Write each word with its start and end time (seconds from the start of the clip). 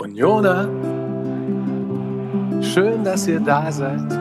Unioner, 0.00 0.68
schön, 2.62 3.04
dass 3.04 3.28
ihr 3.28 3.40
da 3.40 3.70
seid. 3.70 4.19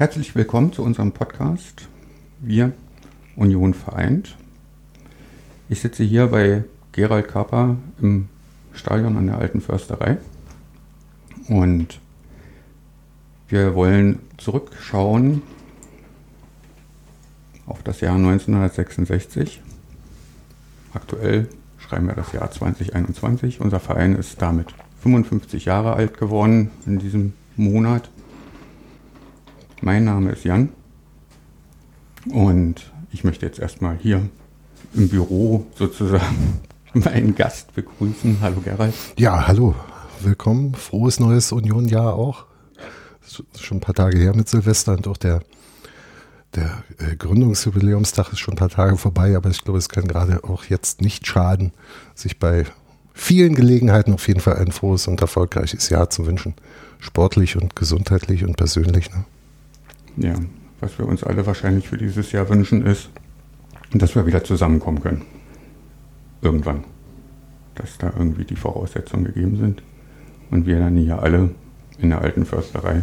Herzlich 0.00 0.34
willkommen 0.34 0.72
zu 0.72 0.82
unserem 0.82 1.12
Podcast 1.12 1.86
Wir 2.38 2.72
Union 3.36 3.74
vereint. 3.74 4.34
Ich 5.68 5.82
sitze 5.82 6.04
hier 6.04 6.28
bei 6.28 6.64
Gerald 6.92 7.28
Kapper 7.28 7.76
im 8.00 8.30
Stadion 8.72 9.18
an 9.18 9.26
der 9.26 9.36
Alten 9.36 9.60
Försterei 9.60 10.16
und 11.48 12.00
wir 13.50 13.74
wollen 13.74 14.20
zurückschauen 14.38 15.42
auf 17.66 17.82
das 17.82 18.00
Jahr 18.00 18.16
1966. 18.16 19.60
Aktuell 20.94 21.46
schreiben 21.76 22.06
wir 22.06 22.14
das 22.14 22.32
Jahr 22.32 22.50
2021. 22.50 23.60
Unser 23.60 23.80
Verein 23.80 24.16
ist 24.16 24.40
damit 24.40 24.68
55 25.02 25.66
Jahre 25.66 25.92
alt 25.92 26.16
geworden 26.16 26.70
in 26.86 26.98
diesem 26.98 27.34
Monat. 27.56 28.08
Mein 29.82 30.04
Name 30.04 30.32
ist 30.32 30.44
Jan 30.44 30.68
und 32.30 32.92
ich 33.12 33.24
möchte 33.24 33.46
jetzt 33.46 33.58
erstmal 33.58 33.96
hier 33.96 34.28
im 34.92 35.08
Büro 35.08 35.64
sozusagen 35.74 36.60
meinen 36.92 37.34
Gast 37.34 37.74
begrüßen. 37.74 38.38
Hallo 38.42 38.60
Gerald. 38.62 38.92
Ja, 39.16 39.46
hallo. 39.46 39.74
Willkommen. 40.20 40.74
Frohes 40.74 41.18
neues 41.18 41.50
Union-Jahr 41.50 42.12
auch. 42.12 42.44
Schon 43.58 43.78
ein 43.78 43.80
paar 43.80 43.94
Tage 43.94 44.18
her 44.18 44.36
mit 44.36 44.50
Silvester 44.50 44.92
und 44.92 45.08
auch 45.08 45.16
der, 45.16 45.40
der 46.54 46.84
äh, 46.98 47.16
Gründungsjubiläumstag 47.16 48.34
ist 48.34 48.40
schon 48.40 48.54
ein 48.54 48.58
paar 48.58 48.68
Tage 48.68 48.98
vorbei, 48.98 49.34
aber 49.34 49.48
ich 49.48 49.64
glaube, 49.64 49.78
es 49.78 49.88
kann 49.88 50.06
gerade 50.06 50.44
auch 50.44 50.64
jetzt 50.64 51.00
nicht 51.00 51.26
schaden, 51.26 51.72
sich 52.14 52.38
bei 52.38 52.66
vielen 53.14 53.54
Gelegenheiten 53.54 54.12
auf 54.12 54.28
jeden 54.28 54.40
Fall 54.40 54.56
ein 54.56 54.72
frohes 54.72 55.08
und 55.08 55.22
erfolgreiches 55.22 55.88
Jahr 55.88 56.10
zu 56.10 56.26
wünschen. 56.26 56.52
Sportlich 56.98 57.56
und 57.56 57.76
gesundheitlich 57.76 58.44
und 58.44 58.58
persönlich. 58.58 59.10
Ne? 59.10 59.24
Ja, 60.16 60.34
was 60.80 60.98
wir 60.98 61.06
uns 61.06 61.22
alle 61.22 61.46
wahrscheinlich 61.46 61.88
für 61.88 61.98
dieses 61.98 62.32
Jahr 62.32 62.48
wünschen, 62.48 62.86
ist, 62.86 63.10
dass 63.92 64.14
wir 64.14 64.26
wieder 64.26 64.44
zusammenkommen 64.44 65.02
können. 65.02 65.22
Irgendwann. 66.42 66.84
Dass 67.74 67.98
da 67.98 68.12
irgendwie 68.16 68.44
die 68.44 68.56
Voraussetzungen 68.56 69.24
gegeben 69.24 69.56
sind 69.56 69.82
und 70.50 70.66
wir 70.66 70.78
dann 70.78 70.96
hier 70.96 71.22
alle 71.22 71.50
in 71.98 72.10
der 72.10 72.20
alten 72.20 72.46
Försterei 72.46 73.02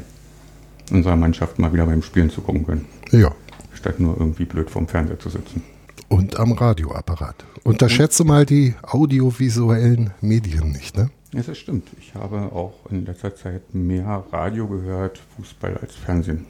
unserer 0.92 1.16
Mannschaft 1.16 1.60
mal 1.60 1.74
wieder 1.74 1.86
beim 1.86 2.02
Spielen 2.02 2.30
zugucken 2.30 2.66
können. 2.66 2.86
Ja. 3.12 3.32
Statt 3.74 4.00
nur 4.00 4.18
irgendwie 4.18 4.46
blöd 4.46 4.70
vorm 4.70 4.88
Fernseher 4.88 5.20
zu 5.20 5.30
sitzen. 5.30 5.62
Und 6.08 6.40
am 6.40 6.54
Radioapparat. 6.54 7.46
Unterschätze 7.64 8.24
mal 8.24 8.46
die 8.46 8.76
audiovisuellen 8.82 10.12
Medien 10.22 10.72
nicht, 10.72 10.96
ne? 10.96 11.10
Ja, 11.34 11.42
das 11.44 11.58
stimmt. 11.58 11.90
Ich 12.00 12.16
habe 12.16 12.38
auch 12.54 12.90
in 12.90 13.06
letzter 13.06 13.36
Zeit 13.36 13.74
mehr 13.74 14.24
Radio 14.32 14.68
gehört, 14.68 15.22
Fußball 15.36 15.78
als 15.78 15.94
Fernsehen 15.96 16.46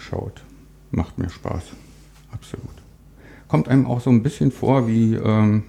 geschaut. 0.00 0.42
Macht 0.90 1.16
mir 1.18 1.30
Spaß. 1.30 1.62
Absolut. 2.32 2.68
Kommt 3.48 3.68
einem 3.68 3.86
auch 3.86 4.00
so 4.00 4.10
ein 4.10 4.22
bisschen 4.22 4.50
vor 4.50 4.88
wie 4.88 5.14
ähm, 5.14 5.64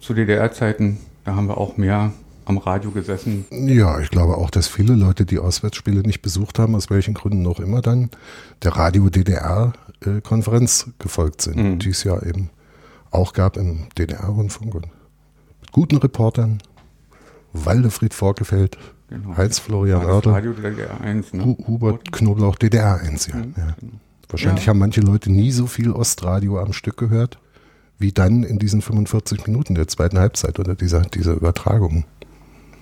zu 0.00 0.14
DDR-Zeiten. 0.14 0.98
Da 1.24 1.36
haben 1.36 1.46
wir 1.46 1.58
auch 1.58 1.76
mehr 1.76 2.12
am 2.46 2.56
Radio 2.58 2.90
gesessen. 2.90 3.44
Ja, 3.50 4.00
ich 4.00 4.10
glaube 4.10 4.38
auch, 4.38 4.50
dass 4.50 4.66
viele 4.66 4.94
Leute, 4.94 5.26
die 5.26 5.38
Auswärtsspiele 5.38 6.00
nicht 6.00 6.22
besucht 6.22 6.58
haben, 6.58 6.74
aus 6.74 6.90
welchen 6.90 7.14
Gründen 7.14 7.46
auch 7.46 7.60
immer 7.60 7.80
dann, 7.82 8.10
der 8.62 8.72
Radio-DDR-Konferenz 8.72 10.90
gefolgt 10.98 11.42
sind, 11.42 11.56
mhm. 11.56 11.78
die 11.78 11.90
es 11.90 12.02
ja 12.04 12.22
eben 12.22 12.48
auch 13.10 13.34
gab 13.34 13.58
im 13.58 13.88
DDR-Rundfunk. 13.98 14.74
Mit 14.74 14.86
guten 15.72 15.98
Reportern, 15.98 16.62
Waldefried 17.52 18.14
Vorgefeld, 18.14 18.78
genau. 19.10 19.36
Heinz-Florian 19.36 20.04
Oertel, 20.04 20.32
Radio 20.32 20.52
DDR 20.52 21.00
1, 21.00 21.34
ne? 21.34 21.56
Hubert 21.66 22.10
Knoblauch 22.12 22.56
DDR 22.56 23.00
1, 23.00 23.26
ja. 23.26 23.36
Mhm. 23.36 23.54
ja. 23.56 23.76
Genau. 23.78 23.92
Wahrscheinlich 24.28 24.66
ja. 24.66 24.70
haben 24.70 24.78
manche 24.78 25.00
Leute 25.00 25.30
nie 25.30 25.50
so 25.50 25.66
viel 25.66 25.90
Ostradio 25.90 26.58
am 26.60 26.72
Stück 26.72 26.96
gehört, 26.96 27.38
wie 27.98 28.12
dann 28.12 28.44
in 28.44 28.58
diesen 28.58 28.80
45 28.80 29.46
Minuten 29.46 29.74
der 29.74 29.88
zweiten 29.88 30.18
Halbzeit 30.18 30.58
oder 30.58 30.74
dieser, 30.74 31.02
dieser 31.02 31.34
Übertragung. 31.34 32.04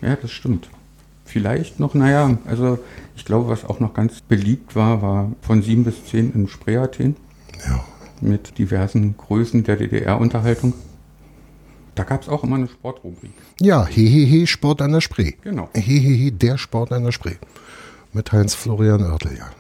Ja, 0.01 0.17
das 0.17 0.31
stimmt. 0.31 0.69
Vielleicht 1.25 1.81
noch, 1.81 1.95
naja, 1.95 2.39
also 2.47 2.79
ich 3.17 3.25
glaube, 3.25 3.49
was 3.49 3.65
auch 3.65 3.81
noch 3.81 3.95
ganz 3.95 4.21
beliebt 4.21 4.77
war, 4.77 5.03
war 5.03 5.33
von 5.43 5.63
sieben 5.63 5.85
bis 5.85 6.05
zehn 6.07 6.33
in 6.33 6.49
Spreeathen. 6.49 7.17
Ja. 7.67 7.85
Mit 8.21 8.59
diversen 8.59 9.17
Größen 9.17 9.65
der 9.65 9.77
DDR-Unterhaltung. 9.77 10.73
Da 11.99 12.05
gab 12.05 12.23
es 12.23 12.29
auch 12.29 12.45
immer 12.45 12.55
eine 12.55 12.69
Sportrubrik. 12.69 13.33
Ja, 13.61 13.85
Hehehe, 13.85 14.47
Sport 14.47 14.83
an 14.83 14.93
der 14.93 15.01
Spree. 15.01 15.33
Genau. 15.43 15.69
Hehehe, 15.75 16.31
der 16.31 16.57
Sport 16.57 16.93
an 16.93 17.03
der 17.03 17.11
Spree. 17.11 17.35
Mit 18.13 18.31
Heinz 18.31 18.55
Florian 18.55 19.03
Oertel, 19.03 19.37
ja. 19.37 19.51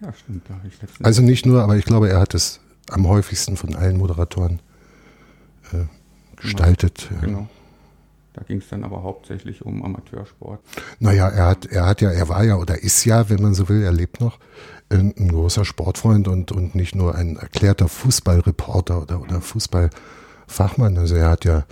Ja, 0.00 0.14
stimmt. 0.14 0.48
Da 0.48 0.58
ich 0.66 1.04
also 1.04 1.20
nicht 1.20 1.44
nur, 1.44 1.62
aber 1.62 1.76
ich 1.76 1.84
glaube, 1.84 2.08
er 2.08 2.20
hat 2.20 2.32
es 2.32 2.60
am 2.88 3.06
häufigsten 3.06 3.58
von 3.58 3.76
allen 3.76 3.98
Moderatoren 3.98 4.60
äh, 5.74 5.84
gestaltet. 6.40 7.08
Genau. 7.10 7.20
Ja. 7.20 7.26
genau. 7.26 7.48
Da 8.32 8.44
ging 8.44 8.58
es 8.58 8.68
dann 8.68 8.82
aber 8.82 9.02
hauptsächlich 9.02 9.62
um 9.62 9.84
Amateursport. 9.84 10.60
Naja, 11.00 11.28
er 11.28 11.46
hat, 11.48 11.66
er 11.66 11.84
hat 11.84 12.00
ja, 12.00 12.10
er 12.10 12.30
war 12.30 12.44
ja 12.44 12.56
oder 12.56 12.82
ist 12.82 13.04
ja, 13.04 13.28
wenn 13.28 13.42
man 13.42 13.52
so 13.52 13.68
will, 13.68 13.82
er 13.82 13.92
lebt 13.92 14.22
noch, 14.22 14.38
ein, 14.88 15.12
ein 15.18 15.28
großer 15.28 15.66
Sportfreund 15.66 16.28
und, 16.28 16.50
und 16.50 16.74
nicht 16.74 16.94
nur 16.94 17.14
ein 17.14 17.36
erklärter 17.36 17.88
Fußballreporter 17.88 19.02
oder, 19.02 19.20
oder 19.20 19.42
Fußballfachmann. 20.48 20.98
Also 20.98 21.14
er 21.14 21.30
hat 21.30 21.44
ja, 21.44 21.64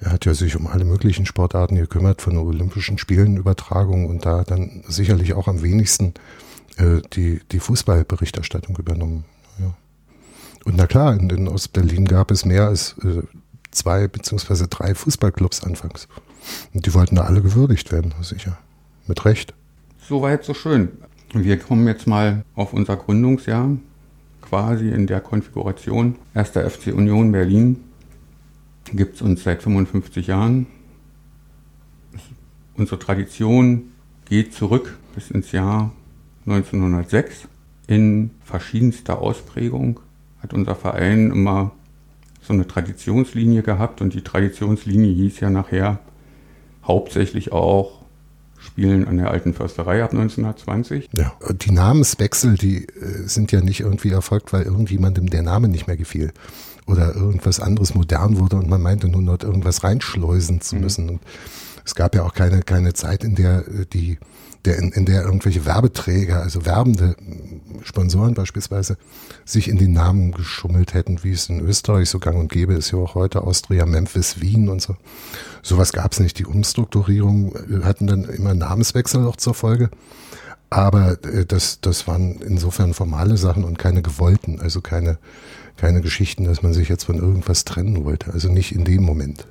er 0.00 0.12
hat 0.12 0.24
ja 0.24 0.34
sich 0.34 0.56
um 0.56 0.66
alle 0.66 0.84
möglichen 0.84 1.26
Sportarten 1.26 1.76
gekümmert, 1.76 2.22
von 2.22 2.36
Olympischen 2.36 2.98
Spielen, 2.98 3.36
Übertragungen 3.36 4.08
und 4.08 4.26
da 4.26 4.42
dann 4.42 4.82
sicherlich 4.88 5.34
auch 5.34 5.48
am 5.48 5.62
wenigsten 5.62 6.14
äh, 6.78 7.00
die, 7.12 7.40
die 7.52 7.60
Fußballberichterstattung 7.60 8.76
übernommen. 8.76 9.24
Ja. 9.60 9.74
Und 10.64 10.76
na 10.76 10.86
klar, 10.86 11.14
in, 11.14 11.30
in 11.30 11.48
Ostberlin 11.48 12.06
gab 12.06 12.30
es 12.30 12.44
mehr 12.44 12.66
als 12.66 12.96
äh, 13.04 13.22
zwei 13.70 14.08
beziehungsweise 14.08 14.68
drei 14.68 14.94
Fußballclubs 14.94 15.62
anfangs. 15.62 16.08
Und 16.74 16.86
die 16.86 16.94
wollten 16.94 17.16
da 17.16 17.22
alle 17.22 17.42
gewürdigt 17.42 17.92
werden, 17.92 18.14
sicher. 18.22 18.58
Mit 19.06 19.24
Recht. 19.24 19.54
Soweit, 20.08 20.44
so 20.44 20.54
schön. 20.54 20.88
Wir 21.32 21.58
kommen 21.58 21.86
jetzt 21.86 22.06
mal 22.06 22.44
auf 22.54 22.72
unser 22.72 22.96
Gründungsjahr, 22.96 23.70
quasi 24.42 24.90
in 24.90 25.06
der 25.06 25.20
Konfiguration. 25.20 26.16
Erster 26.34 26.68
FC 26.68 26.88
Union 26.88 27.32
Berlin 27.32 27.80
gibt 28.96 29.16
es 29.16 29.22
uns 29.22 29.42
seit 29.42 29.62
55 29.62 30.26
Jahren. 30.26 30.66
Unsere 32.74 32.98
Tradition 32.98 33.92
geht 34.24 34.54
zurück 34.54 34.98
bis 35.14 35.30
ins 35.30 35.52
Jahr 35.52 35.92
1906 36.46 37.48
in 37.86 38.30
verschiedenster 38.44 39.18
Ausprägung 39.18 40.00
hat 40.40 40.54
unser 40.54 40.74
Verein 40.74 41.30
immer 41.30 41.72
so 42.40 42.52
eine 42.52 42.66
Traditionslinie 42.66 43.62
gehabt 43.62 44.00
und 44.00 44.14
die 44.14 44.22
Traditionslinie 44.22 45.12
hieß 45.12 45.40
ja 45.40 45.50
nachher 45.50 46.00
hauptsächlich 46.84 47.52
auch 47.52 48.02
Spielen 48.58 49.08
an 49.08 49.16
der 49.16 49.30
alten 49.30 49.54
Försterei 49.54 50.04
ab 50.04 50.12
1920. 50.12 51.08
Ja, 51.16 51.32
die 51.52 51.72
Namenswechsel, 51.72 52.56
die 52.56 52.86
äh, 52.86 53.26
sind 53.26 53.50
ja 53.50 53.60
nicht 53.60 53.80
irgendwie 53.80 54.10
erfolgt, 54.10 54.52
weil 54.52 54.62
irgendjemandem 54.62 55.28
der 55.30 55.42
Name 55.42 55.68
nicht 55.68 55.88
mehr 55.88 55.96
gefiel 55.96 56.32
oder 56.86 57.14
irgendwas 57.14 57.60
anderes 57.60 57.94
modern 57.94 58.38
wurde 58.38 58.56
und 58.56 58.68
man 58.68 58.82
meinte 58.82 59.08
nur 59.08 59.22
noch 59.22 59.40
irgendwas 59.40 59.84
reinschleusen 59.84 60.60
zu 60.60 60.76
mhm. 60.76 60.80
müssen. 60.80 61.08
Und 61.08 61.20
es 61.84 61.94
gab 61.94 62.14
ja 62.14 62.22
auch 62.22 62.34
keine, 62.34 62.62
keine 62.62 62.92
Zeit, 62.92 63.24
in 63.24 63.34
der 63.34 63.66
äh, 63.68 63.86
die 63.92 64.18
der 64.64 64.78
in, 64.78 64.92
in 64.92 65.06
der 65.06 65.24
irgendwelche 65.24 65.64
Werbeträger, 65.66 66.40
also 66.40 66.64
werbende 66.64 67.16
Sponsoren 67.82 68.34
beispielsweise, 68.34 68.96
sich 69.44 69.68
in 69.68 69.76
den 69.76 69.92
Namen 69.92 70.32
geschummelt 70.32 70.94
hätten, 70.94 71.24
wie 71.24 71.32
es 71.32 71.48
in 71.48 71.60
Österreich 71.60 72.08
so 72.08 72.18
gang 72.18 72.38
und 72.38 72.50
gäbe 72.50 72.74
ist, 72.74 72.92
ja 72.92 72.98
auch 72.98 73.14
heute 73.14 73.42
Austria, 73.42 73.86
Memphis, 73.86 74.40
Wien 74.40 74.68
und 74.68 74.80
so. 74.80 74.96
Sowas 75.62 75.92
gab 75.92 76.12
es 76.12 76.20
nicht. 76.20 76.38
Die 76.38 76.46
Umstrukturierung 76.46 77.54
äh, 77.54 77.84
hatten 77.84 78.06
dann 78.06 78.24
immer 78.24 78.54
Namenswechsel 78.54 79.26
auch 79.26 79.36
zur 79.36 79.54
Folge. 79.54 79.90
Aber 80.70 81.18
äh, 81.24 81.44
das, 81.44 81.80
das 81.80 82.06
waren 82.06 82.40
insofern 82.40 82.94
formale 82.94 83.36
Sachen 83.36 83.64
und 83.64 83.78
keine 83.78 84.00
gewollten, 84.00 84.60
also 84.60 84.80
keine, 84.80 85.18
keine 85.76 86.00
Geschichten, 86.00 86.44
dass 86.44 86.62
man 86.62 86.72
sich 86.72 86.88
jetzt 86.88 87.04
von 87.04 87.18
irgendwas 87.18 87.64
trennen 87.64 88.04
wollte. 88.04 88.32
Also 88.32 88.50
nicht 88.50 88.72
in 88.74 88.84
dem 88.84 89.02
Moment. 89.02 89.46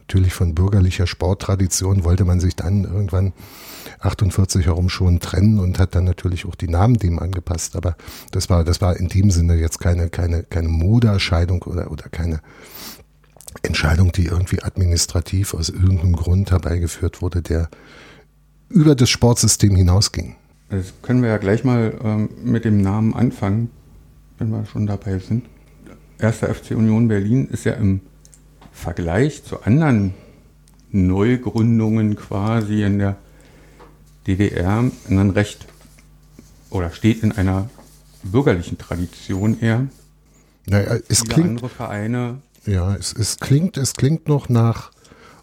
natürlich 0.00 0.34
von 0.34 0.54
bürgerlicher 0.54 1.06
Sporttradition 1.06 2.04
wollte 2.04 2.24
man 2.26 2.38
sich 2.38 2.54
dann 2.54 2.84
irgendwann 2.84 3.32
48 4.00 4.66
herum 4.66 4.88
schon 4.90 5.20
trennen 5.20 5.58
und 5.58 5.78
hat 5.78 5.94
dann 5.94 6.04
natürlich 6.04 6.44
auch 6.44 6.54
die 6.54 6.68
Namen 6.68 6.98
dem 6.98 7.18
angepasst. 7.18 7.76
Aber 7.76 7.96
das 8.30 8.50
war, 8.50 8.64
das 8.64 8.80
war 8.80 8.96
in 8.96 9.08
dem 9.08 9.30
Sinne 9.30 9.54
jetzt 9.54 9.78
keine, 9.80 10.10
keine, 10.10 10.42
keine 10.42 10.68
Modeerscheidung 10.68 11.62
oder, 11.62 11.90
oder 11.90 12.08
keine 12.10 12.40
Entscheidung, 13.62 14.12
die 14.12 14.26
irgendwie 14.26 14.62
administrativ 14.62 15.54
aus 15.54 15.68
irgendeinem 15.68 16.14
Grund 16.14 16.50
herbeigeführt 16.50 17.22
wurde, 17.22 17.42
der 17.42 17.68
über 18.68 18.94
das 18.94 19.10
Sportsystem 19.10 19.76
hinausging. 19.76 20.36
Das 20.70 20.94
können 21.02 21.22
wir 21.22 21.28
ja 21.28 21.36
gleich 21.36 21.64
mal 21.64 21.94
ähm, 22.02 22.30
mit 22.42 22.64
dem 22.64 22.80
Namen 22.80 23.14
anfangen, 23.14 23.70
wenn 24.38 24.50
wir 24.50 24.64
schon 24.66 24.86
dabei 24.86 25.18
sind. 25.18 25.46
Erster 26.18 26.54
FC 26.54 26.72
Union 26.72 27.08
Berlin 27.08 27.48
ist 27.48 27.64
ja 27.64 27.72
im 27.72 28.00
Vergleich 28.72 29.44
zu 29.44 29.62
anderen 29.62 30.14
Neugründungen 30.90 32.16
quasi 32.16 32.82
in 32.82 32.98
der 32.98 33.16
DDR 34.26 34.84
in 35.08 35.18
einem 35.18 35.30
Recht 35.30 35.66
oder 36.70 36.90
steht 36.90 37.22
in 37.22 37.32
einer 37.32 37.68
bürgerlichen 38.22 38.78
Tradition 38.78 39.58
eher. 39.60 39.86
Naja, 40.66 40.96
es 41.08 41.20
Viele 41.20 41.34
klingt, 41.34 41.48
andere 41.48 41.68
Vereine. 41.68 42.38
ja, 42.66 42.94
es, 42.94 43.12
es 43.12 43.38
klingt, 43.38 43.76
es 43.76 43.94
klingt 43.94 44.28
noch 44.28 44.48
nach 44.48 44.92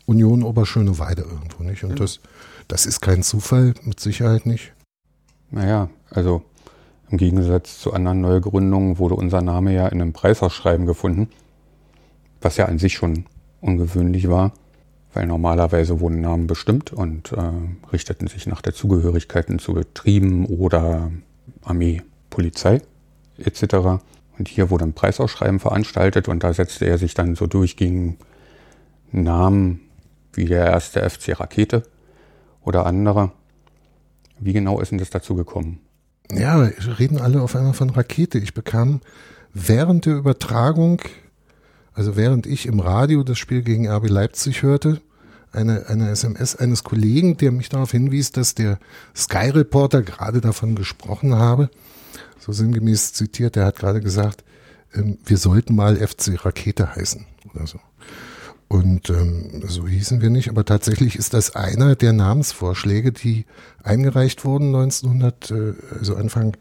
Union 0.06 0.44
Oberschöneweide 0.44 1.24
irgendwo, 1.24 1.64
nicht? 1.64 1.84
Und 1.84 2.00
das, 2.00 2.20
das 2.68 2.86
ist 2.86 3.02
kein 3.02 3.22
Zufall, 3.22 3.74
mit 3.84 4.00
Sicherheit 4.00 4.46
nicht. 4.46 4.74
Naja, 5.52 5.90
also 6.10 6.44
im 7.12 7.18
Gegensatz 7.18 7.80
zu 7.80 7.94
anderen 7.94 8.22
Neugründungen 8.22 9.00
wurde 9.00 9.16
unser 9.16 9.42
Name 9.42 9.74
ja 9.74 9.88
in 9.88 10.02
einem 10.02 10.14
Preisausschreiben 10.14 10.86
gefunden, 10.86 11.30
was 12.42 12.58
ja 12.58 12.66
an 12.66 12.78
sich 12.78 12.94
schon 12.94 13.26
ungewöhnlich 13.62 14.30
war, 14.30 14.54
weil 15.14 15.26
normalerweise 15.26 16.00
wurden 16.00 16.22
Namen 16.22 16.48
bestimmt 16.48 16.94
und 16.94 17.32
äh, 17.32 17.52
richteten 17.92 18.28
sich 18.28 18.46
nach 18.46 18.62
der 18.62 18.74
Zugehörigkeiten 18.74 19.60
zu 19.60 19.74
Betrieben 19.74 20.46
oder 20.46 21.12
Armee, 21.64 22.04
Polizei 22.30 22.82
etc. 23.38 24.02
Und 24.38 24.48
hier 24.48 24.70
wurde 24.70 24.86
ein 24.86 24.94
Preisausschreiben 24.94 25.60
veranstaltet 25.60 26.28
und 26.28 26.44
da 26.44 26.54
setzte 26.54 26.86
er 26.86 26.98
sich 26.98 27.16
dann 27.16 27.36
so 27.36 27.48
durch 27.48 27.76
gegen 27.76 28.18
Namen 29.12 29.82
wie 30.34 30.46
der 30.46 30.68
erste 30.68 31.10
FC 31.10 31.40
Rakete 31.40 31.84
oder 32.64 32.86
andere. 32.86 33.32
Wie 34.40 34.54
genau 34.54 34.80
ist 34.80 34.92
denn 34.92 35.00
das 35.00 35.10
dazu 35.10 35.36
gekommen? 35.36 35.80
Ja, 36.32 36.62
reden 37.00 37.20
alle 37.20 37.42
auf 37.42 37.56
einmal 37.56 37.74
von 37.74 37.90
Rakete. 37.90 38.38
Ich 38.38 38.54
bekam 38.54 39.02
während 39.54 40.06
der 40.06 40.16
Übertragung, 40.16 41.02
also 41.94 42.16
während 42.16 42.46
ich 42.46 42.66
im 42.66 42.80
Radio 42.80 43.24
das 43.24 43.40
Spiel 43.40 43.64
gegen 43.64 43.90
RB 43.90 44.10
Leipzig 44.10 44.62
hörte, 44.64 45.02
eine, 45.52 45.88
eine 45.88 46.12
SMS 46.12 46.56
eines 46.56 46.84
Kollegen, 46.84 47.38
der 47.38 47.52
mich 47.52 47.70
darauf 47.70 47.92
hinwies, 47.92 48.32
dass 48.32 48.54
der 48.54 48.78
Sky 49.16 49.50
Reporter 49.50 50.04
gerade 50.04 50.42
davon 50.42 50.76
gesprochen 50.76 51.36
habe. 51.36 51.70
So 52.40 52.52
sinngemäß 52.52 53.14
zitiert, 53.14 53.56
der 53.56 53.66
hat 53.66 53.78
gerade 53.78 54.00
gesagt, 54.00 54.44
ähm, 54.94 55.18
wir 55.26 55.38
sollten 55.38 55.76
mal 55.76 55.96
FC 55.96 56.46
Rakete 56.46 56.96
heißen 56.96 57.26
oder 57.54 57.66
so. 57.66 57.80
Und 58.70 59.10
ähm, 59.10 59.64
so 59.68 59.88
hießen 59.88 60.22
wir 60.22 60.30
nicht, 60.30 60.48
aber 60.48 60.64
tatsächlich 60.64 61.16
ist 61.16 61.34
das 61.34 61.56
einer 61.56 61.96
der 61.96 62.14
Namensvorschläge, 62.14 63.12
die 63.12 63.46
eingereicht 63.82 64.46
wurden 64.46 64.68
1900, 64.68 65.52
äh, 65.52 65.74
also 66.00 66.16
Anfang 66.16 66.56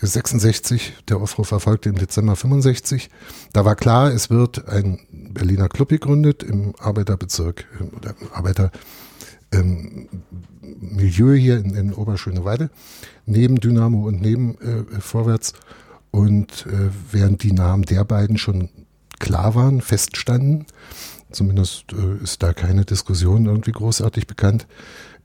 66. 0.00 0.94
Der 1.08 1.18
Aufruf 1.18 1.50
erfolgte 1.50 1.90
im 1.90 1.96
Dezember 1.96 2.36
65. 2.36 3.10
Da 3.52 3.66
war 3.66 3.76
klar, 3.76 4.12
es 4.12 4.30
wird 4.30 4.66
ein 4.66 4.98
Berliner 5.12 5.68
Club 5.68 5.90
gegründet 5.90 6.42
im 6.42 6.74
Arbeiterbezirk 6.78 7.66
äh, 7.80 7.96
oder 7.96 8.14
im 8.18 8.32
Arbeiter 8.32 8.72
ähm, 9.52 10.08
Milieu 10.62 11.34
hier 11.34 11.58
in, 11.58 11.74
in 11.74 11.92
Oberschöneweide, 11.92 12.70
neben 13.26 13.60
Dynamo 13.60 14.06
und 14.06 14.22
neben 14.22 14.56
äh, 14.58 15.00
Vorwärts. 15.00 15.52
Und 16.10 16.66
äh, 16.66 16.90
während 17.12 17.42
die 17.42 17.52
Namen 17.52 17.82
der 17.82 18.04
beiden 18.04 18.38
schon 18.38 18.70
klar 19.18 19.54
waren, 19.54 19.82
feststanden, 19.82 20.66
zumindest 21.30 21.92
äh, 21.92 22.22
ist 22.22 22.42
da 22.42 22.52
keine 22.52 22.84
Diskussion 22.84 23.46
irgendwie 23.46 23.72
großartig 23.72 24.26
bekannt, 24.26 24.66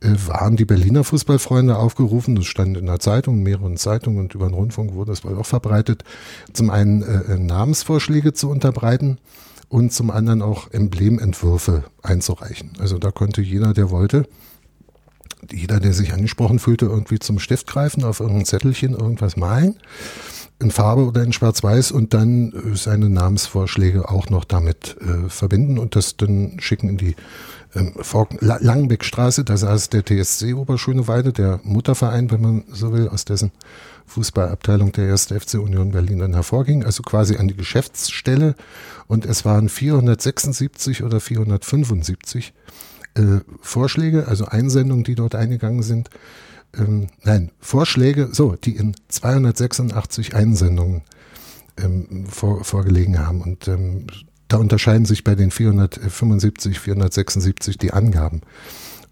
äh, 0.01 0.09
waren 0.27 0.55
die 0.55 0.65
Berliner 0.65 1.03
Fußballfreunde 1.03 1.77
aufgerufen, 1.77 2.35
das 2.35 2.45
stand 2.45 2.77
in 2.77 2.87
der 2.87 2.99
Zeitung, 2.99 3.37
in 3.37 3.43
mehreren 3.43 3.77
Zeitungen 3.77 4.19
und 4.19 4.33
über 4.35 4.47
den 4.47 4.53
Rundfunk 4.53 4.93
wurde 4.93 5.11
das 5.11 5.23
wohl 5.23 5.37
auch 5.37 5.45
verbreitet, 5.45 6.03
zum 6.53 6.69
einen 6.69 7.03
äh, 7.03 7.37
Namensvorschläge 7.37 8.33
zu 8.33 8.49
unterbreiten 8.49 9.19
und 9.69 9.93
zum 9.93 10.11
anderen 10.11 10.41
auch 10.41 10.71
Emblementwürfe 10.71 11.85
einzureichen. 12.01 12.71
Also 12.79 12.97
da 12.97 13.11
konnte 13.11 13.41
jeder, 13.41 13.73
der 13.73 13.89
wollte, 13.89 14.27
jeder, 15.49 15.79
der 15.79 15.93
sich 15.93 16.13
angesprochen 16.13 16.59
fühlte, 16.59 16.85
irgendwie 16.85 17.19
zum 17.19 17.39
Stift 17.39 17.67
greifen, 17.67 18.03
auf 18.03 18.19
irgendein 18.19 18.45
Zettelchen 18.45 18.93
irgendwas 18.93 19.37
malen, 19.37 19.75
in 20.61 20.71
Farbe 20.71 21.05
oder 21.05 21.23
in 21.23 21.33
Schwarz-Weiß 21.33 21.91
und 21.91 22.13
dann 22.13 22.53
äh, 22.53 22.75
seine 22.75 23.09
Namensvorschläge 23.09 24.09
auch 24.09 24.29
noch 24.29 24.45
damit 24.45 24.95
äh, 25.01 25.29
verbinden 25.29 25.77
und 25.77 25.95
das 25.95 26.17
dann 26.17 26.57
schicken 26.59 26.89
in 26.89 26.97
die 26.97 27.15
ähm, 27.75 27.93
La 28.39 28.57
Langenbeckstraße. 28.61 29.43
Da 29.43 29.57
saß 29.57 29.89
der 29.89 30.05
TSC 30.05 30.53
Oberschöneweide, 30.53 31.33
der 31.33 31.59
Mutterverein, 31.63 32.31
wenn 32.31 32.41
man 32.41 32.63
so 32.71 32.93
will, 32.93 33.09
aus 33.09 33.25
dessen 33.25 33.51
Fußballabteilung 34.05 34.91
der 34.91 35.11
1. 35.11 35.27
FC 35.27 35.55
Union 35.55 35.91
Berlin 35.91 36.19
dann 36.19 36.33
hervorging, 36.33 36.83
also 36.83 37.01
quasi 37.03 37.37
an 37.37 37.47
die 37.47 37.55
Geschäftsstelle. 37.55 38.55
Und 39.07 39.25
es 39.25 39.45
waren 39.45 39.69
476 39.69 41.03
oder 41.03 41.19
475 41.19 42.53
äh, 43.15 43.21
Vorschläge, 43.61 44.27
also 44.27 44.45
Einsendungen, 44.45 45.03
die 45.03 45.15
dort 45.15 45.35
eingegangen 45.35 45.83
sind. 45.83 46.09
Ähm, 46.77 47.07
nein, 47.23 47.51
Vorschläge, 47.59 48.29
so, 48.31 48.55
die 48.55 48.75
in 48.75 48.95
286 49.09 50.35
Einsendungen 50.35 51.01
ähm, 51.77 52.25
vor, 52.27 52.63
vorgelegen 52.63 53.19
haben. 53.19 53.41
Und 53.41 53.67
ähm, 53.67 54.07
da 54.47 54.57
unterscheiden 54.57 55.05
sich 55.05 55.23
bei 55.23 55.35
den 55.35 55.51
475, 55.51 56.79
476 56.79 57.77
die 57.77 57.93
Angaben. 57.93 58.41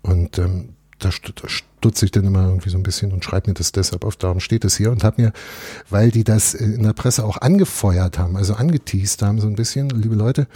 Und 0.01 0.37
ähm, 0.37 0.69
da, 0.99 1.11
stutze 1.11 2.05
ich 2.05 2.11
dann 2.11 2.25
immer 2.25 2.45
irgendwie 2.45 2.69
so 2.69 2.77
ein 2.77 2.83
bisschen 2.83 3.13
und 3.13 3.23
schreibe 3.23 3.49
mir 3.49 3.53
das 3.53 3.71
deshalb 3.71 4.03
auf. 4.03 4.17
Darum 4.17 4.39
steht 4.39 4.65
es 4.65 4.75
hier 4.75 4.91
und 4.91 5.03
habe 5.03 5.21
mir, 5.21 5.33
weil 5.89 6.11
die 6.11 6.25
das 6.25 6.53
in 6.53 6.83
der 6.83 6.93
Presse 6.93 7.23
auch 7.23 7.37
angefeuert 7.37 8.19
haben, 8.19 8.35
also 8.35 8.53
angeteased 8.53 9.21
haben 9.21 9.39
so 9.39 9.47
ein 9.47 9.55
bisschen, 9.55 9.89
liebe 9.89 10.15
Leute, 10.15 10.47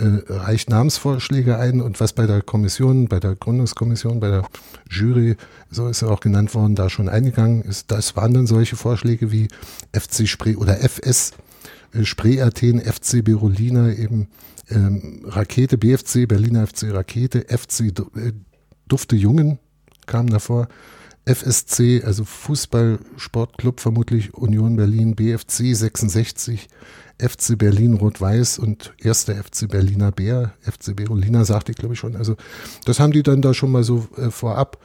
äh, 0.00 0.22
reicht 0.32 0.70
Namensvorschläge 0.70 1.58
ein 1.58 1.80
und 1.80 2.00
was 2.00 2.12
bei 2.12 2.26
der 2.26 2.42
Kommission, 2.42 3.06
bei 3.06 3.20
der 3.20 3.36
Gründungskommission, 3.36 4.18
bei 4.18 4.30
der 4.30 4.48
Jury, 4.88 5.36
so 5.70 5.88
ist 5.88 6.02
er 6.02 6.10
auch 6.10 6.20
genannt 6.20 6.54
worden, 6.54 6.74
da 6.74 6.88
schon 6.88 7.08
eingegangen 7.08 7.62
ist, 7.62 7.90
das 7.90 8.16
waren 8.16 8.34
dann 8.34 8.46
solche 8.46 8.76
Vorschläge 8.76 9.30
wie 9.30 9.48
FC 9.92 10.26
Spree 10.26 10.56
oder 10.56 10.78
FS 10.80 11.32
äh, 11.92 12.04
Spree 12.04 12.40
Athen, 12.40 12.80
FC 12.80 13.22
Berolina, 13.22 13.92
eben 13.92 14.28
ähm, 14.70 15.22
Rakete, 15.24 15.76
BFC, 15.78 16.26
Berliner 16.26 16.66
FC 16.66 16.92
Rakete, 16.92 17.46
FC 17.48 17.92
äh, 18.16 18.32
Dufte 18.88 19.16
Jungen 19.16 19.58
kam 20.06 20.28
davor, 20.28 20.68
FSC, 21.24 22.02
also 22.04 22.24
Fußball-Sportclub 22.24 23.80
vermutlich 23.80 24.34
Union 24.34 24.76
Berlin, 24.76 25.14
BFC 25.14 25.74
66, 25.76 26.68
FC 27.20 27.56
Berlin 27.56 27.94
Rot-Weiß 27.94 28.58
und 28.58 28.94
erster 28.98 29.34
FC 29.34 29.68
Berliner 29.68 30.12
Bär, 30.12 30.52
FC 30.60 30.96
Berolina 30.96 31.44
sagte 31.44 31.72
ich 31.72 31.78
glaube 31.78 31.94
ich 31.94 32.00
schon. 32.00 32.16
Also 32.16 32.36
das 32.84 33.00
haben 33.00 33.12
die 33.12 33.22
dann 33.22 33.42
da 33.42 33.54
schon 33.54 33.70
mal 33.70 33.84
so 33.84 34.08
äh, 34.16 34.30
vorab 34.30 34.78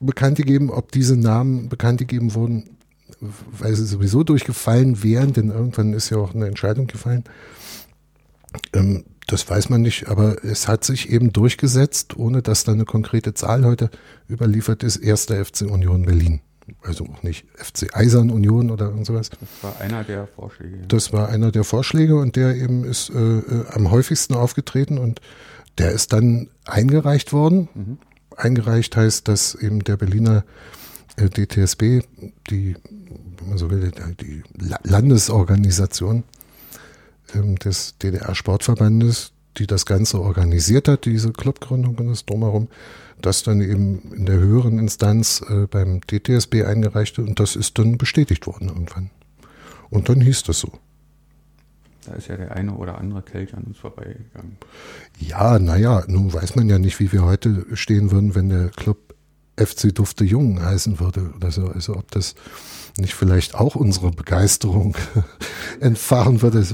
bekannt 0.00 0.36
gegeben, 0.36 0.70
ob 0.70 0.92
diese 0.92 1.16
Namen 1.16 1.68
bekannt 1.68 1.98
gegeben 1.98 2.34
wurden, 2.34 2.78
weil 3.20 3.74
sie 3.74 3.86
sowieso 3.86 4.22
durchgefallen 4.22 5.02
wären, 5.02 5.32
denn 5.32 5.50
irgendwann 5.50 5.92
ist 5.92 6.10
ja 6.10 6.18
auch 6.18 6.34
eine 6.34 6.46
Entscheidung 6.46 6.86
gefallen. 6.86 7.24
Ähm, 8.72 9.04
das 9.26 9.48
weiß 9.48 9.68
man 9.68 9.82
nicht, 9.82 10.08
aber 10.08 10.42
es 10.42 10.68
hat 10.68 10.84
sich 10.84 11.10
eben 11.10 11.32
durchgesetzt, 11.32 12.16
ohne 12.16 12.40
dass 12.40 12.64
da 12.64 12.72
eine 12.72 12.86
konkrete 12.86 13.34
Zahl 13.34 13.64
heute 13.64 13.90
überliefert 14.28 14.82
ist, 14.82 14.96
erster 14.96 15.44
FC 15.44 15.62
Union 15.62 16.06
Berlin. 16.06 16.40
Also 16.82 17.04
auch 17.06 17.22
nicht 17.22 17.46
FC 17.54 17.94
Eisern 17.96 18.30
Union 18.30 18.70
oder 18.70 18.86
irgend 18.86 19.06
sowas. 19.06 19.30
Das 19.30 19.40
war 19.62 19.80
einer 19.80 20.04
der 20.04 20.26
Vorschläge. 20.26 20.78
Das 20.86 21.12
war 21.12 21.28
einer 21.28 21.50
der 21.50 21.64
Vorschläge 21.64 22.16
und 22.16 22.36
der 22.36 22.54
eben 22.56 22.84
ist 22.84 23.10
äh, 23.10 23.38
äh 23.38 23.64
am 23.72 23.90
häufigsten 23.90 24.34
aufgetreten 24.34 24.98
und 24.98 25.20
der 25.78 25.92
ist 25.92 26.12
dann 26.12 26.48
eingereicht 26.64 27.32
worden. 27.32 27.68
Mhm. 27.74 27.98
Eingereicht 28.36 28.96
heißt, 28.96 29.28
dass 29.28 29.54
eben 29.54 29.82
der 29.84 29.96
Berliner 29.96 30.44
äh, 31.16 31.28
DTSB, 31.28 32.02
die, 32.50 32.76
wenn 33.38 33.48
man 33.48 33.58
so 33.58 33.70
will, 33.70 33.90
die 34.20 34.42
Landesorganisation 34.84 36.24
ähm, 37.34 37.56
des 37.56 37.96
DDR-Sportverbandes, 37.98 39.32
die 39.58 39.66
das 39.66 39.86
Ganze 39.86 40.20
organisiert 40.20 40.88
hat, 40.88 41.04
diese 41.04 41.32
Clubgründung 41.32 41.96
und 41.96 42.08
das 42.08 42.24
Drumherum, 42.24 42.68
das 43.20 43.42
dann 43.42 43.60
eben 43.60 44.12
in 44.12 44.26
der 44.26 44.36
höheren 44.36 44.78
Instanz 44.78 45.42
äh, 45.48 45.66
beim 45.66 46.00
DTSB 46.00 46.64
eingereicht 46.64 47.18
und 47.18 47.40
das 47.40 47.56
ist 47.56 47.78
dann 47.78 47.98
bestätigt 47.98 48.46
worden 48.46 48.68
irgendwann. 48.68 49.10
Und 49.90 50.08
dann 50.08 50.20
hieß 50.20 50.44
das 50.44 50.60
so. 50.60 50.72
Da 52.06 52.14
ist 52.14 52.28
ja 52.28 52.36
der 52.36 52.52
eine 52.52 52.74
oder 52.74 52.98
andere 52.98 53.22
Kelch 53.22 53.54
an 53.54 53.64
uns 53.64 53.78
vorbeigegangen. 53.78 54.56
Ja, 55.18 55.58
naja, 55.58 56.04
nun 56.06 56.32
weiß 56.32 56.56
man 56.56 56.68
ja 56.68 56.78
nicht, 56.78 57.00
wie 57.00 57.12
wir 57.12 57.24
heute 57.24 57.66
stehen 57.74 58.10
würden, 58.10 58.34
wenn 58.34 58.48
der 58.48 58.68
Club 58.70 59.14
FC 59.56 59.94
Dufte 59.94 60.24
Jung 60.24 60.62
heißen 60.62 61.00
würde 61.00 61.32
oder 61.36 61.50
so. 61.50 61.66
Also 61.66 61.96
ob 61.96 62.10
das 62.10 62.34
nicht 62.98 63.14
vielleicht 63.14 63.54
auch 63.54 63.74
unsere 63.74 64.10
Begeisterung 64.10 64.96
entfachen 65.80 66.42
würde. 66.42 66.64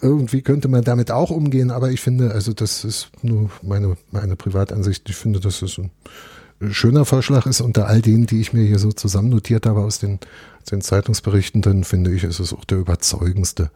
Irgendwie 0.00 0.42
könnte 0.42 0.68
man 0.68 0.84
damit 0.84 1.10
auch 1.10 1.30
umgehen, 1.30 1.70
aber 1.70 1.90
ich 1.90 2.00
finde, 2.00 2.32
also 2.32 2.52
das 2.52 2.84
ist 2.84 3.10
nur 3.22 3.50
meine, 3.62 3.96
meine 4.10 4.36
Privatansicht. 4.36 5.08
Ich 5.08 5.16
finde, 5.16 5.40
dass 5.40 5.62
es 5.62 5.78
ein 5.78 5.90
schöner 6.70 7.04
Vorschlag 7.04 7.46
ist 7.46 7.60
unter 7.60 7.88
all 7.88 8.02
denen, 8.02 8.26
die 8.26 8.40
ich 8.40 8.52
mir 8.52 8.64
hier 8.64 8.78
so 8.78 8.92
zusammen 8.92 9.30
notiert 9.30 9.66
habe 9.66 9.80
aus 9.80 9.98
den, 9.98 10.20
aus 10.60 10.66
den 10.70 10.80
Zeitungsberichten, 10.80 11.62
dann 11.62 11.84
finde 11.84 12.12
ich, 12.12 12.24
ist 12.24 12.40
es 12.40 12.52
auch 12.52 12.64
der 12.64 12.78
überzeugendste. 12.78 13.70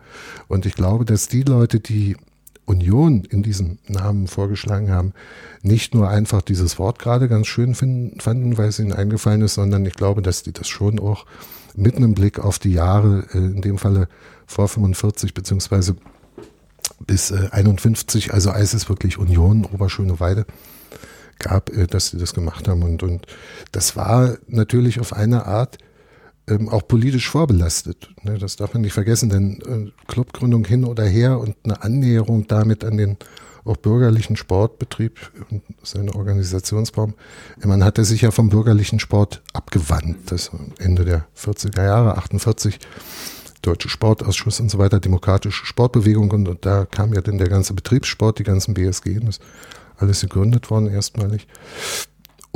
Und 0.49 0.67
ich 0.67 0.75
glaube, 0.75 1.05
dass 1.05 1.29
die 1.29 1.43
Leute, 1.43 1.81
die 1.81 2.17
Union 2.67 3.25
in 3.25 3.43
diesem 3.43 3.79
Namen 3.87 4.27
vorgeschlagen 4.27 4.91
haben, 4.91 5.13
nicht 5.63 5.95
nur 5.95 6.09
einfach 6.09 6.43
dieses 6.43 6.79
Wort 6.79 6.99
gerade 6.99 7.29
ganz 7.29 7.47
schön 7.47 7.75
finden, 7.75 8.21
fanden, 8.21 8.59
weil 8.59 8.69
es 8.69 8.79
ihnen 8.79 8.93
eingefallen 8.93 9.43
ist, 9.43 9.55
sondern 9.55 9.87
ich 9.87 9.95
glaube, 9.95 10.21
dass 10.21 10.43
die 10.43 10.53
das 10.53 10.69
schon 10.69 10.99
auch 10.99 11.27
mit 11.77 11.97
einem 11.97 12.15
Blick 12.15 12.39
auf 12.39 12.59
die 12.59 12.73
Jahre, 12.73 13.27
äh, 13.33 13.39
in 13.39 13.63
dem 13.63 13.79
Falle 13.79 14.09
vor 14.47 14.69
45 14.69 15.33
beziehungsweise 15.35 15.97
bis 17.07 17.31
äh, 17.31 17.49
51, 17.53 18.35
also 18.35 18.51
als 18.51 18.75
es 18.75 18.89
wirklich 18.89 19.19
Union, 19.19 19.65
Oberschöneweide 19.65 20.47
gab, 21.39 21.71
äh, 21.71 21.87
dass 21.87 22.09
sie 22.09 22.19
das 22.19 22.35
gemacht 22.35 22.69
haben. 22.69 22.83
Und, 22.83 23.03
und 23.03 23.27
das 23.73 23.97
war 23.97 24.39
natürlich 24.49 25.01
auf 25.01 25.13
eine 25.13 25.47
Art 25.47 25.79
ähm, 26.49 26.69
auch 26.69 26.87
politisch 26.87 27.29
vorbelastet. 27.29 28.09
Ne? 28.23 28.39
Das 28.39 28.57
darf 28.57 28.75
man 28.75 28.83
nicht 28.83 28.93
vergessen, 28.93 29.31
denn 29.31 29.61
äh, 29.63 30.07
Clubgründung 30.07 30.65
hin 30.65 30.85
oder 30.85 31.05
her 31.05 31.39
und 31.39 31.57
eine 31.65 31.83
Annäherung 31.83 32.47
damit 32.47 32.85
an 32.85 32.97
den 32.97 33.17
auch 33.65 33.77
bürgerlichen 33.77 34.37
Sportbetrieb 34.37 35.33
und 35.51 35.63
seine 35.83 36.15
Organisationsform. 36.15 37.15
Man 37.65 37.83
hatte 37.83 38.05
sich 38.05 38.21
ja 38.21 38.31
vom 38.31 38.49
bürgerlichen 38.49 39.01
Sport 39.01 39.43
abgewandt. 39.53 40.31
Das 40.31 40.51
Ende 40.79 41.05
der 41.05 41.27
40er 41.37 41.83
Jahre, 41.83 42.17
48, 42.17 42.79
Deutsche 43.63 43.89
Sportausschuss 43.89 44.61
und 44.61 44.71
so 44.71 44.79
weiter, 44.79 45.01
demokratische 45.01 45.67
Sportbewegung 45.67 46.31
und, 46.31 46.47
und 46.47 46.65
da 46.65 46.85
kam 46.85 47.13
ja 47.13 47.21
dann 47.21 47.39
der 47.39 47.49
ganze 47.49 47.75
Betriebssport, 47.75 48.39
die 48.39 48.45
ganzen 48.45 48.75
BSG, 48.75 49.19
das 49.21 49.41
alles 49.97 50.21
gegründet 50.21 50.71
worden 50.71 50.89
erstmalig. 50.89 51.49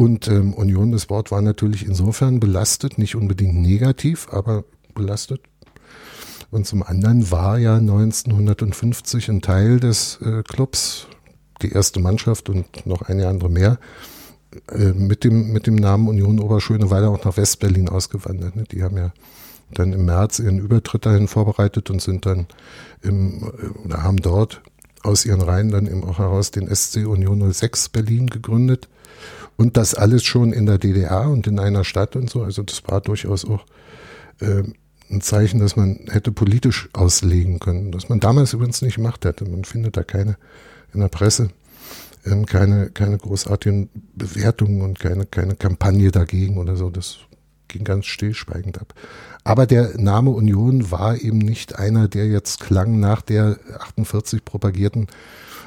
Und 0.01 0.29
ähm, 0.29 0.55
Union, 0.55 0.93
das 0.93 1.11
Wort 1.11 1.31
war 1.31 1.43
natürlich 1.43 1.85
insofern 1.85 2.41
belastet, 2.41 2.97
nicht 2.97 3.17
unbedingt 3.17 3.57
negativ, 3.57 4.29
aber 4.31 4.65
belastet. 4.95 5.43
Und 6.51 6.67
zum 6.67 6.83
anderen 6.83 7.31
war 7.31 7.59
ja 7.59 7.77
1950 7.77 9.29
ein 9.29 9.43
Teil 9.43 9.79
des 9.79 10.19
äh, 10.23 10.43
Clubs, 10.43 11.07
die 11.61 11.73
erste 11.73 12.01
Mannschaft 12.01 12.49
und 12.49 12.87
noch 12.87 13.03
eine 13.03 13.29
andere 13.29 13.51
mehr, 13.51 13.79
äh, 14.73 14.95
mit, 14.95 15.23
dem, 15.23 15.53
mit 15.53 15.67
dem 15.67 15.75
Namen 15.75 16.09
Union 16.09 16.41
Oberschöneweide 16.41 17.11
auch 17.11 17.23
nach 17.23 17.37
Westberlin 17.37 17.91
ausgewandert. 17.91 18.57
Ne? 18.57 18.65
Die 18.73 18.83
haben 18.83 18.97
ja 18.97 19.13
dann 19.75 19.93
im 19.93 20.07
März 20.07 20.39
ihren 20.39 20.61
Übertritt 20.61 21.05
dahin 21.05 21.29
vorbereitet 21.29 21.91
und 21.91 22.01
sind 22.01 22.25
dann 22.25 22.47
im, 23.03 23.43
äh, 23.43 23.67
oder 23.85 24.03
haben 24.03 24.23
dort 24.23 24.63
aus 25.03 25.27
ihren 25.27 25.43
Reihen 25.43 25.69
dann 25.69 25.87
eben 25.87 26.05
auch 26.05 26.21
heraus 26.21 26.53
den 26.53 26.75
SC 26.75 27.07
Union 27.07 27.53
06 27.53 27.91
Berlin 27.91 28.29
gegründet. 28.29 28.89
Und 29.61 29.77
das 29.77 29.95
alles 29.95 30.25
schon 30.25 30.53
in 30.53 30.65
der 30.65 30.79
DDR 30.79 31.29
und 31.29 31.47
in 31.47 31.59
einer 31.59 31.85
Stadt 31.85 32.17
und 32.17 32.31
so. 32.31 32.43
Also 32.43 32.63
das 32.63 32.83
war 32.87 33.01
durchaus 33.01 33.45
auch 33.45 33.67
äh, 34.41 34.63
ein 35.11 35.21
Zeichen, 35.21 35.61
dass 35.61 35.77
man 35.77 36.07
hätte 36.09 36.33
politisch 36.33 36.89
auslegen 36.95 37.59
können, 37.59 37.93
dass 37.93 38.09
man 38.09 38.21
damals 38.21 38.55
übrigens 38.55 38.81
nicht 38.81 38.97
gemacht 38.97 39.25
hätte. 39.25 39.45
Man 39.45 39.65
findet 39.65 39.97
da 39.97 40.03
keine 40.03 40.37
in 40.95 41.01
der 41.01 41.09
Presse 41.09 41.51
ähm, 42.27 42.47
keine, 42.47 42.91
keine 42.91 43.19
großartigen 43.19 43.89
Bewertungen 44.15 44.83
und 44.83 44.99
keine, 44.99 45.27
keine 45.27 45.57
Kampagne 45.57 46.11
dagegen 46.11 46.59
oder 46.59 46.77
so. 46.77 46.91
Das 46.91 47.19
ging 47.69 47.85
ganz 47.85 48.07
stillschweigend 48.07 48.81
ab. 48.81 48.95
Aber 49.45 49.67
der 49.67 49.99
Name 49.99 50.31
Union 50.31 50.91
war 50.91 51.17
eben 51.17 51.39
nicht 51.39 51.79
einer, 51.79 52.09
der 52.09 52.27
jetzt 52.27 52.61
klang 52.61 53.01
nach 53.01 53.23
der 53.23 53.59
48 53.79 54.45
propagierten 54.45 55.07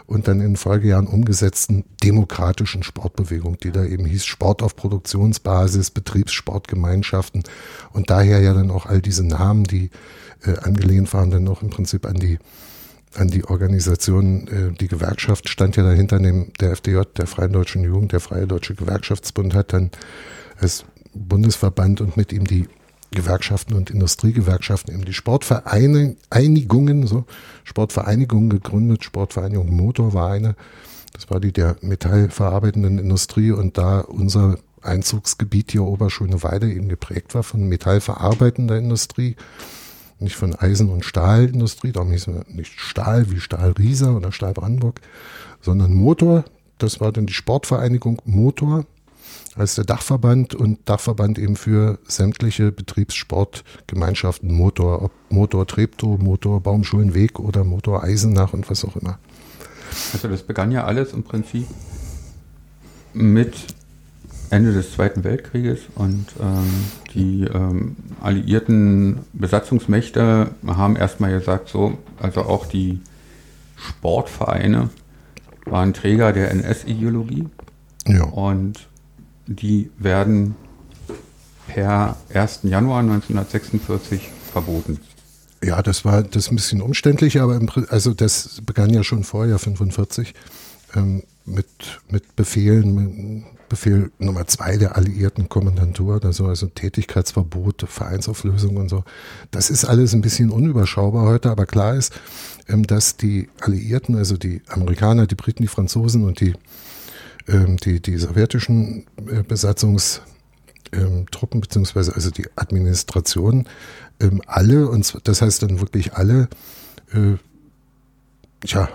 und 0.06 0.28
dann 0.28 0.42
in 0.42 0.56
Folgejahren 0.56 1.08
umgesetzten 1.08 1.86
demokratischen 2.04 2.84
Sportbewegung, 2.84 3.58
die 3.58 3.72
da 3.72 3.84
eben 3.86 4.06
hieß 4.06 4.26
Sport 4.26 4.62
auf 4.62 4.76
Produktionsbasis, 4.76 5.92
Betriebssportgemeinschaften 5.92 7.44
und 7.92 8.10
daher 8.10 8.40
ja 8.42 8.54
dann 8.54 8.72
auch 8.72 8.86
all 8.86 9.02
diese 9.02 9.26
Namen, 9.26 9.64
die 9.64 9.90
äh, 10.44 10.58
angelehnt 10.58 11.14
waren, 11.14 11.32
dann 11.32 11.48
auch 11.48 11.62
im 11.62 11.70
Prinzip 11.70 12.06
an 12.06 12.16
die 12.16 12.40
an 13.16 13.28
die 13.28 13.46
Organisation, 13.46 14.48
äh, 14.48 14.72
die 14.72 14.88
Gewerkschaft 14.88 15.48
stand 15.48 15.76
ja 15.76 15.84
dahinter, 15.84 16.20
dem 16.20 16.52
der 16.60 16.72
FDJ, 16.72 17.02
der 17.16 17.28
Freien 17.28 17.54
Deutschen 17.54 17.84
Jugend, 17.84 18.12
der 18.12 18.20
Freie 18.20 18.48
Deutsche 18.48 18.76
Gewerkschaftsbund 18.76 19.54
hat 19.54 19.74
dann 19.74 19.92
als 20.60 20.86
Bundesverband 21.14 22.02
und 22.02 22.18
mit 22.18 22.34
ihm 22.34 22.46
die 22.46 22.68
Gewerkschaften 23.14 23.74
und 23.74 23.90
Industriegewerkschaften 23.90 24.94
eben 24.94 25.06
die 25.06 25.14
Sportvereinigungen, 25.14 27.08
so 27.08 27.26
Sportvereinigungen 27.64 28.50
gegründet. 28.50 29.04
Sportvereinigung 29.04 29.74
Motor 29.74 30.14
war 30.14 30.32
eine. 30.32 30.56
Das 31.14 31.30
war 31.30 31.40
die 31.40 31.54
der 31.54 31.78
metallverarbeitenden 31.82 32.98
Industrie 32.98 33.52
und 33.52 33.78
da 33.78 34.00
unser 34.02 34.58
Einzugsgebiet 34.82 35.72
hier 35.72 35.84
Oberschöneweide 35.84 36.72
eben 36.72 36.90
geprägt 36.90 37.36
war 37.36 37.44
von 37.44 37.68
metallverarbeitender 37.68 38.78
Industrie, 38.78 39.36
nicht 40.20 40.36
von 40.36 40.56
Eisen- 40.56 40.90
und 40.90 41.06
Stahlindustrie, 41.06 41.92
darum 41.92 42.12
hieß 42.12 42.28
es 42.28 42.48
nicht 42.48 42.80
Stahl 42.80 43.32
wie 43.32 43.40
Stahl 43.40 43.72
Rieser 43.72 44.16
oder 44.16 44.32
Stahl 44.32 44.54
Brandenburg, 44.54 45.02
sondern 45.62 45.94
Motor. 45.94 46.46
Das 46.78 47.00
war 47.00 47.12
dann 47.12 47.28
die 47.28 47.34
Sportvereinigung 47.34 48.22
Motor 48.26 48.86
als 49.56 49.76
der 49.76 49.84
Dachverband 49.84 50.56
und 50.56 50.80
Dachverband 50.86 51.38
eben 51.38 51.56
für 51.56 52.00
sämtliche 52.08 52.72
Betriebssportgemeinschaften, 52.72 54.52
Motor, 54.52 55.04
ob 55.04 55.12
Motor 55.30 55.68
Treptow, 55.68 56.18
Motor 56.20 56.62
Baumschulenweg 56.62 57.40
oder 57.40 57.64
Motor 57.64 58.04
Eisenach 58.04 58.54
und 58.54 58.70
was 58.70 58.84
auch 58.86 58.96
immer. 58.96 59.20
Also 60.14 60.28
das 60.28 60.44
begann 60.44 60.72
ja 60.72 60.86
alles 60.86 61.14
im 61.14 61.24
Prinzip 61.24 61.68
mit 63.14 63.54
Ende 64.50 64.74
des 64.74 64.94
Zweiten 64.94 65.24
Weltkrieges 65.24 65.80
und 65.96 66.28
ähm, 66.40 66.86
die 67.14 67.44
ähm, 67.44 67.96
alliierten 68.22 69.20
Besatzungsmächte 69.34 70.52
haben 70.68 70.96
erstmal 70.96 71.32
gesagt, 71.32 71.70
so, 71.70 71.98
also 72.20 72.42
auch 72.42 72.66
die 72.68 73.00
Sportvereine 73.76 74.90
waren 75.66 75.94
Träger 75.94 76.34
der 76.34 76.52
NS-Ideologie. 76.52 77.48
Ja. 78.08 78.26
Und 78.26 78.88
die 79.48 79.90
werden 79.98 80.56
per 81.68 82.18
1. 82.34 82.60
Januar 82.64 83.00
1946 83.00 84.30
verboten. 84.52 85.00
Ja, 85.64 85.82
das 85.82 86.04
war 86.04 86.24
das 86.24 86.50
ein 86.52 86.56
bisschen 86.56 86.82
umständlich, 86.82 87.40
aber 87.40 87.56
im, 87.56 87.70
also 87.90 88.14
das 88.14 88.62
begann 88.66 88.94
ja 88.94 89.04
schon 89.04 89.24
vorher, 89.24 89.58
45, 89.60 90.34
ähm, 90.96 91.24
mit, 91.46 91.68
mit 92.10 92.36
Befehlen, 92.36 92.96
mit 92.96 93.70
Befehl 93.70 94.12
Nummer 94.20 94.46
zwei 94.46 94.78
der 94.78 94.96
alliierten 94.98 95.50
Kommandantur, 95.50 96.24
also, 96.24 96.46
also 96.48 96.68
Tätigkeitsverbot, 96.68 97.86
Vereinsauflösung 97.88 98.78
und 98.78 98.90
so. 98.90 99.04
Das 99.52 99.70
ist 99.70 99.86
alles 99.86 100.14
ein 100.14 100.22
bisschen 100.22 100.52
unüberschaubar 100.52 101.26
heute, 101.26 101.50
aber 101.50 101.66
klar 101.66 101.96
ist, 101.96 102.14
ähm, 102.68 102.86
dass 102.86 103.18
die 103.18 103.50
Alliierten, 103.62 104.16
also 104.16 104.38
die 104.38 104.62
Amerikaner, 104.68 105.28
die 105.28 105.36
Briten, 105.36 105.64
die 105.64 105.70
Franzosen 105.70 106.24
und 106.26 106.40
die 106.40 106.54
die, 107.48 108.00
die 108.02 108.18
sowjetischen 108.18 109.06
äh, 109.28 109.44
Besatzungstruppen, 109.44 110.26
ähm, 110.94 111.62
beziehungsweise 111.62 112.16
also 112.16 112.32
die 112.32 112.46
Administration, 112.56 113.68
ähm, 114.20 114.42
alle, 114.48 114.88
und 114.88 115.18
das 115.24 115.42
heißt 115.42 115.64
dann 115.64 115.82
wirklich 115.82 116.14
alle, 116.14 116.48
äh, 117.14 117.36
ja, 118.66 118.90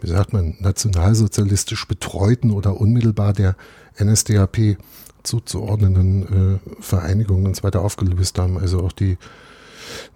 wie 0.00 0.08
sagt 0.08 0.32
man, 0.32 0.56
nationalsozialistisch 0.60 1.88
betreuten 1.88 2.50
oder 2.50 2.80
unmittelbar 2.80 3.32
der 3.32 3.56
NSDAP 3.98 4.76
zuzuordnenden 5.22 6.58
äh, 6.58 6.82
Vereinigungen 6.82 7.46
und 7.46 7.56
so 7.56 7.62
weiter 7.62 7.80
aufgelöst 7.80 8.38
haben. 8.38 8.58
Also 8.58 8.80
auch 8.80 8.92
die 8.92 9.16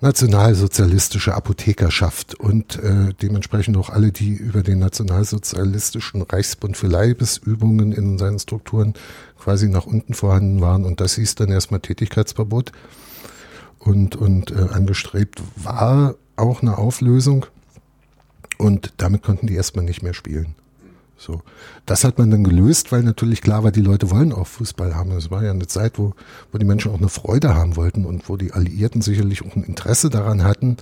nationalsozialistische 0.01 1.35
Apothekerschaft 1.35 2.35
und 2.35 2.77
äh, 2.83 3.15
dementsprechend 3.21 3.77
auch 3.77 3.91
alle, 3.91 4.13
die 4.13 4.33
über 4.33 4.63
den 4.63 4.79
nationalsozialistischen 4.79 6.23
Reichsbund 6.23 6.77
für 6.77 6.87
Leibesübungen 6.87 7.93
in 7.93 8.19
seinen 8.19 8.39
Strukturen 8.39 8.95
quasi 9.39 9.69
nach 9.69 9.87
unten 9.87 10.15
vorhanden 10.15 10.61
waren. 10.61 10.85
Und 10.85 11.01
das 11.01 11.15
hieß 11.17 11.35
dann 11.37 11.51
erstmal 11.51 11.81
Tätigkeitsverbot. 11.81 12.73
Und, 13.79 14.17
und 14.17 14.51
äh, 14.51 14.69
angestrebt 14.73 15.41
war 15.57 16.17
auch 16.37 16.63
eine 16.63 16.79
Auflösung. 16.79 17.47
Und 18.59 18.93
damit 18.97 19.23
konnten 19.23 19.47
die 19.47 19.55
erstmal 19.55 19.85
nicht 19.85 20.03
mehr 20.03 20.15
spielen. 20.15 20.55
So. 21.19 21.43
Das 21.85 22.05
hat 22.05 22.17
man 22.19 22.31
dann 22.31 22.45
gelöst, 22.45 22.93
weil 22.93 23.03
natürlich 23.03 23.43
klar 23.43 23.65
war, 23.65 23.73
die 23.73 23.83
Leute 23.83 24.11
wollen 24.11 24.33
auch 24.33 24.47
Fußball 24.47 24.95
haben. 24.95 25.11
Es 25.11 25.31
war 25.33 25.45
ja 25.45 25.51
eine 25.51 25.67
Zeit, 25.67 25.99
wo, 25.99 26.15
wo 26.53 26.59
die 26.59 26.65
Menschen 26.65 26.93
auch 26.93 26.99
eine 26.99 27.09
Freude 27.09 27.57
haben 27.57 27.75
wollten 27.77 28.05
und 28.05 28.29
wo 28.29 28.37
die 28.37 28.53
Alliierten 28.53 29.03
sicherlich 29.03 29.45
auch 29.45 29.57
ein 29.57 29.65
Interesse 29.65 30.11
daran 30.11 30.45
hatten, 30.45 30.77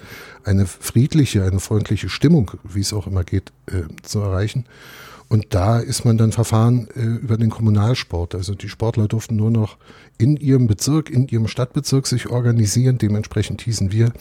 eine 0.44 0.66
friedliche, 0.66 1.42
eine 1.44 1.58
freundliche 1.58 2.10
Stimmung, 2.10 2.50
wie 2.62 2.80
es 2.80 2.92
auch 2.92 3.06
immer 3.06 3.24
geht, 3.24 3.50
äh, 3.66 3.84
zu 4.02 4.20
erreichen. 4.20 4.66
Und 5.28 5.54
da 5.54 5.80
ist 5.80 6.04
man 6.04 6.18
dann 6.18 6.32
verfahren 6.32 6.86
äh, 6.94 7.00
über 7.00 7.38
den 7.38 7.50
Kommunalsport. 7.50 8.34
Also 8.34 8.54
die 8.54 8.68
Sportler 8.68 9.08
durften 9.08 9.36
nur 9.36 9.50
noch 9.50 9.78
in 10.18 10.36
ihrem 10.36 10.66
Bezirk, 10.66 11.10
in 11.10 11.26
ihrem 11.28 11.48
Stadtbezirk 11.48 12.06
sich 12.06 12.28
organisieren. 12.28 12.98
Dementsprechend 12.98 13.62
hießen 13.62 13.90
wir 13.90 14.12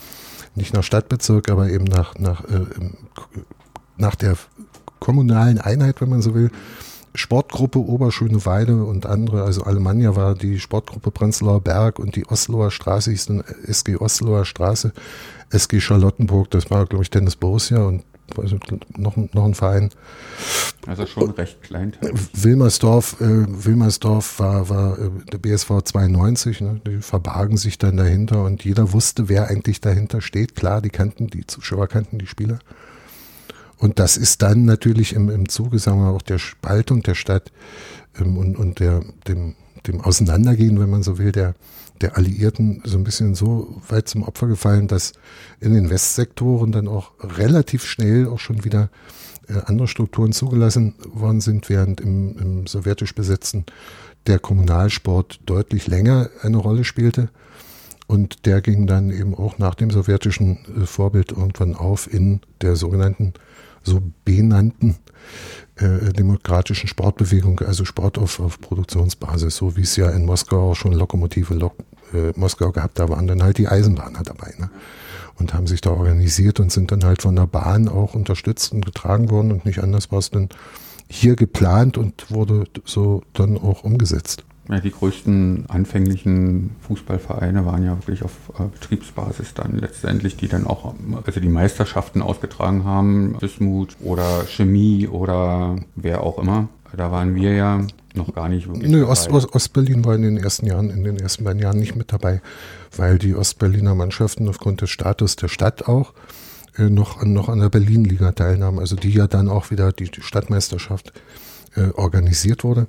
nicht 0.55 0.73
nach 0.73 0.83
Stadtbezirk, 0.83 1.49
aber 1.49 1.69
eben 1.69 1.83
nach, 1.83 2.15
nach, 2.17 2.45
äh, 2.45 2.65
nach 3.97 4.15
der 4.15 4.37
kommunalen 5.05 5.59
Einheit, 5.59 6.01
wenn 6.01 6.09
man 6.09 6.23
so 6.23 6.33
will. 6.33 6.49
Sportgruppe 7.13 7.79
Oberschöneweide 7.79 8.83
und 8.83 9.05
andere, 9.05 9.43
also 9.43 9.63
Alemannia 9.63 10.15
war 10.15 10.33
die 10.33 10.59
Sportgruppe 10.59 11.11
Prenzlauer 11.11 11.61
Berg 11.61 11.99
und 11.99 12.15
die 12.15 12.25
Osloer 12.25 12.71
Straße 12.71 13.11
hieß 13.11 13.27
dann 13.27 13.43
SG 13.67 13.97
Osloer 13.97 14.45
Straße, 14.45 14.91
SG 15.51 15.79
Charlottenburg, 15.79 16.49
das 16.49 16.71
war 16.71 16.85
glaube 16.87 17.03
ich 17.03 17.09
Tennis 17.11 17.35
Borussia 17.35 17.83
und 17.83 18.03
also 18.35 18.57
noch, 18.97 19.15
noch 19.15 19.45
ein 19.45 19.53
Verein. 19.53 19.91
Also 20.87 21.05
schon 21.05 21.29
recht 21.31 21.61
klein. 21.61 21.93
Wilmersdorf, 22.33 23.21
äh, 23.21 23.45
Wilmersdorf 23.47 24.39
war, 24.39 24.67
war 24.69 24.97
äh, 24.97 25.09
der 25.31 25.37
BSV 25.37 25.83
92, 25.83 26.61
ne? 26.61 26.81
die 26.85 27.01
verbargen 27.01 27.57
sich 27.57 27.77
dann 27.77 27.97
dahinter 27.97 28.43
und 28.43 28.65
jeder 28.65 28.91
wusste, 28.91 29.29
wer 29.29 29.47
eigentlich 29.47 29.79
dahinter 29.79 30.21
steht. 30.21 30.55
Klar, 30.55 30.81
die 30.81 30.89
kannten, 30.89 31.27
die 31.27 31.45
Zuschauer 31.45 31.87
kannten 31.87 32.17
die 32.17 32.27
Spieler. 32.27 32.57
Und 33.77 33.99
das 33.99 34.17
ist 34.17 34.41
dann 34.41 34.65
natürlich 34.65 35.13
im, 35.13 35.29
im 35.29 35.49
Zuge, 35.49 35.79
sagen 35.79 35.99
wir 35.99 36.09
auch 36.09 36.21
der 36.21 36.39
Spaltung 36.39 37.03
der 37.03 37.15
Stadt 37.15 37.51
ähm, 38.19 38.37
und, 38.37 38.57
und 38.57 38.79
der, 38.79 39.01
dem, 39.27 39.55
dem 39.87 40.01
Auseinandergehen, 40.01 40.79
wenn 40.79 40.89
man 40.89 41.03
so 41.03 41.17
will, 41.17 41.31
der, 41.31 41.55
der 42.01 42.17
Alliierten 42.17 42.81
so 42.85 42.97
ein 42.97 43.03
bisschen 43.03 43.35
so 43.35 43.81
weit 43.87 44.07
zum 44.07 44.23
Opfer 44.23 44.47
gefallen, 44.47 44.87
dass 44.87 45.13
in 45.59 45.73
den 45.73 45.89
Westsektoren 45.89 46.71
dann 46.71 46.87
auch 46.87 47.11
relativ 47.19 47.85
schnell 47.85 48.27
auch 48.27 48.39
schon 48.39 48.63
wieder 48.63 48.89
äh, 49.47 49.59
andere 49.65 49.87
Strukturen 49.87 50.31
zugelassen 50.31 50.95
worden 51.05 51.41
sind, 51.41 51.69
während 51.69 52.01
im, 52.01 52.37
im 52.37 52.67
sowjetisch 52.67 53.13
besetzten 53.13 53.65
der 54.27 54.39
Kommunalsport 54.39 55.39
deutlich 55.45 55.87
länger 55.87 56.29
eine 56.41 56.57
Rolle 56.57 56.83
spielte. 56.83 57.29
Und 58.07 58.45
der 58.45 58.61
ging 58.61 58.85
dann 58.87 59.09
eben 59.09 59.33
auch 59.33 59.57
nach 59.57 59.75
dem 59.75 59.89
sowjetischen 59.89 60.59
äh, 60.81 60.85
Vorbild 60.85 61.31
irgendwann 61.31 61.75
auf 61.75 62.11
in 62.11 62.41
der 62.61 62.75
sogenannten 62.75 63.33
so 63.85 64.01
benannten 64.25 64.95
äh, 65.75 66.11
demokratischen 66.13 66.87
Sportbewegung, 66.87 67.59
also 67.61 67.85
Sport 67.85 68.17
auf, 68.17 68.39
auf 68.39 68.59
Produktionsbasis, 68.59 69.55
so 69.55 69.75
wie 69.75 69.81
es 69.81 69.95
ja 69.95 70.09
in 70.09 70.25
Moskau 70.25 70.71
auch 70.71 70.75
schon 70.75 70.93
Lokomotive 70.93 71.53
Lok, 71.53 71.75
äh, 72.13 72.31
Moskau 72.35 72.71
gehabt, 72.71 72.99
da 72.99 73.09
waren 73.09 73.27
dann 73.27 73.43
halt 73.43 73.57
die 73.57 73.67
Eisenbahner 73.67 74.23
dabei. 74.23 74.53
Ne? 74.57 74.69
Und 75.37 75.53
haben 75.53 75.67
sich 75.67 75.81
da 75.81 75.89
organisiert 75.89 76.59
und 76.61 76.71
sind 76.71 76.91
dann 76.91 77.03
halt 77.03 77.21
von 77.21 77.35
der 77.35 77.45
Bahn 77.47 77.89
auch 77.89 78.13
unterstützt 78.13 78.71
und 78.71 78.85
getragen 78.85 79.29
worden 79.29 79.51
und 79.51 79.65
nicht 79.65 79.79
anders 79.83 80.11
war 80.11 80.19
es 80.19 80.31
dann 80.31 80.49
hier 81.09 81.35
geplant 81.35 81.97
und 81.97 82.31
wurde 82.31 82.65
so 82.85 83.21
dann 83.33 83.57
auch 83.57 83.83
umgesetzt. 83.83 84.43
Ja, 84.69 84.79
die 84.79 84.91
größten 84.91 85.65
anfänglichen 85.67 86.75
Fußballvereine 86.81 87.65
waren 87.67 87.83
ja 87.83 87.97
wirklich 87.97 88.23
auf 88.23 88.31
äh, 88.57 88.63
Betriebsbasis 88.63 89.53
dann 89.53 89.77
letztendlich, 89.77 90.37
die 90.37 90.47
dann 90.47 90.65
auch 90.65 90.95
also 91.25 91.39
die 91.39 91.49
Meisterschaften 91.49 92.23
ausgetragen 92.23 92.83
haben, 92.83 93.37
Bismut 93.39 93.95
oder 93.99 94.43
Chemie 94.47 95.07
oder 95.07 95.75
wer 95.95 96.23
auch 96.23 96.39
immer. 96.39 96.67
Da 96.95 97.11
waren 97.11 97.35
wir 97.35 97.53
ja 97.53 97.81
noch 98.15 98.33
gar 98.33 98.49
nicht 98.49 98.67
wirklich. 98.67 98.89
Nö, 98.89 99.05
Ost, 99.05 99.29
Ost, 99.29 99.53
Ostberlin 99.53 100.03
war 100.05 100.15
in 100.15 100.23
den 100.23 100.37
ersten 100.37 100.65
Jahren, 100.65 100.89
in 100.89 101.03
den 101.03 101.17
ersten 101.17 101.43
beiden 101.43 101.61
Jahren 101.61 101.77
nicht 101.77 101.95
mit 101.95 102.11
dabei, 102.11 102.41
weil 102.95 103.19
die 103.19 103.35
Ostberliner 103.35 103.93
Mannschaften 103.93 104.47
aufgrund 104.47 104.81
des 104.81 104.89
Status 104.89 105.35
der 105.35 105.49
Stadt 105.49 105.87
auch 105.87 106.13
äh, 106.77 106.89
noch, 106.89 107.21
an, 107.21 107.33
noch 107.33 107.49
an 107.49 107.59
der 107.59 107.69
Berlin-Liga 107.69 108.31
teilnahmen, 108.31 108.79
also 108.79 108.95
die 108.95 109.11
ja 109.11 109.27
dann 109.27 109.49
auch 109.49 109.69
wieder 109.69 109.91
die, 109.91 110.09
die 110.09 110.21
Stadtmeisterschaft 110.21 111.13
äh, 111.75 111.89
organisiert 111.91 112.63
wurde. 112.63 112.87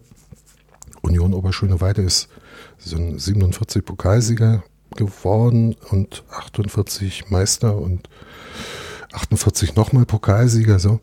Union 1.06 1.34
Oberschöneweide 1.34 2.02
ist 2.02 2.28
ein 2.92 3.18
47 3.18 3.84
Pokalsieger 3.84 4.64
geworden 4.96 5.76
und 5.90 6.24
48 6.30 7.30
Meister 7.30 7.76
und 7.76 8.08
48 9.12 9.76
nochmal 9.76 10.04
Pokalsieger 10.04 10.78
so 10.78 11.00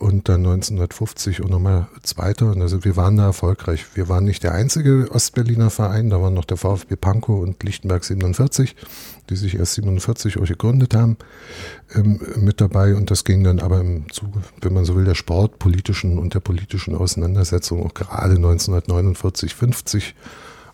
und 0.00 0.30
dann 0.30 0.40
1950 0.40 1.42
und 1.42 1.50
nochmal 1.50 1.86
Zweiter. 2.02 2.50
Und 2.50 2.62
also 2.62 2.84
wir 2.84 2.96
waren 2.96 3.18
da 3.18 3.26
erfolgreich. 3.26 3.84
Wir 3.94 4.08
waren 4.08 4.24
nicht 4.24 4.42
der 4.42 4.54
einzige 4.54 5.08
Ostberliner 5.12 5.68
Verein, 5.68 6.08
da 6.08 6.22
waren 6.22 6.32
noch 6.32 6.46
der 6.46 6.56
VfB 6.56 6.96
Pankow 6.96 7.42
und 7.42 7.62
Lichtenberg 7.62 8.02
47, 8.02 8.76
die 9.28 9.36
sich 9.36 9.56
erst 9.56 9.74
47 9.74 10.38
auch 10.38 10.46
gegründet 10.46 10.94
haben, 10.94 11.18
ähm, 11.94 12.18
mit 12.36 12.62
dabei. 12.62 12.94
Und 12.94 13.10
das 13.10 13.24
ging 13.24 13.44
dann 13.44 13.60
aber 13.60 13.80
im 13.80 14.10
Zuge, 14.10 14.40
wenn 14.62 14.72
man 14.72 14.86
so 14.86 14.96
will, 14.96 15.04
der 15.04 15.14
sportpolitischen 15.14 16.18
und 16.18 16.32
der 16.32 16.40
politischen 16.40 16.96
Auseinandersetzung 16.96 17.84
auch 17.84 17.92
gerade 17.92 18.36
1949, 18.36 19.54
50 19.54 20.14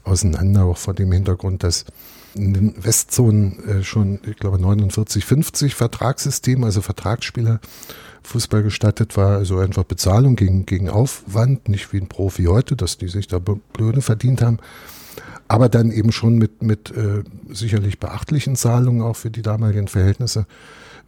auseinander, 0.05 0.67
auch 0.67 0.79
vor 0.79 0.95
dem 0.95 1.11
Hintergrund, 1.11 1.65
dass 1.65 1.85
in 2.37 2.55
den 2.55 2.85
Westzonen 2.85 3.59
äh, 3.65 3.83
schon, 3.83 4.21
ich 4.25 4.37
glaube, 4.37 4.61
49, 4.61 5.25
50 5.25 5.75
Vertragssystem, 5.75 6.62
also 6.62 6.81
Vertragsspieler 6.81 7.59
Fußball 8.27 8.62
gestattet 8.62 9.17
war, 9.17 9.37
also 9.37 9.59
einfach 9.59 9.85
Bezahlung 9.85 10.37
gegen, 10.37 10.67
gegen 10.67 10.89
Aufwand, 10.89 11.69
nicht 11.69 11.93
wie 11.93 11.99
ein 11.99 12.09
Profi 12.09 12.45
heute, 12.45 12.77
dass 12.77 12.99
die 12.99 13.09
sich 13.09 13.29
da 13.29 13.39
blöde 13.39 14.03
verdient 14.03 14.43
haben, 14.43 14.59
aber 15.49 15.69
dann 15.69 15.91
eben 15.91 16.12
schon 16.12 16.37
mit, 16.37 16.62
mit 16.62 16.91
äh, 16.91 17.23
sicherlich 17.51 17.99
beachtlichen 17.99 18.57
Zahlungen 18.57 19.03
auch 19.03 19.17
für 19.17 19.31
die 19.31 19.43
damaligen 19.43 19.89
Verhältnisse, 19.89 20.47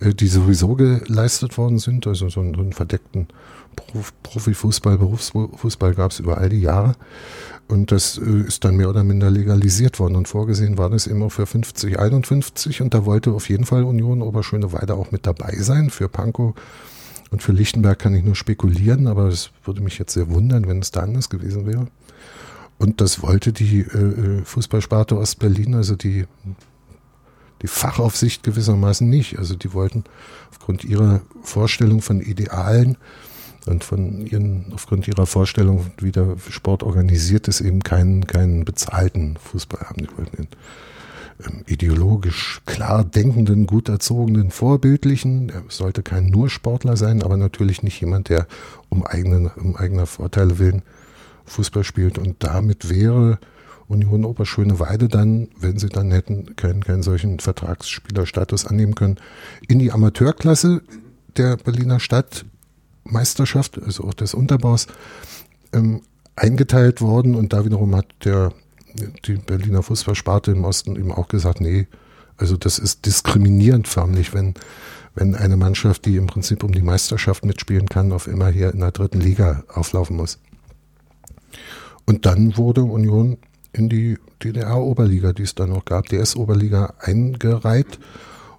äh, 0.01 0.15
die 0.15 0.29
sowieso 0.29 0.75
geleistet 0.75 1.59
worden 1.59 1.79
sind, 1.79 2.07
also 2.07 2.29
so 2.29 2.41
einen, 2.41 2.55
so 2.55 2.61
einen 2.61 2.73
verdeckten 2.73 3.29
Prof, 3.77 4.13
Profifußball, 4.23 4.99
Berufsfußball 4.99 5.95
gab 5.95 6.13
es 6.13 6.21
über 6.21 6.39
all 6.39 6.49
die 6.49 6.61
Jahre. 6.61 6.95
Und 7.69 7.93
das 7.93 8.19
äh, 8.19 8.47
ist 8.47 8.65
dann 8.65 8.77
mehr 8.77 8.89
oder 8.89 9.05
minder 9.05 9.31
legalisiert 9.31 9.99
worden. 9.99 10.17
Und 10.17 10.27
vorgesehen 10.27 10.79
war 10.79 10.89
das 10.91 11.07
immer 11.07 11.31
für 11.31 11.47
50, 11.47 11.99
51. 11.99 12.81
Und 12.81 12.95
da 12.95 13.05
wollte 13.05 13.33
auf 13.33 13.49
jeden 13.49 13.67
Fall 13.67 13.85
Union 13.85 14.23
Oberschöneweide 14.23 14.95
auch 14.95 15.13
mit 15.13 15.27
dabei 15.27 15.55
sein. 15.57 15.91
Für 15.91 16.09
Pankow 16.09 16.55
und 17.31 17.43
für 17.43 17.53
Lichtenberg 17.53 17.99
kann 17.99 18.15
ich 18.15 18.25
nur 18.25 18.35
spekulieren, 18.35 19.07
aber 19.07 19.27
es 19.27 19.51
würde 19.65 19.83
mich 19.83 19.99
jetzt 19.99 20.15
sehr 20.15 20.31
wundern, 20.31 20.67
wenn 20.67 20.81
es 20.81 20.91
da 20.91 21.01
anders 21.01 21.29
gewesen 21.29 21.67
wäre. 21.67 21.89
Und 22.79 23.01
das 23.01 23.23
wollte 23.23 23.53
die 23.53 23.81
äh, 23.81 24.39
äh 24.39 24.45
Fußballsparte 24.45 25.19
Ostberlin, 25.19 25.75
also 25.75 25.97
die, 25.97 26.27
die 27.61 27.67
Fachaufsicht 27.67 28.43
gewissermaßen 28.45 29.09
nicht. 29.09 29.39
Also 29.39 29.57
die 29.57 29.73
wollten 29.75 30.05
aufgrund 30.51 30.85
ihrer 30.85 31.21
Vorstellung 31.43 32.01
von 32.01 32.21
Idealen 32.21 32.97
und 33.67 33.85
von 33.85 34.27
ihren, 34.27 34.73
aufgrund 34.73 35.09
ihrer 35.09 35.27
Vorstellung, 35.27 35.87
wie 35.99 36.13
der 36.13 36.37
Sport 36.49 36.83
organisiert 36.83 37.49
ist, 37.49 37.61
eben 37.61 37.83
keinen, 37.83 38.27
keinen 38.27 38.65
bezahlten 38.65 39.37
Fußball 39.37 39.81
haben. 39.81 39.99
Die 39.99 40.17
wollten 40.17 40.43
ähm, 40.43 40.49
ideologisch 41.67 42.61
klar 42.67 43.05
denkenden, 43.05 43.67
gut 43.67 43.89
erzogenen, 43.89 44.51
vorbildlichen. 44.51 45.51
Er 45.51 45.63
sollte 45.69 46.03
kein 46.03 46.27
nur 46.27 46.51
Sportler 46.51 46.97
sein, 46.97 47.23
aber 47.23 47.37
natürlich 47.37 47.83
nicht 47.83 48.01
jemand, 48.01 48.29
der 48.29 48.47
um, 48.89 49.07
eigenen, 49.07 49.47
um 49.47 49.77
eigener 49.77 50.07
Vorteile 50.07 50.59
willen 50.59 50.83
Fußball 51.47 51.85
spielt. 51.85 52.19
Und 52.19 52.43
damit 52.43 52.91
wäre 52.91 53.39
Union 53.87 54.25
Oberschöneweide 54.25 55.09
dann, 55.09 55.49
wenn 55.59 55.79
sie 55.79 55.89
dann 55.89 56.11
hätten 56.11 56.57
keinen, 56.57 56.83
keinen 56.83 57.03
solchen 57.03 57.39
Vertragsspielerstatus 57.39 58.67
annehmen 58.67 58.95
können, 58.95 59.19
in 59.67 59.79
die 59.79 59.93
Amateurklasse 59.93 60.83
der 61.37 61.57
Berliner 61.57 62.01
Stadtmeisterschaft, 62.01 63.81
also 63.81 64.05
auch 64.05 64.15
des 64.15 64.35
Unterbaus, 64.35 64.89
ähm, 65.73 66.03
eingeteilt 66.37 67.01
worden. 67.01 67.35
Und 67.35 67.53
da 67.53 67.65
wiederum 67.65 67.95
hat 67.95 68.07
der 68.25 68.53
die 68.99 69.35
Berliner 69.35 69.83
Fußballsparte 69.83 70.53
im 70.53 70.65
Osten 70.65 70.97
eben 70.97 71.13
auch 71.13 71.29
gesagt, 71.29 71.61
nee, 71.61 71.87
also 72.37 72.57
das 72.57 72.79
ist 72.79 73.07
diskriminierend 73.07 73.89
förmlich, 73.89 74.33
wenn, 74.33 74.55
wenn 75.15 75.35
eine 75.35 75.57
Mannschaft, 75.57 76.07
die 76.07 76.17
im 76.17 76.27
Prinzip 76.27 76.63
um 76.63 76.73
die 76.73 76.83
Meisterschaft 76.83 77.45
mitspielen 77.45 77.89
kann, 77.89 78.13
auf 78.13 78.29
immer 78.29 78.49
hier 78.49 78.73
in 78.73 78.81
der 78.81 78.93
dritten 78.93 79.21
Liga 79.21 79.65
auflaufen 79.69 80.17
muss. 80.17 80.39
Und 82.07 82.27
dann 82.27 82.57
wurde 82.57 82.85
Union 82.85 83.39
in 83.73 83.89
die 83.89 84.19
DDR-Oberliga, 84.43 85.33
die 85.33 85.43
es 85.43 85.55
dann 85.55 85.71
noch 85.71 85.85
gab, 85.85 86.07
DS-Oberliga 86.09 86.95
eingereiht 87.01 87.99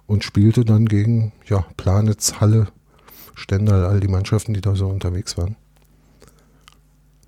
und 0.06 0.24
spielte 0.24 0.64
dann 0.64 0.86
gegen 0.86 1.32
ja, 1.46 1.64
Planitz, 1.76 2.34
Halle, 2.40 2.68
Stendal, 3.34 3.84
all 3.84 4.00
die 4.00 4.08
Mannschaften, 4.08 4.54
die 4.54 4.60
da 4.60 4.76
so 4.76 4.86
unterwegs 4.86 5.38
waren. 5.38 5.56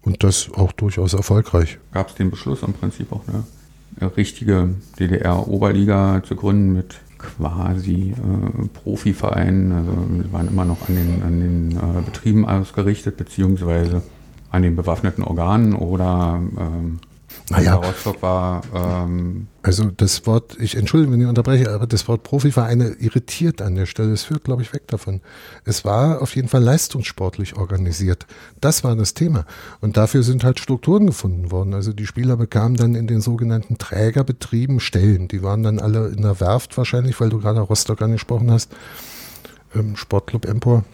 Und 0.03 0.25
das 0.25 0.51
auch 0.55 0.73
durchaus 0.73 1.15
erfolgreich. 1.15 1.79
Gab 1.93 2.09
es 2.09 2.15
den 2.17 2.31
Beschluss 2.31 2.63
im 2.63 2.73
Prinzip 2.73 3.13
auch 3.13 3.23
eine 3.29 4.17
richtige 4.17 4.75
DDR-Oberliga 4.99 6.23
zu 6.25 6.35
gründen 6.35 6.73
mit 6.73 7.01
quasi 7.19 8.15
äh, 8.17 8.69
Profiverein, 8.83 9.73
also 9.73 9.93
wir 10.11 10.33
waren 10.33 10.49
immer 10.49 10.65
noch 10.65 10.89
an 10.89 10.97
den, 10.97 11.23
an 11.23 11.41
den 11.41 11.77
äh, 11.77 12.03
Betrieben 12.05 12.47
ausgerichtet, 12.47 13.17
beziehungsweise 13.17 14.03
an 14.51 14.63
den 14.63 14.75
bewaffneten 14.75 15.23
Organen 15.23 15.75
oder 15.75 16.43
ähm, 16.59 16.99
naja. 17.51 17.75
Rostock 17.75 18.23
war. 18.23 18.63
Ähm, 18.75 19.49
also 19.63 19.85
das 19.85 20.27
Wort, 20.27 20.57
ich 20.59 20.77
entschuldige, 20.77 21.13
wenn 21.13 21.21
ich 21.21 21.27
unterbreche, 21.27 21.71
aber 21.71 21.87
das 21.87 22.09
Wort 22.09 22.23
Profivereine 22.23 22.97
irritiert 22.99 23.63
an 23.63 23.75
der 23.75 23.87
Stelle. 23.87 24.13
Es 24.13 24.25
führt, 24.25 24.45
glaube 24.45 24.63
ich, 24.63 24.73
weg 24.73 24.89
davon. 24.89 25.21
Es 25.65 25.85
war 25.85 26.23
auf 26.23 26.35
jeden 26.35 26.49
Fall 26.49 26.63
leistungssportlich 26.63 27.57
organisiert. 27.57 28.27
Das 28.61 28.85
war 28.85 28.97
das 28.97 29.15
Thema. 29.15 29.45
Und 29.81 29.97
dafür 29.97 30.23
sind 30.23 30.45
halt 30.45 30.61
Strukturen 30.61 31.07
gefunden 31.07 31.51
worden. 31.51 31.75
Also 31.75 31.93
die 31.93 32.07
Spieler 32.07 32.37
bekamen 32.37 32.77
dann 32.77 32.95
in 32.95 33.07
den 33.07 33.21
sogenannten 33.21 33.79
Trägerbetrieben 33.79 34.81
Stellen. 34.81 35.29
Die 35.29 35.43
waren 35.43 35.63
dann 35.63 35.79
alle 35.79 36.09
in 36.09 36.23
der 36.23 36.41
Werft 36.41 36.77
wahrscheinlich, 36.77 37.21
weil 37.21 37.31
du 37.31 37.39
gerade 37.39 37.61
Rostock 37.61 38.03
angesprochen 38.03 38.51
hast. 38.51 38.73
Ähm, 39.75 39.97
Sportclub 39.97 40.47
Empor. 40.47 40.85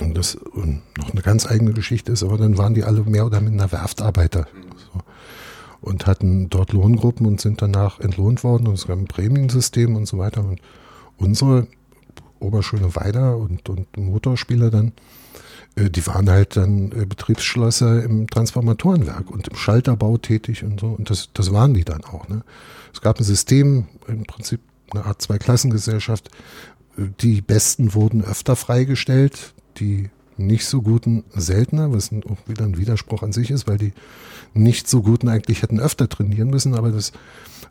Und 0.00 0.16
das 0.16 0.36
noch 0.54 1.10
eine 1.10 1.22
ganz 1.22 1.46
eigene 1.46 1.72
Geschichte 1.72 2.12
ist, 2.12 2.22
aber 2.22 2.36
dann 2.36 2.58
waren 2.58 2.74
die 2.74 2.84
alle 2.84 3.02
mehr 3.02 3.24
oder 3.24 3.40
minder 3.40 3.72
Werftarbeiter. 3.72 4.46
So 4.92 5.00
und 5.86 6.06
hatten 6.08 6.50
dort 6.50 6.72
Lohngruppen 6.72 7.26
und 7.26 7.40
sind 7.40 7.62
danach 7.62 8.00
entlohnt 8.00 8.42
worden 8.42 8.66
und 8.66 8.74
es 8.74 8.88
gab 8.88 8.98
ein 8.98 9.06
Prämiensystem 9.06 9.94
und 9.94 10.06
so 10.06 10.18
weiter. 10.18 10.44
Und 10.44 10.60
unsere 11.16 11.68
Oberschöne 12.40 12.94
Weider 12.96 13.36
und, 13.38 13.68
und 13.68 13.96
Motorspieler 13.96 14.70
dann, 14.70 14.92
äh, 15.76 15.88
die 15.88 16.06
waren 16.06 16.28
halt 16.28 16.56
dann 16.56 16.90
äh, 16.90 17.06
Betriebsschlosser 17.06 18.02
im 18.02 18.26
Transformatorenwerk 18.26 19.30
und 19.30 19.48
im 19.48 19.56
Schalterbau 19.56 20.18
tätig 20.18 20.64
und 20.64 20.80
so. 20.80 20.88
Und 20.88 21.08
das, 21.08 21.30
das 21.32 21.52
waren 21.52 21.72
die 21.72 21.84
dann 21.84 22.04
auch. 22.04 22.28
Ne? 22.28 22.42
Es 22.92 23.00
gab 23.00 23.18
ein 23.18 23.24
System, 23.24 23.86
im 24.08 24.24
Prinzip 24.24 24.60
eine 24.90 25.04
Art 25.04 25.22
Zweiklassengesellschaft. 25.22 26.30
Die 27.20 27.40
Besten 27.40 27.94
wurden 27.94 28.24
öfter 28.24 28.56
freigestellt, 28.56 29.54
die 29.78 30.10
nicht 30.38 30.66
so 30.66 30.82
guten 30.82 31.24
seltener, 31.34 31.92
was 31.92 32.10
auch 32.12 32.48
wieder 32.48 32.64
ein 32.64 32.76
Widerspruch 32.76 33.22
an 33.22 33.32
sich 33.32 33.50
ist, 33.50 33.66
weil 33.66 33.78
die 33.78 33.92
nicht 34.54 34.88
so 34.88 35.02
guten 35.02 35.28
eigentlich 35.28 35.62
hätten 35.62 35.80
öfter 35.80 36.08
trainieren 36.08 36.50
müssen, 36.50 36.74
aber 36.74 36.90
das 36.90 37.12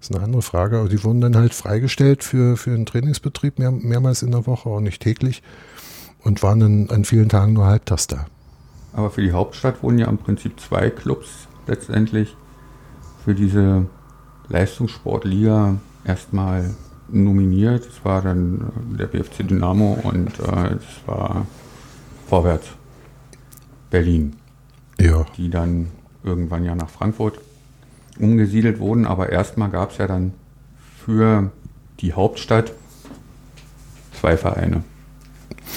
ist 0.01 0.13
eine 0.13 0.23
andere 0.23 0.41
Frage. 0.41 0.79
Aber 0.79 0.89
die 0.89 1.03
wurden 1.03 1.21
dann 1.21 1.35
halt 1.35 1.53
freigestellt 1.53 2.23
für, 2.23 2.57
für 2.57 2.71
einen 2.71 2.85
Trainingsbetrieb 2.85 3.59
mehr, 3.59 3.71
mehrmals 3.71 4.21
in 4.21 4.31
der 4.31 4.45
Woche, 4.45 4.69
auch 4.69 4.79
nicht 4.79 5.01
täglich 5.01 5.41
und 6.23 6.41
waren 6.43 6.59
dann 6.59 6.89
an 6.89 7.05
vielen 7.05 7.29
Tagen 7.29 7.53
nur 7.53 7.65
halbtags 7.65 8.07
da. 8.07 8.25
Aber 8.93 9.11
für 9.11 9.21
die 9.21 9.31
Hauptstadt 9.31 9.83
wurden 9.83 9.99
ja 9.99 10.07
im 10.07 10.17
Prinzip 10.17 10.59
zwei 10.59 10.89
Clubs 10.89 11.47
letztendlich 11.67 12.35
für 13.23 13.35
diese 13.35 13.85
Leistungssportliga 14.49 15.77
erstmal 16.05 16.73
nominiert. 17.09 17.85
Es 17.87 18.03
war 18.05 18.21
dann 18.21 18.71
der 18.97 19.07
BFC 19.07 19.47
Dynamo 19.47 19.99
und 20.03 20.39
äh, 20.39 20.75
es 20.75 21.07
war 21.07 21.45
Vorwärts 22.27 22.67
Berlin. 23.89 24.35
Ja. 24.99 25.25
Die 25.37 25.49
dann 25.49 25.91
irgendwann 26.23 26.65
ja 26.65 26.75
nach 26.75 26.89
Frankfurt 26.89 27.39
umgesiedelt 28.19 28.79
wurden, 28.79 29.05
aber 29.05 29.29
erstmal 29.29 29.69
gab 29.69 29.91
es 29.91 29.97
ja 29.97 30.07
dann 30.07 30.33
für 31.05 31.51
die 31.99 32.13
Hauptstadt 32.13 32.71
zwei 34.19 34.37
Vereine, 34.37 34.83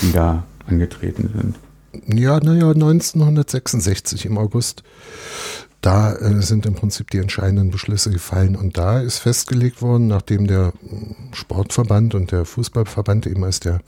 die 0.03 0.13
da 0.13 0.45
angetreten 0.67 1.31
sind. 1.35 1.57
Ja, 2.19 2.39
naja, 2.41 2.71
1966 2.71 4.27
im 4.27 4.39
August, 4.39 4.83
da 5.81 6.15
äh, 6.15 6.43
sind 6.43 6.67
im 6.67 6.75
Prinzip 6.75 7.11
die 7.11 7.19
entscheidenden 7.19 7.71
Beschlüsse 7.71 8.11
gefallen 8.11 8.57
und 8.57 8.77
da 8.79 9.01
ist 9.01 9.19
festgelegt 9.19 9.81
worden, 9.81 10.09
nachdem 10.09 10.47
der 10.47 10.73
Sportverband 11.33 12.15
und 12.15 12.33
der 12.33 12.45
Fußballverband 12.45 13.27
eben 13.27 13.45
als 13.45 13.61
der, 13.61 13.81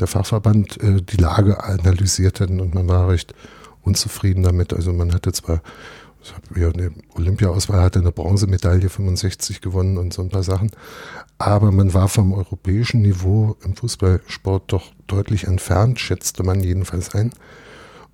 der 0.00 0.08
Fachverband 0.08 0.82
äh, 0.82 1.02
die 1.02 1.16
Lage 1.16 1.62
analysiert 1.62 2.40
hatten 2.40 2.60
und 2.60 2.74
man 2.74 2.88
war 2.88 3.08
recht 3.08 3.34
unzufrieden 3.82 4.42
damit. 4.42 4.72
Also 4.72 4.92
man 4.92 5.12
hatte 5.12 5.32
zwar 5.32 5.62
ja, 6.56 6.70
eine 6.70 6.90
Olympia-Auswahl 7.14 7.80
hatte 7.80 8.00
eine 8.00 8.12
Bronzemedaille 8.12 8.88
65 8.88 9.60
gewonnen 9.60 9.98
und 9.98 10.12
so 10.12 10.22
ein 10.22 10.30
paar 10.30 10.42
Sachen. 10.42 10.70
Aber 11.38 11.70
man 11.70 11.94
war 11.94 12.08
vom 12.08 12.32
europäischen 12.32 13.02
Niveau 13.02 13.56
im 13.64 13.76
Fußballsport 13.76 14.72
doch 14.72 14.90
deutlich 15.06 15.44
entfernt, 15.44 16.00
schätzte 16.00 16.42
man 16.42 16.60
jedenfalls 16.60 17.14
ein. 17.14 17.32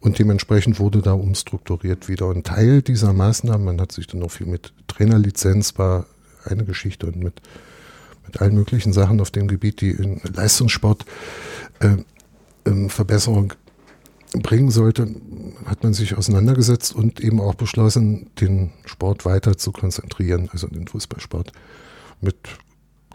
Und 0.00 0.18
dementsprechend 0.18 0.78
wurde 0.78 1.00
da 1.00 1.12
umstrukturiert 1.12 2.08
wieder. 2.08 2.26
Und 2.26 2.46
Teil 2.46 2.82
dieser 2.82 3.14
Maßnahmen, 3.14 3.64
man 3.64 3.80
hat 3.80 3.92
sich 3.92 4.06
dann 4.06 4.20
noch 4.20 4.30
viel 4.30 4.46
mit 4.46 4.74
Trainerlizenz, 4.86 5.78
war 5.78 6.06
eine 6.44 6.64
Geschichte 6.64 7.06
und 7.06 7.16
mit, 7.16 7.40
mit 8.26 8.42
allen 8.42 8.54
möglichen 8.54 8.92
Sachen 8.92 9.20
auf 9.20 9.30
dem 9.30 9.48
Gebiet, 9.48 9.80
die 9.80 9.92
in 9.92 10.20
Leistungssport 10.34 11.06
Verbesserung 12.88 13.52
bringen 14.42 14.70
sollte, 14.70 15.08
hat 15.66 15.82
man 15.82 15.94
sich 15.94 16.16
auseinandergesetzt 16.16 16.94
und 16.94 17.20
eben 17.20 17.40
auch 17.40 17.54
beschlossen, 17.54 18.30
den 18.40 18.72
Sport 18.84 19.24
weiter 19.24 19.56
zu 19.56 19.70
konzentrieren, 19.72 20.48
also 20.52 20.66
den 20.66 20.88
Fußballsport. 20.88 21.52
Mit, 22.20 22.36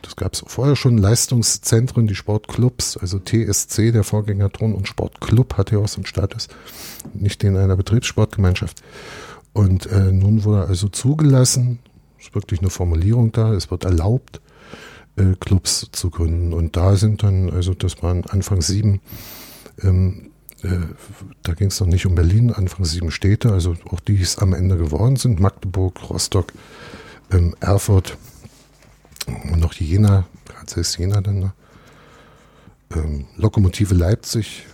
das 0.02 0.16
gab 0.16 0.34
es 0.34 0.44
vorher 0.48 0.76
schon, 0.76 0.98
Leistungszentren, 0.98 2.08
die 2.08 2.16
Sportclubs, 2.16 2.96
also 2.96 3.20
TSC, 3.20 3.92
der 3.92 4.04
Vorgänger 4.04 4.50
Ton 4.52 4.74
und 4.74 4.88
Sportclub 4.88 5.58
hatte 5.58 5.76
ja 5.76 5.82
auch 5.82 5.88
so 5.88 5.98
einen 5.98 6.06
Status, 6.06 6.48
nicht 7.14 7.44
in 7.44 7.58
einer 7.58 7.76
Betriebssportgemeinschaft. 7.76 8.82
Und 9.52 9.88
äh, 9.88 10.12
nun 10.12 10.44
wurde 10.46 10.68
also 10.68 10.88
zugelassen, 10.88 11.80
ist 12.18 12.36
wirklich 12.36 12.62
eine 12.62 12.70
Formulierung 12.70 13.32
da, 13.32 13.54
es 13.54 13.72
wird 13.72 13.84
erlaubt, 13.84 14.42
äh, 15.20 15.36
Clubs 15.40 15.90
zu 15.92 16.10
gründen. 16.10 16.54
Und 16.54 16.76
da 16.76 16.96
sind 16.96 17.22
dann, 17.22 17.52
also 17.52 17.74
das 17.74 18.02
waren 18.02 18.26
Anfang 18.26 18.62
sieben 18.62 19.02
ähm, 19.84 20.32
äh, 20.64 20.78
da 21.44 21.54
ging 21.54 21.68
es 21.68 21.80
noch 21.80 21.88
nicht 21.88 22.06
um 22.06 22.16
Berlin, 22.16 22.52
Anfang 22.52 22.86
sieben 22.86 23.12
Städte, 23.12 23.52
also 23.52 23.76
auch 23.90 24.00
die 24.00 24.22
es 24.22 24.38
am 24.40 24.54
Ende 24.54 24.78
geworden 24.78 25.16
sind, 25.16 25.40
Magdeburg, 25.40 26.10
Rostock, 26.10 26.54
ähm, 27.32 27.56
Erfurt 27.60 28.18
und 29.28 29.60
noch 29.60 29.74
Jena, 29.74 30.26
gerade 30.46 30.80
ist 30.80 30.98
Jena 30.98 31.22
dann, 31.22 31.54
ähm, 32.94 33.26
Lokomotive 33.38 33.94
Leipzig 33.94 34.66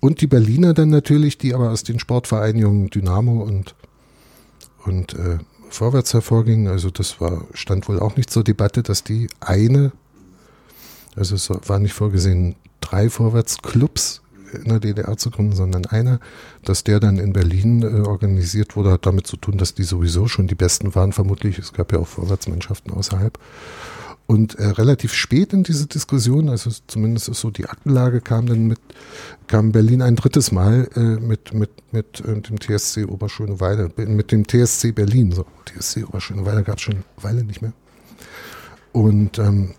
und 0.00 0.20
die 0.20 0.26
Berliner 0.26 0.74
dann 0.74 0.90
natürlich, 0.90 1.38
die 1.38 1.54
aber 1.54 1.70
aus 1.70 1.84
den 1.84 1.98
Sportvereinigungen 1.98 2.90
Dynamo 2.90 3.42
und, 3.42 3.74
und 4.84 5.14
äh, 5.14 5.38
Vorwärts 5.74 6.14
hervorgingen. 6.14 6.68
Also 6.68 6.90
das 6.90 7.20
war, 7.20 7.44
stand 7.52 7.88
wohl 7.88 8.00
auch 8.00 8.16
nicht 8.16 8.30
zur 8.30 8.44
Debatte, 8.44 8.82
dass 8.82 9.04
die 9.04 9.28
eine, 9.40 9.92
also 11.16 11.34
es 11.34 11.50
war 11.68 11.78
nicht 11.78 11.94
vorgesehen, 11.94 12.56
drei 12.80 13.10
Vorwärtsclubs 13.10 14.22
in 14.52 14.64
der 14.68 14.80
DDR 14.80 15.16
zu 15.16 15.30
gründen, 15.30 15.56
sondern 15.56 15.86
einer, 15.86 16.20
dass 16.62 16.84
der 16.84 17.00
dann 17.00 17.18
in 17.18 17.32
Berlin 17.32 17.82
äh, 17.82 18.06
organisiert 18.06 18.76
wurde, 18.76 18.92
hat 18.92 19.06
damit 19.06 19.26
zu 19.26 19.36
tun, 19.36 19.58
dass 19.58 19.74
die 19.74 19.82
sowieso 19.82 20.28
schon 20.28 20.46
die 20.46 20.54
Besten 20.54 20.94
waren, 20.94 21.12
vermutlich. 21.12 21.58
Es 21.58 21.72
gab 21.72 21.92
ja 21.92 21.98
auch 21.98 22.06
Vorwärtsmannschaften 22.06 22.92
außerhalb. 22.92 23.38
Und 24.26 24.54
äh, 24.54 24.66
relativ 24.68 25.12
spät 25.12 25.52
in 25.52 25.64
diese 25.64 25.86
Diskussion, 25.86 26.48
also 26.48 26.70
zumindest 26.86 27.28
ist 27.28 27.40
so 27.40 27.50
die 27.50 27.66
Aktenlage, 27.66 28.22
kam 28.22 28.46
dann 28.46 28.66
mit, 28.66 28.80
kam 29.48 29.70
Berlin 29.70 30.00
ein 30.00 30.16
drittes 30.16 30.50
Mal 30.50 30.88
äh, 30.96 31.00
mit, 31.00 31.52
mit, 31.52 31.70
mit 31.92 32.20
äh, 32.20 32.40
dem 32.40 32.58
TSC 32.58 33.04
Oberschöneweide, 33.06 33.90
mit 33.96 34.32
dem 34.32 34.46
TSC 34.48 34.92
Berlin. 34.92 35.32
So, 35.32 35.44
TSC 35.66 36.04
Oberschöneweide 36.04 36.62
gab 36.62 36.78
es 36.78 36.82
schon 36.82 36.94
eine 36.94 37.04
Weile 37.18 37.44
nicht 37.44 37.60
mehr. 37.60 37.74
Und 38.92 39.38
ähm, 39.38 39.74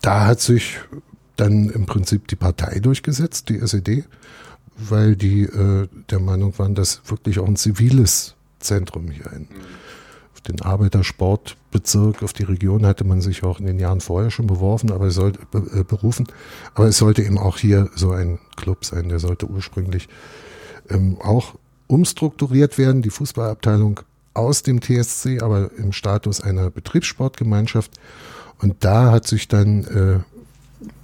da 0.00 0.26
hat 0.26 0.40
sich 0.40 0.78
dann 1.34 1.68
im 1.68 1.86
Prinzip 1.86 2.28
die 2.28 2.36
Partei 2.36 2.78
durchgesetzt, 2.78 3.48
die 3.48 3.58
SED, 3.58 4.04
weil 4.76 5.16
die 5.16 5.42
äh, 5.42 5.88
der 6.10 6.20
Meinung 6.20 6.56
waren, 6.60 6.76
dass 6.76 7.02
wirklich 7.06 7.40
auch 7.40 7.48
ein 7.48 7.56
ziviles 7.56 8.36
Zentrum 8.60 9.10
hier 9.10 9.32
in 9.32 9.48
auf 9.48 9.83
den 10.48 10.60
Arbeitersportbezirk, 10.60 12.22
auf 12.22 12.32
die 12.32 12.44
Region 12.44 12.86
hatte 12.86 13.04
man 13.04 13.20
sich 13.20 13.42
auch 13.42 13.60
in 13.60 13.66
den 13.66 13.78
Jahren 13.78 14.00
vorher 14.00 14.30
schon 14.30 14.46
beworfen, 14.46 14.92
aber 14.92 15.06
es 15.06 15.14
sollte 15.14 15.40
äh, 15.52 15.84
berufen. 15.84 16.26
Aber 16.74 16.86
es 16.86 16.98
sollte 16.98 17.22
eben 17.22 17.38
auch 17.38 17.58
hier 17.58 17.90
so 17.94 18.12
ein 18.12 18.38
Club 18.56 18.84
sein, 18.84 19.08
der 19.08 19.18
sollte 19.18 19.46
ursprünglich 19.46 20.08
ähm, 20.90 21.18
auch 21.22 21.54
umstrukturiert 21.86 22.78
werden, 22.78 23.02
die 23.02 23.10
Fußballabteilung 23.10 24.00
aus 24.34 24.62
dem 24.62 24.80
TSC, 24.80 25.40
aber 25.40 25.70
im 25.76 25.92
Status 25.92 26.40
einer 26.40 26.70
Betriebssportgemeinschaft. 26.70 27.92
Und 28.60 28.84
da 28.84 29.10
hat 29.10 29.26
sich 29.26 29.48
dann 29.48 29.84
äh, 29.84 30.34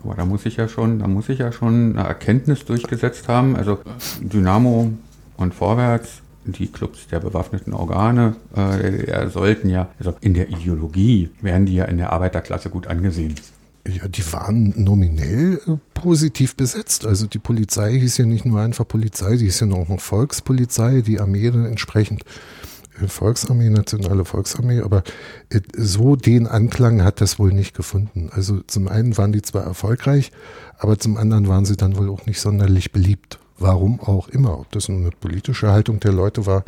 aber 0.05 0.15
da 0.15 0.25
muss 0.25 0.47
ich 0.47 0.57
ja 0.57 0.69
schon, 0.69 0.99
da 0.99 1.07
muss 1.07 1.29
ich 1.29 1.39
ja 1.39 1.53
schon 1.53 1.97
eine 1.97 2.07
Erkenntnis 2.07 2.65
durchgesetzt 2.65 3.29
haben. 3.29 3.57
Also 3.57 3.79
Dynamo 4.21 4.93
und 5.37 5.55
Vorwärts, 5.55 6.23
die 6.45 6.69
Clubs 6.69 7.07
der 7.09 7.21
bewaffneten 7.21 7.73
Organe, 7.73 8.37
äh, 8.57 9.29
sollten 9.29 9.69
ja, 9.69 9.91
also 9.99 10.15
in 10.21 10.35
der 10.35 10.49
Ideologie 10.49 11.31
werden 11.41 11.67
die 11.67 11.75
ja 11.75 11.85
in 11.85 11.99
der 11.99 12.13
Arbeiterklasse 12.13 12.71
gut 12.71 12.87
angesehen. 12.87 13.35
Ja, 13.87 14.09
die 14.09 14.33
waren 14.33 14.75
nominell 14.77 15.61
äh, 15.67 15.73
positiv 15.95 16.57
besetzt. 16.57 17.07
Also 17.07 17.27
die 17.27 17.39
Polizei 17.39 17.99
hieß 17.99 18.19
ja 18.19 18.27
nicht 18.27 18.45
nur 18.45 18.61
einfach 18.61 18.87
Polizei, 18.87 19.37
die 19.37 19.45
hieß 19.45 19.61
ja 19.61 19.67
noch 19.67 20.01
Volkspolizei, 20.01 21.03
die 21.03 21.21
Armee 21.21 21.51
dann 21.51 21.67
entsprechend 21.67 22.25
Volksarmee, 23.09 23.71
Nationale 23.71 24.25
Volksarmee, 24.25 24.81
aber 24.81 25.03
äh, 25.49 25.61
so 25.77 26.17
den 26.17 26.47
Anklang 26.47 27.03
hat 27.03 27.21
das 27.21 27.39
wohl 27.39 27.53
nicht 27.53 27.75
gefunden. 27.75 28.31
Also 28.33 28.61
zum 28.67 28.89
einen 28.89 29.17
waren 29.17 29.33
die 29.33 29.43
zwar 29.43 29.65
erfolgreich, 29.65 30.33
aber 30.79 30.99
zum 30.99 31.17
anderen 31.17 31.49
waren 31.49 31.65
sie 31.65 31.77
dann 31.77 31.97
wohl 31.97 32.11
auch 32.11 32.27
nicht 32.27 32.41
sonderlich 32.41 32.93
beliebt. 32.93 33.39
Warum 33.61 34.01
auch 34.01 34.29
immer. 34.29 34.59
Ob 34.59 34.73
das 34.73 34.89
eine 34.89 35.11
politische 35.11 35.71
Haltung 35.71 36.01
der 36.01 36.13
Leute 36.13 36.47
war, 36.47 36.65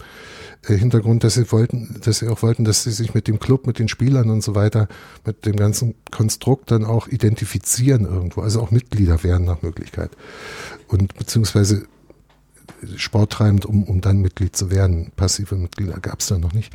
äh, 0.67 0.75
Hintergrund, 0.75 1.23
dass 1.23 1.35
sie 1.35 1.51
wollten, 1.51 1.99
dass 2.03 2.19
sie 2.19 2.27
auch 2.27 2.41
wollten, 2.41 2.63
dass 2.63 2.83
sie 2.83 2.91
sich 2.91 3.13
mit 3.13 3.27
dem 3.27 3.39
Club, 3.39 3.67
mit 3.67 3.79
den 3.79 3.87
Spielern 3.87 4.29
und 4.29 4.43
so 4.43 4.55
weiter, 4.55 4.87
mit 5.25 5.45
dem 5.45 5.55
ganzen 5.55 5.95
Konstrukt 6.11 6.71
dann 6.71 6.85
auch 6.85 7.07
identifizieren 7.07 8.05
irgendwo, 8.05 8.41
also 8.41 8.61
auch 8.61 8.71
Mitglieder 8.71 9.23
werden 9.23 9.45
nach 9.45 9.61
Möglichkeit. 9.61 10.11
Und 10.87 11.15
beziehungsweise 11.15 11.83
sporttreibend, 12.95 13.65
um, 13.65 13.83
um 13.83 14.01
dann 14.01 14.21
Mitglied 14.21 14.55
zu 14.55 14.71
werden. 14.71 15.11
Passive 15.15 15.55
Mitglieder 15.55 15.99
gab 15.99 16.19
es 16.19 16.27
da 16.27 16.37
noch 16.37 16.53
nicht. 16.53 16.73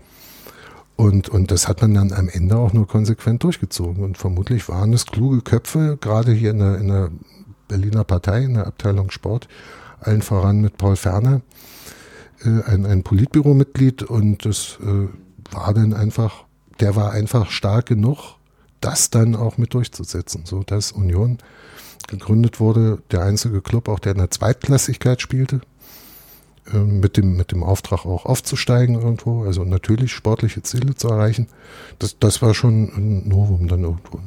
Und, 0.96 1.28
und 1.28 1.50
das 1.50 1.68
hat 1.68 1.82
man 1.82 1.92
dann 1.94 2.12
am 2.12 2.28
Ende 2.28 2.56
auch 2.56 2.72
nur 2.72 2.86
konsequent 2.86 3.42
durchgezogen. 3.42 4.02
Und 4.02 4.16
vermutlich 4.16 4.68
waren 4.68 4.92
es 4.92 5.06
kluge 5.06 5.42
Köpfe, 5.42 5.98
gerade 6.00 6.32
hier 6.32 6.50
in 6.50 6.58
der, 6.58 6.78
in 6.78 6.88
der 6.88 7.10
Berliner 7.68 8.04
Partei, 8.04 8.44
in 8.44 8.54
der 8.54 8.66
Abteilung 8.66 9.10
Sport, 9.10 9.48
allen 10.00 10.22
voran 10.22 10.60
mit 10.60 10.78
Paul 10.78 10.96
Ferner, 10.96 11.42
äh, 12.46 12.62
ein, 12.66 12.86
ein 12.86 13.02
Politbüromitglied 13.02 14.02
und 14.04 14.44
das 14.44 14.78
äh, 14.80 15.08
war 15.54 15.74
dann 15.74 15.92
einfach, 15.92 16.44
der 16.80 16.96
war 16.96 17.12
einfach 17.12 17.50
stark 17.50 17.86
genug, 17.86 18.36
das 18.80 19.10
dann 19.10 19.34
auch 19.34 19.58
mit 19.58 19.74
durchzusetzen, 19.74 20.42
so 20.44 20.62
dass 20.62 20.92
Union 20.92 21.38
gegründet 22.08 22.60
wurde, 22.60 23.02
der 23.10 23.22
einzige 23.22 23.60
Club 23.60 23.88
auch, 23.88 23.98
der 23.98 24.12
in 24.12 24.18
der 24.18 24.30
Zweitklassigkeit 24.30 25.20
spielte, 25.20 25.60
äh, 26.72 26.78
mit 26.78 27.16
dem, 27.16 27.36
mit 27.36 27.52
dem 27.52 27.62
Auftrag 27.62 28.06
auch 28.06 28.26
aufzusteigen 28.26 28.94
irgendwo, 28.96 29.44
also 29.44 29.64
natürlich 29.64 30.12
sportliche 30.12 30.62
Ziele 30.62 30.94
zu 30.94 31.08
erreichen. 31.08 31.48
Das, 31.98 32.18
das 32.18 32.42
war 32.42 32.54
schon 32.54 32.90
ein 32.96 33.28
Novum 33.28 33.68
dann 33.68 33.82
irgendwo. 33.82 34.20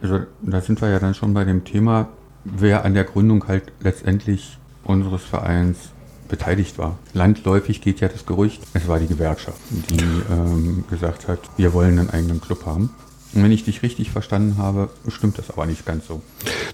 Also 0.00 0.20
da 0.42 0.60
sind 0.60 0.80
wir 0.80 0.88
ja 0.88 0.98
dann 0.98 1.14
schon 1.14 1.32
bei 1.32 1.44
dem 1.44 1.64
Thema, 1.64 2.08
wer 2.44 2.84
an 2.84 2.94
der 2.94 3.04
Gründung 3.04 3.46
halt 3.46 3.72
letztendlich 3.80 4.58
unseres 4.84 5.22
Vereins 5.22 5.92
beteiligt 6.32 6.78
war. 6.78 6.98
Landläufig 7.12 7.82
geht 7.82 8.00
ja 8.00 8.08
das 8.08 8.24
Gerücht, 8.24 8.62
es 8.72 8.88
war 8.88 8.98
die 8.98 9.06
Gewerkschaft, 9.06 9.60
die 9.90 10.02
ähm, 10.32 10.84
gesagt 10.88 11.28
hat, 11.28 11.38
wir 11.58 11.74
wollen 11.74 11.98
einen 11.98 12.10
eigenen 12.10 12.40
Club 12.40 12.64
haben. 12.64 12.88
Und 13.34 13.42
wenn 13.42 13.52
ich 13.52 13.64
dich 13.64 13.82
richtig 13.82 14.10
verstanden 14.10 14.56
habe, 14.56 14.88
stimmt 15.08 15.36
das 15.36 15.50
aber 15.50 15.66
nicht 15.66 15.84
ganz 15.84 16.06
so. 16.06 16.22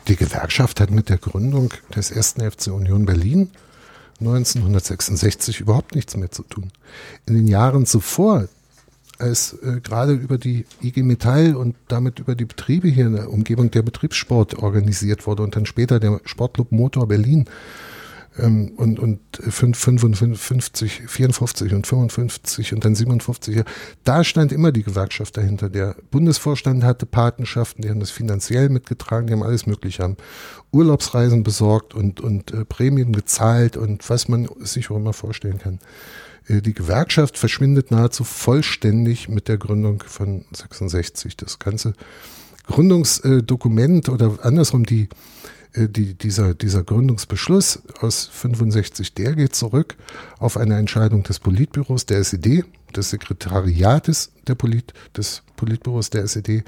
Die 0.07 0.15
Gewerkschaft 0.15 0.81
hat 0.81 0.93
mit 0.93 1.09
der 1.09 1.19
Gründung 1.19 1.75
des 1.95 2.13
ersten 2.13 2.49
FC 2.49 2.69
Union 2.69 3.05
Berlin 3.05 3.51
1966 4.21 5.61
überhaupt 5.61 5.97
nichts 5.97 6.17
mehr 6.17 6.31
zu 6.31 6.45
tun. 6.45 6.71
In 7.27 7.35
den 7.35 7.49
Jahren 7.49 7.85
zuvor, 7.85 8.47
als 9.19 9.55
äh, 9.65 9.81
gerade 9.83 10.13
über 10.13 10.39
die 10.39 10.67
IG 10.81 11.03
Metall 11.03 11.57
und 11.57 11.75
damit 11.89 12.21
über 12.21 12.37
die 12.37 12.45
Betriebe 12.45 12.87
hier 12.87 13.07
in 13.07 13.15
der 13.15 13.31
Umgebung 13.31 13.73
der 13.73 13.83
Betriebssport 13.83 14.55
organisiert 14.55 15.27
wurde 15.27 15.43
und 15.43 15.57
dann 15.57 15.67
später 15.67 15.99
der 15.99 16.21
Sportclub 16.25 16.71
Motor 16.71 17.09
Berlin 17.09 17.47
ähm, 18.39 18.73
und, 18.77 18.99
und 18.99 19.21
55, 19.33 21.03
54 21.07 21.75
und 21.75 21.87
55 21.87 22.73
und 22.75 22.85
dann 22.85 22.95
57. 22.95 23.63
Da 24.05 24.25
stand 24.25 24.53
immer 24.53 24.73
die 24.73 24.83
Gewerkschaft 24.83 25.37
dahinter. 25.37 25.69
Der 25.69 25.97
Bundesvorstand 26.11 26.85
hatte 26.85 27.07
Patenschaften, 27.07 27.83
die 27.83 27.91
haben 27.91 28.01
das 28.01 28.11
finanziell 28.11 28.69
mitgetragen, 28.69 29.27
die 29.27 29.33
haben 29.33 29.43
alles 29.43 29.67
Mögliche, 29.67 30.03
haben 30.03 30.17
Urlaubsreisen 30.71 31.43
besorgt 31.43 31.95
und, 31.95 32.21
und 32.21 32.53
äh, 32.53 32.65
Prämien 32.65 33.13
gezahlt 33.13 33.77
und 33.77 34.09
was 34.09 34.29
man 34.29 34.49
sich 34.61 34.91
auch 34.91 34.97
immer 34.97 35.13
vorstellen 35.13 35.59
kann. 35.59 35.79
Äh, 36.47 36.63
die 36.63 36.75
Gewerkschaft 36.75 37.39
verschwindet 37.39 37.91
nahezu 37.91 38.25
vollständig 38.25 39.29
mit 39.29 39.49
der 39.49 39.59
Gründung 39.59 40.03
von 40.07 40.45
66. 40.53 41.37
Das 41.37 41.59
ganze 41.59 41.95
Gründungsdokument 42.67 44.09
oder 44.09 44.39
andersrum 44.43 44.85
die 44.85 45.09
die, 45.87 46.15
dieser, 46.15 46.55
dieser 46.55 46.83
Gründungsbeschluss 46.83 47.83
aus 48.01 48.29
65, 48.33 49.15
der 49.15 49.35
geht 49.35 49.55
zurück 49.55 49.97
auf 50.39 50.57
eine 50.57 50.77
Entscheidung 50.79 51.23
des 51.23 51.39
Politbüros 51.39 52.07
der 52.07 52.19
SED, 52.19 52.65
des 52.97 53.11
Sekretariates 53.11 54.33
der 54.47 54.55
Polit, 54.55 54.95
des 55.17 55.43
Politbüros 55.57 56.11
der 56.11 56.25
SED 56.25 56.65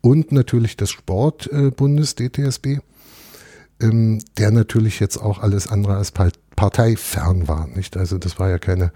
und 0.00 0.32
natürlich 0.32 0.76
des 0.76 0.90
Sportbundes 0.90 2.16
DTSB, 2.16 2.78
ähm, 3.80 4.18
der 4.36 4.50
natürlich 4.50 5.00
jetzt 5.00 5.18
auch 5.18 5.40
alles 5.40 5.68
andere 5.68 5.96
als 5.96 6.12
parteifern 6.56 7.48
war. 7.48 7.68
Nicht? 7.68 7.96
Also 7.96 8.18
das 8.18 8.38
war 8.38 8.50
ja 8.50 8.58
keine 8.58 8.92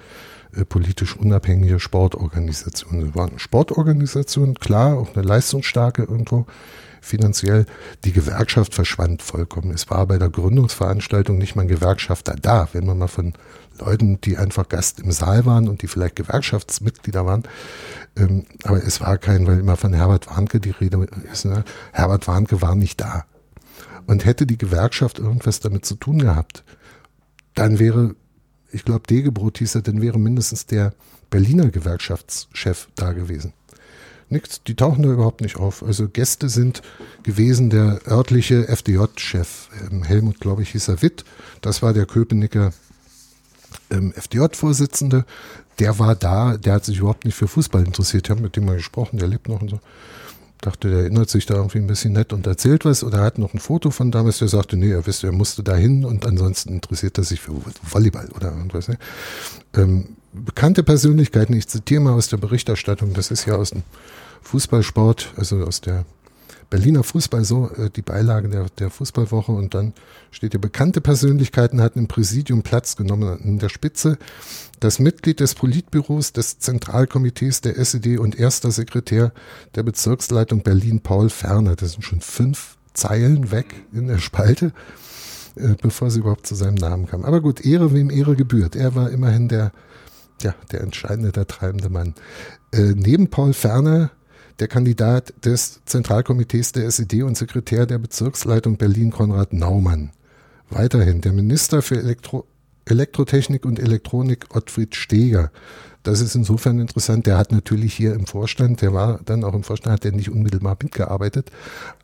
äh, 0.57 0.64
politisch 0.64 1.16
unabhängige 1.16 1.81
Sportorganisation. 1.81 3.09
Es 3.09 3.14
war 3.14 3.29
eine 3.29 3.38
Sportorganisation, 3.38 4.55
klar, 4.55 4.98
auch 4.98 5.14
eine 5.14 5.27
leistungsstarke 5.27 6.03
irgendwo, 6.03 6.46
finanziell. 7.05 7.67
Die 8.05 8.12
Gewerkschaft 8.12 8.75
verschwand 8.75 9.23
vollkommen. 9.23 9.71
Es 9.73 9.90
war 9.90 10.07
bei 10.07 10.19
der 10.19 10.31
Gründungsveranstaltung 10.31 11.38
nicht 11.38 11.55
mal 11.55 11.62
ein 11.62 11.69
Gewerkschafter 11.69 12.35
da. 12.40 12.69
Wenn 12.73 12.87
man 12.87 12.99
mal 12.99 13.09
von 13.09 13.35
Leuten, 13.79 14.21
die 14.21 14.37
einfach 14.37 14.69
Gast 14.69 15.01
im 15.01 15.12
Saal 15.12 15.47
waren 15.47 15.69
und 15.69 15.83
die 15.83 15.88
vielleicht 15.88 16.17
Gewerkschaftsmitglieder 16.17 17.27
waren. 17.27 17.43
Ähm, 18.17 18.45
aber 18.62 18.83
es 18.83 19.01
war 19.01 19.19
kein, 19.19 19.47
weil 19.47 19.59
immer 19.59 19.77
von 19.77 19.93
Herbert 19.93 20.29
Warnke 20.29 20.61
die 20.61 20.71
Rede 20.71 21.07
ist. 21.33 21.45
Ne? 21.45 21.64
Herbert 21.93 22.29
Warnke 22.29 22.62
war 22.62 22.75
nicht 22.75 23.01
da. 23.01 23.25
Und 24.07 24.25
hätte 24.25 24.47
die 24.47 24.59
Gewerkschaft 24.59 25.19
irgendwas 25.19 25.61
damit 25.61 25.87
zu 25.87 25.95
tun 25.95 26.19
gehabt, 26.19 26.62
dann 27.55 27.79
wäre, 27.79 28.14
ich 28.71 28.85
glaube, 28.85 29.07
Degebrot 29.09 29.59
hieß 29.59 29.77
er, 29.77 29.83
dann 29.83 30.03
wäre 30.03 30.19
mindestens 30.19 30.67
der 30.67 30.93
Berliner 31.31 31.71
Gewerkschaftschef 31.71 32.88
da 32.95 33.12
gewesen. 33.12 33.55
Nichts, 34.35 34.64
die 34.64 34.75
tauchen 34.75 35.05
da 35.05 35.11
überhaupt 35.11 35.42
nicht 35.42 35.57
auf. 35.57 35.85
Also 35.85 36.09
Gäste 36.09 36.49
sind 36.49 36.83
gewesen 37.23 37.70
der 37.70 38.01
örtliche 38.09 38.66
FDJ-Chef, 38.66 39.68
ähm, 39.88 40.03
Helmut, 40.03 40.40
glaube 40.40 40.62
ich, 40.62 40.70
hieß 40.70 40.88
er 40.88 41.03
Witt. 41.03 41.25
Das 41.61 41.83
war 41.83 41.92
der 41.92 42.05
Köpenicker 42.05 42.73
ähm, 43.90 44.12
FDJ-Vorsitzende. 44.12 45.25
Der 45.79 46.01
war 46.01 46.16
da, 46.16 46.57
der 46.57 46.75
hat 46.75 46.85
sich 46.85 46.99
überhaupt 46.99 47.25
nicht 47.25 47.37
für 47.37 47.47
Fußball 47.47 47.85
interessiert. 47.85 48.27
Ich 48.27 48.31
habe 48.31 48.42
mit 48.42 48.57
dem 48.57 48.64
mal 48.64 48.77
gesprochen, 48.77 49.18
der 49.18 49.29
lebt 49.29 49.49
noch 49.49 49.62
und 49.62 49.70
so. 49.70 49.81
Dachte, 50.61 50.90
der 50.90 51.01
erinnert 51.01 51.31
sich 51.31 51.47
da 51.47 51.55
irgendwie 51.55 51.79
ein 51.79 51.87
bisschen 51.87 52.14
nett 52.14 52.33
und 52.33 52.44
erzählt 52.49 52.85
was. 52.85 53.05
Oder 53.05 53.18
er 53.18 53.25
hat 53.25 53.38
noch 53.38 53.55
ein 53.55 53.61
Foto 53.61 53.92
von 53.92 54.11
damals, 54.11 54.38
der 54.38 54.49
sagte, 54.49 54.77
nee, 54.77 54.90
er 54.90 55.07
wisst, 55.07 55.23
er 55.23 55.31
musste 55.31 55.62
da 55.62 55.77
hin 55.77 56.05
und 56.05 56.27
ansonsten 56.27 56.70
interessiert 56.70 57.18
er 57.18 57.25
sich 57.25 57.40
für 57.40 57.53
Volleyball 57.88 58.31
oder 58.35 58.51
irgendwas. 58.51 58.88
Ne? 58.88 58.99
Ähm, 59.75 60.16
bekannte 60.33 60.83
Persönlichkeiten, 60.83 61.53
ich 61.55 61.68
zitiere 61.68 62.01
mal 62.01 62.14
aus 62.14 62.29
der 62.29 62.38
Berichterstattung, 62.38 63.14
das 63.14 63.31
ist 63.31 63.47
ja 63.47 63.55
aus 63.55 63.70
dem 63.70 63.85
Fußballsport, 64.44 65.35
also 65.37 65.64
aus 65.64 65.80
der 65.80 66.04
Berliner 66.70 67.04
Fußball 67.04 67.44
so, 67.44 67.70
äh, 67.76 67.90
die 67.90 68.02
Beilage 68.02 68.48
der, 68.48 68.66
der 68.78 68.90
Fußballwoche 68.90 69.52
und 69.52 69.74
dann 69.74 69.92
steht 70.30 70.52
hier, 70.52 70.61
bekannte 70.61 71.00
Persönlichkeiten 71.00 71.80
hatten 71.80 72.00
im 72.00 72.09
Präsidium 72.09 72.62
Platz 72.62 72.96
genommen. 72.96 73.38
In 73.40 73.59
der 73.59 73.68
Spitze 73.68 74.18
das 74.80 74.98
Mitglied 74.98 75.40
des 75.40 75.54
Politbüros 75.54 76.33
des 76.33 76.59
Zentralkomitees 76.59 77.61
der 77.61 77.78
SED 77.78 78.18
und 78.18 78.38
erster 78.38 78.70
Sekretär 78.70 79.33
der 79.74 79.83
Bezirksleitung 79.83 80.62
Berlin, 80.62 81.00
Paul 81.00 81.30
Ferner. 81.30 81.76
Das 81.76 81.92
sind 81.92 82.02
schon 82.02 82.20
fünf 82.20 82.76
Zeilen 82.92 83.50
weg 83.50 83.74
in 83.92 84.09
der 84.09 84.18
Spalte, 84.18 84.72
äh, 85.57 85.74
bevor 85.80 86.11
sie 86.11 86.20
überhaupt 86.20 86.46
zu 86.46 86.54
seinem 86.54 86.74
Namen 86.74 87.07
kam. 87.07 87.24
Aber 87.24 87.40
gut, 87.40 87.64
Ehre 87.64 87.92
wem 87.92 88.11
Ehre 88.11 88.37
gebührt. 88.37 88.76
Er 88.76 88.94
war 88.94 89.11
immerhin 89.11 89.48
der 89.48 89.72
ja, 90.42 90.54
der 90.72 90.80
entscheidende, 90.80 91.33
der 91.33 91.46
treibende 91.46 91.88
Mann. 91.88 92.14
Äh, 92.72 92.94
neben 92.96 93.30
Paul 93.30 93.52
Ferner 93.52 94.11
der 94.59 94.69
Kandidat 94.69 95.35
des 95.45 95.81
Zentralkomitees 95.85 96.73
der 96.73 96.87
SED 96.87 97.23
und 97.23 97.37
Sekretär 97.37 97.87
der 97.87 97.99
Bezirksleitung 97.99 98.77
Berlin 98.77 99.11
Konrad 99.11 99.53
Naumann. 99.53 100.11
Weiterhin 100.71 101.21
der 101.21 101.33
Minister 101.33 101.83
für 101.83 101.97
Elektro 101.97 102.47
Elektrotechnik 102.87 103.64
und 103.64 103.79
Elektronik 103.79 104.55
Ottfried 104.55 104.95
Steger. 104.95 105.51
Das 106.03 106.21
ist 106.21 106.35
insofern 106.35 106.79
interessant. 106.81 107.27
Der 107.27 107.38
hat 107.38 107.51
natürlich 107.51 107.95
hier 107.95 108.12
im 108.12 108.27
Vorstand, 108.27 108.83
der 108.83 108.93
war 108.93 109.21
dann 109.25 109.43
auch 109.43 109.55
im 109.55 109.62
Vorstand, 109.62 109.95
hat 109.95 110.05
der 110.05 110.12
nicht 110.12 110.31
unmittelbar 110.31 110.77
mitgearbeitet. 110.83 111.51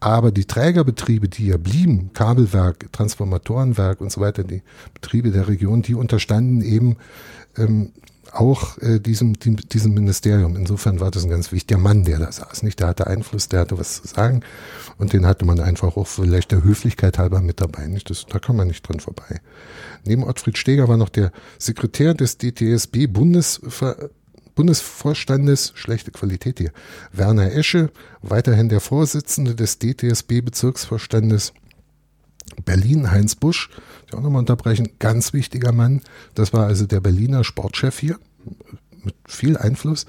Aber 0.01 0.33
die 0.33 0.47
Trägerbetriebe, 0.47 1.29
die 1.29 1.45
hier 1.45 1.59
blieben, 1.59 2.15
Kabelwerk, 2.15 2.91
Transformatorenwerk 2.93 4.01
und 4.01 4.11
so 4.11 4.23
weiter, 4.23 4.43
die 4.43 4.63
Betriebe 4.95 5.31
der 5.31 5.49
Region, 5.49 5.83
die 5.83 5.95
unterstanden 5.95 6.63
eben 6.63 6.97
ähm, 7.59 7.93
auch 8.33 8.79
äh, 8.79 9.01
diesem, 9.01 9.39
die, 9.39 9.57
diesem 9.57 9.95
Ministerium. 9.95 10.57
Insofern 10.57 11.01
war 11.01 11.11
das 11.11 11.25
ein 11.25 11.31
ganz 11.31 11.53
wichtiger 11.53 11.79
Mann, 11.79 12.05
der 12.05 12.19
da 12.19 12.33
saß. 12.33 12.63
Nicht, 12.63 12.81
der 12.81 12.89
hatte 12.89 13.07
Einfluss, 13.07 13.49
der 13.49 13.61
hatte 13.61 13.79
was 13.79 14.03
zu 14.03 14.09
sagen 14.09 14.43
und 14.99 15.13
den 15.13 15.27
hatte 15.27 15.45
man 15.45 15.61
einfach 15.61 15.97
auch 15.97 16.07
vielleicht 16.07 16.53
der 16.53 16.63
Höflichkeit 16.65 17.19
halber 17.19 17.41
mit 17.41 17.61
dabei. 17.61 17.87
Nicht, 17.87 18.11
das, 18.11 18.27
da 18.27 18.39
kann 18.39 18.57
man 18.57 18.69
nicht 18.69 18.87
dran 18.89 19.01
vorbei. 19.01 19.41
Neben 20.05 20.25
Ottfried 20.25 20.59
Steger 20.59 20.89
war 20.89 20.97
noch 20.97 21.09
der 21.09 21.33
Sekretär 21.59 22.15
des 22.15 22.39
DTSB 22.39 23.07
Bundesver 23.07 24.11
Bundesvorstandes, 24.55 25.73
schlechte 25.75 26.11
Qualität 26.11 26.59
hier, 26.59 26.73
Werner 27.13 27.55
Esche, 27.55 27.91
weiterhin 28.21 28.69
der 28.69 28.81
Vorsitzende 28.81 29.55
des 29.55 29.79
DTSB 29.79 30.43
Bezirksvorstandes 30.43 31.55
Berlin, 32.61 33.11
Heinz 33.11 33.35
Busch, 33.35 33.71
der 34.11 34.19
auch 34.19 34.23
nochmal 34.23 34.41
unterbrechen, 34.41 34.91
ganz 34.99 35.33
wichtiger 35.33 35.73
Mann. 35.73 36.03
Das 36.35 36.53
war 36.53 36.67
also 36.67 36.87
der 36.87 37.01
Berliner 37.01 37.45
Sportchef 37.45 37.99
hier, 37.99 38.19
mit 39.03 39.15
viel 39.27 39.57
Einfluss. 39.57 40.07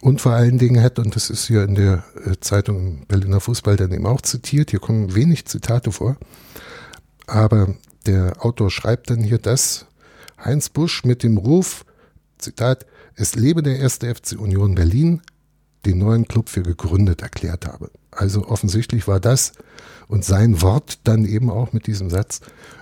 Und 0.00 0.20
vor 0.20 0.32
allen 0.32 0.58
Dingen 0.58 0.82
hat, 0.82 0.98
und 0.98 1.14
das 1.14 1.30
ist 1.30 1.46
hier 1.46 1.62
in 1.64 1.74
der 1.74 2.04
äh, 2.24 2.32
Zeitung 2.40 3.04
Berliner 3.06 3.40
Fußball 3.40 3.76
dann 3.76 3.92
eben 3.92 4.06
auch 4.06 4.22
zitiert, 4.22 4.70
hier 4.70 4.80
kommen 4.80 5.14
wenig 5.14 5.46
Zitate 5.46 5.92
vor, 5.92 6.16
aber 7.26 7.74
der 8.06 8.44
Autor 8.44 8.70
schreibt 8.70 9.10
dann 9.10 9.22
hier, 9.22 9.38
dass 9.38 9.86
Heinz 10.42 10.70
Busch 10.70 11.04
mit 11.04 11.22
dem 11.22 11.36
Ruf, 11.36 11.84
Zitat, 12.38 12.86
es 13.14 13.34
lebe 13.34 13.62
der 13.62 13.78
erste 13.78 14.14
FC 14.14 14.38
Union 14.38 14.74
Berlin, 14.74 15.20
den 15.86 15.98
neuen 15.98 16.26
Club 16.26 16.48
für 16.48 16.62
gegründet 16.62 17.22
erklärt 17.22 17.66
habe. 17.66 17.90
Also 18.10 18.46
offensichtlich 18.46 19.08
war 19.08 19.20
das 19.20 19.52
und 20.08 20.24
sein 20.24 20.60
Wort 20.62 20.98
dann 21.04 21.24
eben 21.24 21.50
auch 21.50 21.72
mit 21.72 21.86
diesem 21.86 22.10
Satz 22.10 22.40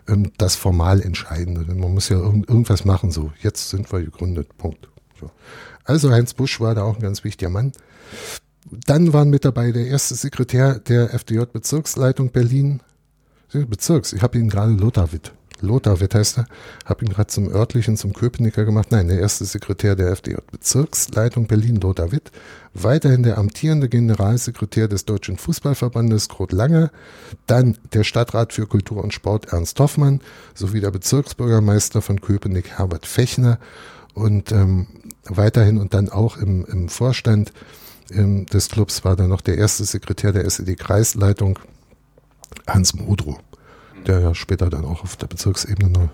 ähm, 0.09 0.33
das 0.39 0.57
formal 0.57 1.01
Entscheidende. 1.01 1.65
Denn 1.65 1.79
man 1.79 1.95
muss 1.95 2.09
ja 2.09 2.17
irgend, 2.17 2.49
irgendwas 2.49 2.85
machen, 2.85 3.11
so 3.11 3.33
jetzt 3.41 3.71
sind 3.71 3.93
wir 3.93 4.01
gegründet, 4.01 4.57
Punkt. 4.57 4.89
So. 5.21 5.31
Also 5.85 6.11
Heinz 6.11 6.35
Busch 6.35 6.61
war 6.61 6.75
da 6.75 6.83
auch 6.83 6.97
ein 6.97 7.03
ganz 7.03 7.25
wichtiger 7.25 7.51
Mann. 7.51 7.73
Dann 8.71 9.13
waren 9.13 9.31
mit 9.31 9.45
dabei 9.45 9.73
der 9.73 9.87
erste 9.87 10.15
Sekretär 10.15 10.79
der 10.79 11.15
FDJ-Bezirksleitung 11.15 12.31
Berlin. 12.31 12.81
Bezirks, 13.51 14.13
ich 14.13 14.21
habe 14.21 14.37
ihn 14.37 14.51
gerade 14.51 14.73
Lothar 14.73 15.11
Witt 15.13 15.33
Lothar 15.63 16.01
Witt 16.01 16.15
heißt 16.15 16.39
er, 16.39 16.47
habe 16.85 17.05
ihn 17.05 17.11
gerade 17.11 17.29
zum 17.29 17.49
örtlichen, 17.49 17.97
zum 17.97 18.13
Köpenicker 18.13 18.65
gemacht. 18.65 18.89
Nein, 18.91 19.09
der 19.09 19.19
erste 19.19 19.45
Sekretär 19.45 19.97
der 19.97 20.13
FDJ-Bezirksleitung 20.13 21.47
Berlin, 21.47 21.77
Lothar 21.77 22.13
Witt. 22.13 22.31
Weiterhin 22.75 23.23
der 23.23 23.39
amtierende 23.39 23.89
Generalsekretär 23.89 24.89
des 24.89 25.05
Deutschen 25.05 25.39
Fußballverbandes, 25.39 26.29
Kurt 26.29 26.53
Lange. 26.53 26.91
Dann 27.47 27.77
der 27.93 28.05
Stadtrat 28.05 28.53
für 28.53 28.67
Kultur 28.67 29.03
und 29.03 29.15
Sport, 29.15 29.53
Ernst 29.53 29.79
Hoffmann. 29.81 30.21
Sowie 30.55 30.81
der 30.81 30.91
Bezirksbürgermeister 30.91 32.03
von 32.03 32.21
Köpenick, 32.21 32.79
Herbert 32.79 33.07
Fechner. 33.07 33.59
Und 34.15 34.53
ähm, 34.53 34.87
weiterhin 35.25 35.79
und 35.79 35.95
dann 35.95 36.09
auch 36.09 36.37
im, 36.37 36.65
im 36.67 36.89
Vorstand 36.89 37.53
ähm, 38.11 38.47
des 38.47 38.69
Clubs 38.69 39.05
war 39.05 39.17
dann 39.17 39.29
noch 39.29 39.41
der 39.41 39.59
erste 39.59 39.85
Sekretär 39.85 40.33
der 40.33 40.45
SED-Kreisleitung, 40.45 41.59
Hans 42.67 42.95
Modrow 42.95 43.39
der 44.07 44.21
ja 44.21 44.35
später 44.35 44.71
dann 44.71 44.85
auch 44.85 45.03
auf 45.03 45.17
der 45.17 45.27
Bezirksebene 45.27 45.87
eine 45.99 46.11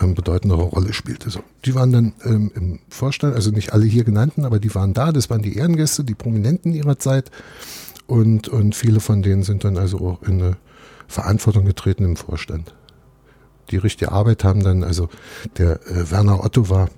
ähm, 0.00 0.14
bedeutendere 0.14 0.62
Rolle 0.62 0.92
spielte. 0.92 1.30
So. 1.30 1.40
Die 1.64 1.74
waren 1.74 1.92
dann 1.92 2.12
ähm, 2.24 2.50
im 2.54 2.78
Vorstand, 2.88 3.34
also 3.34 3.50
nicht 3.50 3.72
alle 3.72 3.86
hier 3.86 4.04
genannten, 4.04 4.44
aber 4.44 4.58
die 4.58 4.74
waren 4.74 4.94
da, 4.94 5.12
das 5.12 5.30
waren 5.30 5.42
die 5.42 5.56
Ehrengäste, 5.56 6.04
die 6.04 6.14
Prominenten 6.14 6.74
ihrer 6.74 6.98
Zeit 6.98 7.30
und, 8.06 8.48
und 8.48 8.74
viele 8.74 9.00
von 9.00 9.22
denen 9.22 9.42
sind 9.42 9.64
dann 9.64 9.78
also 9.78 9.98
auch 9.98 10.22
in 10.22 10.42
eine 10.42 10.56
Verantwortung 11.08 11.64
getreten 11.64 12.04
im 12.04 12.16
Vorstand. 12.16 12.74
Die 13.70 13.76
richtige 13.76 14.12
Arbeit 14.12 14.44
haben 14.44 14.62
dann, 14.62 14.84
also 14.84 15.08
der 15.56 15.80
äh, 15.86 16.10
Werner 16.10 16.44
Otto 16.44 16.68
war 16.68 16.90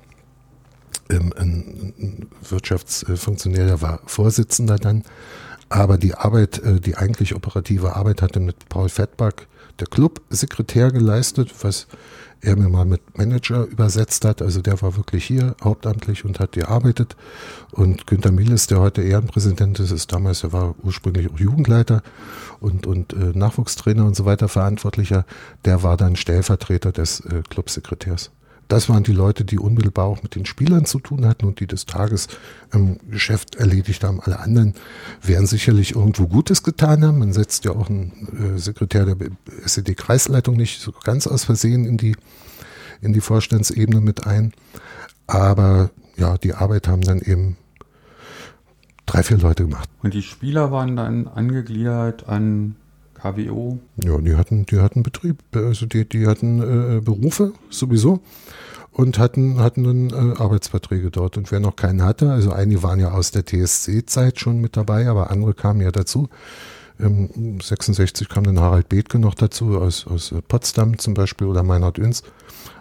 ähm, 1.11 1.33
ein, 1.37 1.95
ein 1.99 2.29
Wirtschaftsfunktionär, 2.49 3.67
der 3.67 3.83
war 3.83 4.01
Vorsitzender 4.07 4.77
dann, 4.77 5.05
aber 5.69 5.99
die 5.99 6.15
Arbeit, 6.15 6.59
äh, 6.59 6.81
die 6.81 6.97
eigentlich 6.97 7.35
operative 7.35 7.95
Arbeit 7.95 8.23
hatte 8.23 8.41
mit 8.41 8.69
Paul 8.69 8.89
Fettback, 8.89 9.47
der 9.79 9.87
Clubsekretär 9.87 10.91
geleistet, 10.91 11.53
was 11.63 11.87
er 12.41 12.57
mir 12.57 12.69
mal 12.69 12.85
mit 12.85 13.19
Manager 13.19 13.65
übersetzt 13.65 14.25
hat. 14.25 14.43
Also 14.43 14.63
der 14.63 14.81
war 14.83 14.97
wirklich 14.97 15.25
hier 15.25 15.57
hauptamtlich 15.63 16.25
und 16.25 16.39
hat 16.39 16.53
gearbeitet. 16.53 17.17
Und 17.73 18.07
Günter 18.07 18.31
Mieles, 18.31 18.67
der 18.67 18.81
heute 18.81 19.03
Ehrenpräsident 19.03 19.81
ist, 19.81 19.91
ist 19.91 20.13
damals, 20.13 20.45
er 20.45 20.53
war 20.53 20.75
ursprünglich 20.83 21.31
auch 21.31 21.39
Jugendleiter 21.39 22.03
und, 22.61 22.87
und 22.87 23.13
äh, 23.13 23.33
Nachwuchstrainer 23.35 24.05
und 24.05 24.17
so 24.17 24.25
weiter 24.25 24.49
verantwortlicher. 24.49 25.25
Der 25.65 25.83
war 25.83 25.97
dann 25.97 26.17
Stellvertreter 26.17 26.93
des 26.93 27.21
äh, 27.21 27.43
Clubsekretärs 27.49 28.31
das 28.69 28.89
waren 28.89 29.05
die 29.05 29.13
Leute, 29.13 29.45
die 29.45 29.59
unmittelbar 29.59 30.07
auch 30.07 30.23
mit 30.23 30.35
den 30.35 30.45
Spielern 30.45 30.85
zu 30.87 30.99
tun 30.99 31.27
hatten 31.27 31.47
und 31.47 31.61
die 31.61 31.67
das 31.67 31.87
Tagesgeschäft 31.87 33.55
ähm, 33.55 33.61
erledigt 33.61 34.03
haben. 34.03 34.21
Alle 34.21 34.41
anderen 34.41 34.75
werden 35.23 35.47
sicherlich 35.47 35.95
irgendwo 35.95 36.27
Gutes 36.27 36.63
getan 36.63 37.05
haben. 37.05 37.19
Man 37.19 37.33
setzt 37.33 37.65
ja 37.65 37.73
auch 37.73 37.89
einen 37.89 38.57
äh, 38.57 38.59
Sekretär 38.59 39.07
der 39.07 39.17
SED-Kreisleitung 39.65 40.57
nicht 40.57 40.81
so 40.81 40.93
ganz 41.05 41.27
aus 41.27 41.45
Versehen 41.45 41.85
in 41.85 41.97
die, 41.97 42.17
in 43.01 43.13
die 43.13 43.21
Vorstandsebene 43.21 44.01
mit 44.01 44.27
ein. 44.27 44.53
Aber 45.27 45.91
ja, 46.17 46.37
die 46.37 46.55
Arbeit 46.55 46.89
haben 46.89 47.03
dann 47.03 47.21
eben 47.21 47.57
drei, 49.07 49.23
vier 49.23 49.39
Leute 49.39 49.65
gemacht. 49.65 49.89
Und 50.03 50.15
die 50.15 50.23
Spieler 50.23 50.73
waren 50.73 50.97
dann 50.97 51.29
angegliedert 51.29 52.29
an 52.29 52.77
KWO? 53.33 53.79
Ja, 54.05 54.19
die 54.19 54.37
hatten, 54.37 54.67
die 54.67 54.81
hatten 54.81 55.03
Betrieb, 55.03 55.39
also 55.55 55.87
die, 55.87 56.09
die 56.09 56.27
hatten 56.27 56.61
äh, 56.61 57.01
Berufe 57.01 57.53
sowieso 57.71 58.21
und 58.93 59.19
hatten, 59.19 59.61
hatten 59.61 59.85
dann 59.85 60.11
äh, 60.11 60.37
Arbeitsverträge 60.39 61.11
dort. 61.11 61.37
Und 61.37 61.51
wer 61.53 61.61
noch 61.61 61.77
keinen 61.77 62.03
hatte, 62.03 62.31
also 62.31 62.53
einige 62.53 62.83
waren 62.83 63.01
ja 63.01 63.13
aus 63.13 63.31
der 63.31 63.45
TSC-Zeit 63.45 64.41
schon 64.41 64.61
mit 64.61 64.77
dabei, 64.77 65.09
aber 65.09 65.31
andere 65.31 65.55
kamen 65.55 65.81
ja 65.81 65.91
dazu. 65.91 66.29
Ähm, 66.99 67.61
66 67.61 68.29
kam 68.29 68.45
dann 68.45 68.59
Harald 68.59 68.89
Bethke 68.89 69.19
noch 69.19 69.35
dazu, 69.35 69.79
aus, 69.79 70.07
aus 70.07 70.35
Potsdam 70.49 70.99
zum 70.99 71.15
Beispiel 71.15 71.47
oder 71.47 71.63
Meinhard 71.63 71.99
Üns 71.99 72.23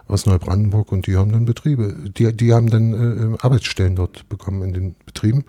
aus 0.08 0.24
Neubrandenburg 0.24 0.92
und 0.92 1.06
die 1.06 1.16
haben 1.16 1.32
dann 1.32 1.44
Betriebe, 1.44 1.94
die, 2.16 2.32
die 2.32 2.54
haben 2.54 2.70
dann 2.70 3.34
äh, 3.34 3.36
Arbeitsstellen 3.40 3.96
dort 3.96 4.28
bekommen 4.28 4.62
in 4.62 4.72
den 4.72 4.94
Betrieben 5.04 5.44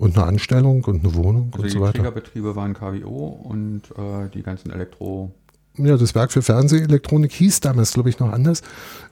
und 0.00 0.16
eine 0.16 0.26
Anstellung 0.26 0.82
und 0.84 1.04
eine 1.04 1.14
Wohnung 1.14 1.50
also 1.52 1.62
und 1.62 1.70
so 1.70 1.80
weiter. 1.80 1.92
Die 1.92 1.98
Trägerbetriebe 1.98 2.56
waren 2.56 2.72
KWO 2.72 3.26
und 3.44 3.82
äh, 3.96 4.28
die 4.34 4.42
ganzen 4.42 4.70
Elektro 4.70 5.30
ja, 5.76 5.96
das 5.96 6.16
Werk 6.16 6.32
für 6.32 6.42
Fernsehelektronik 6.42 7.32
hieß 7.32 7.60
damals, 7.60 7.92
glaube 7.92 8.10
ich, 8.10 8.18
noch 8.18 8.32
anders. 8.32 8.62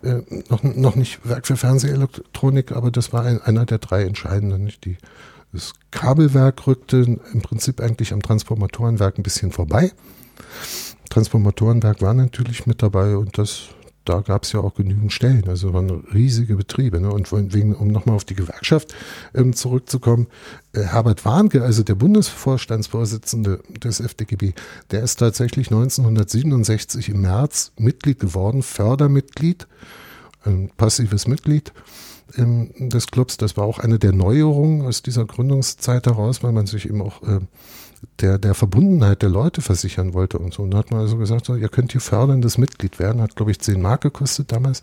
Äh, 0.03 0.23
noch, 0.51 0.65
noch 0.65 0.97
nicht 0.97 1.21
Werk 1.27 1.47
für 1.47 1.57
Fernsehelektronik, 1.57 2.73
aber 2.73 2.91
das 2.91 3.13
war 3.13 3.23
ein, 3.23 3.41
einer 3.41 3.65
der 3.65 3.79
drei 3.79 4.03
entscheidenden. 4.03 4.65
Nicht? 4.65 4.85
Die, 4.85 4.99
das 5.53 5.73
Kabelwerk 5.93 6.67
rückte 6.67 7.19
im 7.33 7.43
Prinzip 7.43 7.81
eigentlich 7.81 8.13
am 8.13 8.23
Transformatorenwerk 8.23 9.19
ein 9.19 9.23
bisschen 9.23 9.53
vorbei. 9.53 9.93
Transformatorenwerk 11.09 12.03
war 12.03 12.13
natürlich 12.13 12.67
mit 12.67 12.83
dabei 12.83 13.17
und 13.17 13.39
das 13.39 13.69
da 14.09 14.21
gab 14.21 14.45
es 14.45 14.53
ja 14.53 14.61
auch 14.61 14.75
genügend 14.75 15.13
Stellen, 15.13 15.49
also 15.49 15.75
waren 15.75 15.91
riesige 16.15 16.57
Betriebe. 16.57 17.01
Ne? 17.01 17.11
Und 17.13 17.31
wegen, 17.33 17.75
um 17.75 17.89
nochmal 17.89 18.17
auf 18.17 18.25
die 18.25 18.35
Gewerkschaft 18.35 18.95
ähm, 19.35 19.53
zurückzukommen, 19.55 20.29
äh, 20.73 20.83
Herbert 20.83 21.25
Warnke, 21.25 21.63
also 21.63 21.83
der 21.83 21.95
Bundesvorstandsvorsitzende 21.95 23.61
des 23.83 24.01
FDGB, 24.01 24.53
der 24.91 25.03
ist 25.03 25.17
tatsächlich 25.17 25.69
1967 25.69 27.11
im 27.11 27.21
März 27.21 27.73
Mitglied 27.77 28.19
geworden, 28.19 28.63
Fördermitglied, 28.63 29.67
ein 30.45 30.71
passives 30.77 31.27
Mitglied 31.27 31.73
ähm, 32.37 32.71
des 32.79 33.09
Clubs. 33.09 33.37
Das 33.37 33.57
war 33.57 33.65
auch 33.65 33.79
eine 33.79 33.99
der 33.99 34.13
Neuerungen 34.13 34.87
aus 34.87 35.03
dieser 35.03 35.27
Gründungszeit 35.27 36.07
heraus, 36.07 36.43
weil 36.43 36.53
man 36.53 36.67
sich 36.67 36.89
eben 36.89 37.03
auch 37.03 37.23
äh, 37.23 37.41
der, 38.21 38.39
der 38.39 38.55
Verbundenheit 38.55 39.23
der 39.23 39.29
Leute 39.29 39.61
versichern 39.61 40.15
wollte 40.15 40.39
und 40.39 40.55
so. 40.55 40.63
Und 40.63 40.73
da 40.73 40.79
hat 40.79 40.91
man 40.91 41.01
also 41.01 41.17
gesagt, 41.17 41.47
so, 41.47 41.55
ihr 41.55 41.69
könnt 41.69 41.93
hier 41.93 42.01
förderndes 42.01 42.59
Mitglied 42.59 42.99
werden, 42.99 43.23
hat 43.23 43.37
glaube 43.37 43.51
ich 43.51 43.61
10 43.61 43.81
Mark 43.81 44.03
gekostet 44.03 44.53
damals 44.53 44.83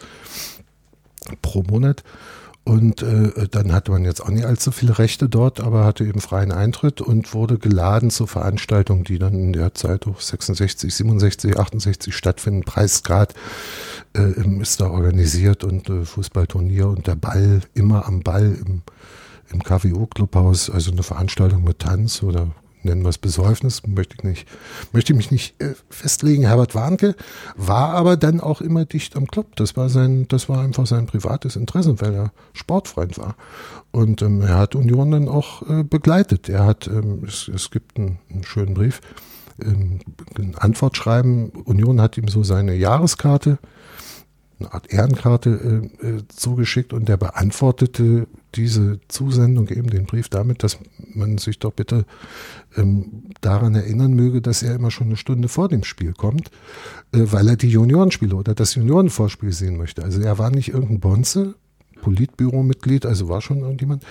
pro 1.41 1.63
Monat. 1.63 2.03
Und 2.67 3.03
äh, 3.03 3.47
dann 3.47 3.71
hatte 3.73 3.91
man 3.91 4.05
jetzt 4.05 4.21
auch 4.21 4.29
nicht 4.29 4.45
allzu 4.45 4.71
viele 4.71 4.97
Rechte 4.97 5.29
dort, 5.29 5.59
aber 5.59 5.85
hatte 5.85 6.03
eben 6.03 6.19
freien 6.19 6.51
Eintritt 6.51 6.99
und 6.99 7.35
wurde 7.35 7.59
geladen 7.59 8.09
zu 8.09 8.25
Veranstaltungen, 8.25 9.03
die 9.03 9.19
dann 9.19 9.35
in 9.35 9.53
der 9.53 9.75
Zeit 9.75 10.07
auch 10.07 10.19
66, 10.19 10.93
67, 10.93 11.59
68 11.59 12.15
stattfinden. 12.15 12.63
Preisgrad 12.63 13.35
äh, 14.17 14.31
ist 14.59 14.81
da 14.81 14.89
organisiert 14.89 15.63
und 15.63 15.91
äh, 15.91 16.05
Fußballturnier 16.05 16.87
und 16.87 17.05
der 17.05 17.15
Ball 17.15 17.61
immer 17.75 18.07
am 18.07 18.23
Ball 18.23 18.57
im, 18.65 18.81
im 19.51 19.61
KWO-Clubhaus, 19.61 20.71
also 20.71 20.91
eine 20.91 21.03
Veranstaltung 21.03 21.63
mit 21.63 21.77
Tanz 21.77 22.23
oder 22.23 22.47
nennen 22.85 23.03
wir 23.03 23.09
es 23.09 23.17
Besäufnis, 23.17 23.81
möchte 23.85 24.15
ich 24.17 24.23
nicht, 24.23 24.47
möchte 24.93 25.13
ich 25.13 25.17
mich 25.17 25.31
nicht 25.31 25.61
äh, 25.61 25.73
festlegen. 25.89 26.43
Herbert 26.43 26.75
Warnke 26.75 27.15
war 27.55 27.89
aber 27.89 28.15
dann 28.15 28.39
auch 28.39 28.61
immer 28.61 28.85
dicht 28.85 29.15
am 29.15 29.27
Club. 29.27 29.55
Das 29.55 29.75
war 29.75 29.89
sein, 29.89 30.27
das 30.27 30.47
war 30.47 30.61
einfach 30.61 30.87
sein 30.87 31.07
privates 31.07 31.55
Interesse, 31.55 31.99
weil 31.99 32.13
er 32.13 32.31
Sportfreund 32.53 33.17
war. 33.17 33.35
Und 33.91 34.21
ähm, 34.21 34.41
er 34.41 34.57
hat 34.57 34.75
Union 34.75 35.11
dann 35.11 35.27
auch 35.27 35.67
äh, 35.69 35.83
begleitet. 35.83 36.47
Er 36.47 36.65
hat, 36.65 36.87
ähm, 36.87 37.23
es, 37.27 37.47
es 37.47 37.71
gibt 37.71 37.97
einen, 37.97 38.19
einen 38.31 38.43
schönen 38.43 38.73
Brief, 38.73 39.01
ähm, 39.61 39.99
ein 40.37 40.55
Antwortschreiben. 40.55 41.49
Union 41.49 41.99
hat 41.99 42.17
ihm 42.17 42.27
so 42.27 42.43
seine 42.43 42.75
Jahreskarte 42.75 43.57
eine 44.59 44.73
Art 44.73 44.91
Ehrenkarte 44.91 45.89
äh, 46.01 46.07
äh, 46.07 46.23
zugeschickt 46.27 46.93
und 46.93 47.09
der 47.09 47.17
beantwortete 47.17 48.27
diese 48.55 48.99
Zusendung, 49.07 49.69
eben 49.69 49.89
den 49.89 50.05
Brief 50.05 50.29
damit, 50.29 50.63
dass 50.63 50.77
man 51.13 51.37
sich 51.37 51.59
doch 51.59 51.73
bitte 51.73 52.05
ähm, 52.75 53.23
daran 53.41 53.75
erinnern 53.75 54.13
möge, 54.13 54.41
dass 54.41 54.63
er 54.63 54.75
immer 54.75 54.91
schon 54.91 55.07
eine 55.07 55.17
Stunde 55.17 55.47
vor 55.47 55.69
dem 55.69 55.83
Spiel 55.83 56.13
kommt, 56.13 56.49
äh, 57.11 57.25
weil 57.25 57.47
er 57.47 57.57
die 57.57 57.69
Juniorenspiele 57.69 58.35
oder 58.35 58.55
das 58.55 58.75
Juniorenvorspiel 58.75 59.51
sehen 59.51 59.77
möchte. 59.77 60.03
Also 60.03 60.21
er 60.21 60.37
war 60.37 60.51
nicht 60.51 60.69
irgendein 60.69 60.99
Bonze, 60.99 61.55
Politbüromitglied, 62.01 63.05
also 63.05 63.29
war 63.29 63.41
schon 63.41 63.61
irgendjemand. 63.61 64.03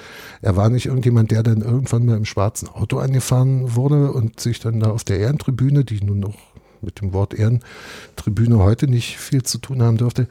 Er 0.42 0.56
war 0.56 0.68
nicht 0.68 0.86
irgendjemand, 0.86 1.30
der 1.30 1.42
dann 1.42 1.60
irgendwann 1.60 2.06
mal 2.06 2.16
im 2.16 2.24
schwarzen 2.24 2.68
Auto 2.68 2.98
angefahren 2.98 3.76
wurde 3.76 4.12
und 4.12 4.40
sich 4.40 4.58
dann 4.58 4.80
da 4.80 4.90
auf 4.90 5.04
der 5.04 5.20
Ehrentribüne, 5.20 5.84
die 5.84 6.02
nun 6.02 6.18
noch 6.18 6.34
mit 6.80 7.00
dem 7.00 7.12
Wort 7.12 7.34
Ehrentribüne 7.34 8.58
heute 8.58 8.88
nicht 8.88 9.16
viel 9.16 9.42
zu 9.42 9.58
tun 9.58 9.82
haben 9.82 9.96
dürfte, 9.96 10.26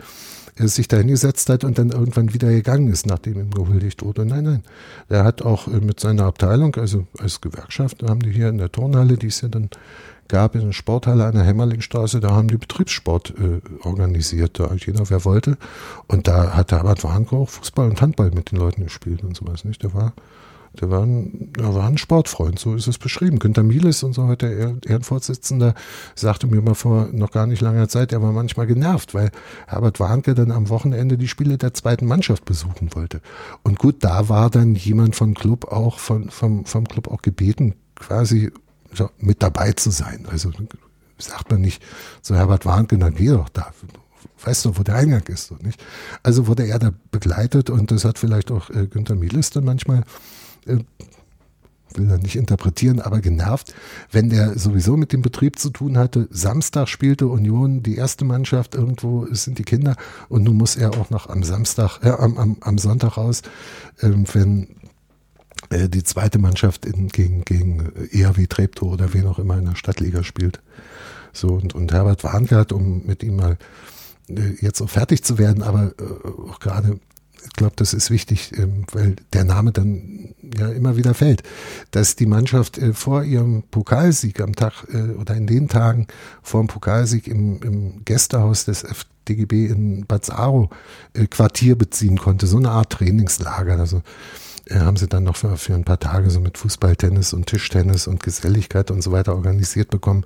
sich 0.57 0.87
da 0.87 0.97
hingesetzt 0.97 1.49
hat 1.49 1.63
und 1.63 1.77
dann 1.77 1.89
irgendwann 1.89 2.33
wieder 2.33 2.49
gegangen 2.49 2.87
ist, 2.87 3.05
nachdem 3.05 3.39
ihm 3.39 3.51
gehuldigt 3.51 4.03
wurde. 4.03 4.25
Nein, 4.25 4.43
nein. 4.43 4.63
Er 5.09 5.23
hat 5.23 5.41
auch 5.41 5.67
äh, 5.67 5.79
mit 5.79 5.99
seiner 5.99 6.25
Abteilung, 6.25 6.75
also 6.75 7.07
als 7.19 7.41
Gewerkschaft, 7.41 8.03
haben 8.03 8.21
die 8.21 8.31
hier 8.31 8.49
in 8.49 8.57
der 8.57 8.71
Turnhalle, 8.71 9.17
die 9.17 9.27
es 9.27 9.41
ja 9.41 9.47
dann 9.47 9.69
gab, 10.27 10.55
in 10.55 10.61
der 10.61 10.71
Sporthalle 10.71 11.25
an 11.25 11.35
der 11.35 11.43
Hämmerlingstraße, 11.43 12.19
da 12.19 12.31
haben 12.31 12.47
die 12.47 12.57
Betriebssport 12.57 13.33
äh, 13.37 13.61
organisiert, 13.85 14.59
da 14.59 14.73
jeder 14.73 15.09
wer 15.09 15.25
wollte. 15.25 15.57
Und 16.07 16.27
da 16.27 16.55
hat 16.55 16.71
der 16.71 16.79
Herbert 16.79 17.03
Warnke 17.03 17.35
auch 17.35 17.49
Fußball 17.49 17.89
und 17.89 18.01
Handball 18.01 18.31
mit 18.31 18.51
den 18.51 18.59
Leuten 18.59 18.83
gespielt 18.83 19.23
und 19.23 19.35
sowas, 19.35 19.65
nicht? 19.65 19.83
Der 19.83 19.93
war 19.93 20.13
der 20.79 20.89
war, 20.89 21.03
ein, 21.03 21.53
der 21.57 21.73
war 21.75 21.87
ein 21.87 21.97
Sportfreund, 21.97 22.57
so 22.57 22.73
ist 22.73 22.87
es 22.87 22.97
beschrieben. 22.97 23.37
Günter 23.37 23.61
Mieles, 23.61 24.01
unser 24.01 24.27
heute 24.27 24.79
Ehrenvorsitzender, 24.85 25.75
sagte 26.15 26.47
mir 26.47 26.61
mal 26.61 26.73
vor 26.73 27.09
noch 27.11 27.31
gar 27.31 27.45
nicht 27.45 27.61
langer 27.61 27.87
Zeit, 27.89 28.11
er 28.11 28.21
war 28.21 28.31
manchmal 28.31 28.65
genervt, 28.65 29.13
weil 29.13 29.31
Herbert 29.67 29.99
Warnke 29.99 30.33
dann 30.33 30.51
am 30.51 30.69
Wochenende 30.69 31.17
die 31.17 31.27
Spiele 31.27 31.57
der 31.57 31.73
zweiten 31.73 32.07
Mannschaft 32.07 32.45
besuchen 32.45 32.95
wollte. 32.95 33.21
Und 33.61 33.77
gut, 33.77 34.03
da 34.03 34.29
war 34.29 34.49
dann 34.49 34.73
jemand 34.73 35.15
vom 35.15 35.35
Club 35.35 35.71
auch, 35.71 35.99
von, 35.99 36.29
vom, 36.29 36.65
vom 36.65 36.87
Club 36.87 37.07
auch 37.07 37.21
gebeten, 37.21 37.75
quasi 37.95 38.51
so, 38.93 39.09
mit 39.19 39.43
dabei 39.43 39.73
zu 39.73 39.91
sein. 39.91 40.27
Also 40.31 40.51
sagt 41.19 41.51
man 41.51 41.61
nicht 41.61 41.83
so 42.21 42.35
Herbert 42.35 42.65
Warnke, 42.65 42.97
dann 42.97 43.13
geh 43.13 43.27
doch 43.27 43.49
da 43.49 43.71
weißt 44.45 44.65
du, 44.65 44.77
wo 44.77 44.83
der 44.83 44.95
Eingang 44.95 45.23
ist. 45.27 45.51
Nicht? 45.63 45.83
Also 46.21 46.47
wurde 46.47 46.67
er 46.67 46.79
da 46.79 46.91
begleitet 47.11 47.69
und 47.69 47.91
das 47.91 48.05
hat 48.05 48.17
vielleicht 48.17 48.51
auch 48.51 48.69
äh, 48.69 48.87
Günter 48.87 49.15
Mieles 49.15 49.49
dann 49.51 49.63
manchmal 49.63 50.03
will 50.65 52.09
er 52.09 52.17
nicht 52.17 52.35
interpretieren, 52.35 52.99
aber 52.99 53.21
genervt, 53.21 53.73
wenn 54.11 54.29
der 54.29 54.57
sowieso 54.57 54.97
mit 54.97 55.13
dem 55.13 55.21
Betrieb 55.21 55.59
zu 55.59 55.69
tun 55.69 55.97
hatte. 55.97 56.27
Samstag 56.31 56.87
spielte 56.87 57.27
Union 57.27 57.83
die 57.83 57.95
erste 57.95 58.25
Mannschaft, 58.25 58.75
irgendwo 58.75 59.27
sind 59.31 59.59
die 59.59 59.63
Kinder 59.63 59.95
und 60.29 60.43
nun 60.43 60.57
muss 60.57 60.75
er 60.75 60.91
auch 60.91 61.09
noch 61.09 61.29
am 61.29 61.43
Samstag, 61.43 61.99
äh, 62.03 62.09
am, 62.09 62.37
am, 62.37 62.57
am 62.61 62.77
Sonntag 62.77 63.17
raus, 63.17 63.41
äh, 63.99 64.09
wenn 64.33 64.67
äh, 65.69 65.89
die 65.89 66.03
zweite 66.03 66.39
Mannschaft 66.39 66.85
in, 66.85 67.09
gegen, 67.09 67.43
gegen 67.45 67.91
ERW 68.11 68.47
Treptow 68.47 68.91
oder 68.91 69.13
wen 69.13 69.27
auch 69.27 69.39
immer 69.39 69.57
in 69.57 69.65
der 69.65 69.75
Stadtliga 69.75 70.23
spielt. 70.23 70.61
So, 71.31 71.47
und, 71.47 71.73
und 71.73 71.91
Herbert 71.91 72.23
Warnkert, 72.23 72.71
um 72.71 73.05
mit 73.05 73.23
ihm 73.23 73.37
mal 73.37 73.57
äh, 74.29 74.55
jetzt 74.61 74.81
auch 74.81 74.89
fertig 74.89 75.23
zu 75.23 75.37
werden, 75.37 75.63
aber 75.63 75.93
äh, 75.99 76.49
auch 76.51 76.59
gerade 76.59 76.99
ich 77.45 77.53
glaube, 77.53 77.73
das 77.75 77.93
ist 77.93 78.09
wichtig, 78.09 78.51
ähm, 78.57 78.85
weil 78.91 79.15
der 79.33 79.43
Name 79.43 79.71
dann 79.71 80.33
ja 80.57 80.69
immer 80.69 80.97
wieder 80.97 81.13
fällt, 81.13 81.43
dass 81.91 82.15
die 82.15 82.25
Mannschaft 82.25 82.77
äh, 82.77 82.93
vor 82.93 83.23
ihrem 83.23 83.63
Pokalsieg 83.63 84.39
am 84.39 84.55
Tag 84.55 84.85
äh, 84.91 85.13
oder 85.13 85.35
in 85.35 85.47
den 85.47 85.67
Tagen 85.67 86.07
vor 86.41 86.61
dem 86.61 86.67
Pokalsieg 86.67 87.27
im, 87.27 87.61
im 87.61 88.05
Gästehaus 88.05 88.65
des 88.65 88.83
FDGB 88.83 89.67
in 89.67 90.05
Bad 90.05 90.25
Saro 90.25 90.69
äh, 91.13 91.27
Quartier 91.27 91.77
beziehen 91.77 92.17
konnte, 92.17 92.47
so 92.47 92.57
eine 92.57 92.71
Art 92.71 92.91
Trainingslager. 92.91 93.77
Also 93.77 94.01
haben 94.71 94.95
sie 94.95 95.07
dann 95.07 95.25
noch 95.25 95.35
für, 95.35 95.57
für 95.57 95.73
ein 95.73 95.83
paar 95.83 95.99
Tage 95.99 96.29
so 96.29 96.39
mit 96.39 96.57
Fußball, 96.57 96.95
Tennis 96.95 97.33
und 97.33 97.47
Tischtennis 97.47 98.07
und 98.07 98.23
Geselligkeit 98.23 98.91
und 98.91 99.01
so 99.01 99.11
weiter 99.11 99.35
organisiert 99.35 99.89
bekommen 99.89 100.23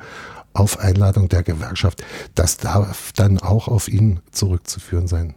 auf 0.53 0.78
Einladung 0.80 1.28
der 1.28 1.41
Gewerkschaft. 1.41 2.03
Das 2.36 2.57
darf 2.57 3.13
dann 3.15 3.39
auch 3.39 3.68
auf 3.68 3.88
ihn 3.88 4.20
zurückzuführen 4.32 5.07
sein. 5.07 5.34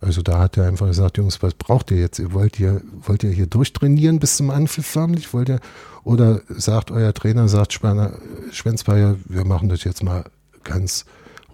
Also 0.00 0.22
da 0.22 0.38
hat 0.38 0.56
er 0.56 0.66
einfach 0.66 0.86
gesagt, 0.86 1.18
Jungs, 1.18 1.42
was 1.42 1.54
braucht 1.54 1.90
ihr 1.90 1.98
jetzt? 1.98 2.18
Ihr 2.18 2.32
wollt 2.32 2.60
ihr, 2.60 2.82
wollt 3.02 3.24
ihr 3.24 3.30
hier 3.30 3.46
durchtrainieren 3.46 4.20
bis 4.20 4.36
zum 4.36 4.50
Anpfiff 4.50 4.86
förmlich? 4.86 5.32
Wollt 5.34 5.48
ihr, 5.48 5.60
oder 6.04 6.40
sagt 6.48 6.90
euer 6.90 7.12
Trainer, 7.12 7.48
sagt 7.48 7.72
Schwenzbeier, 7.72 9.16
wir 9.24 9.44
machen 9.44 9.68
das 9.68 9.84
jetzt 9.84 10.02
mal 10.02 10.24
ganz 10.62 11.04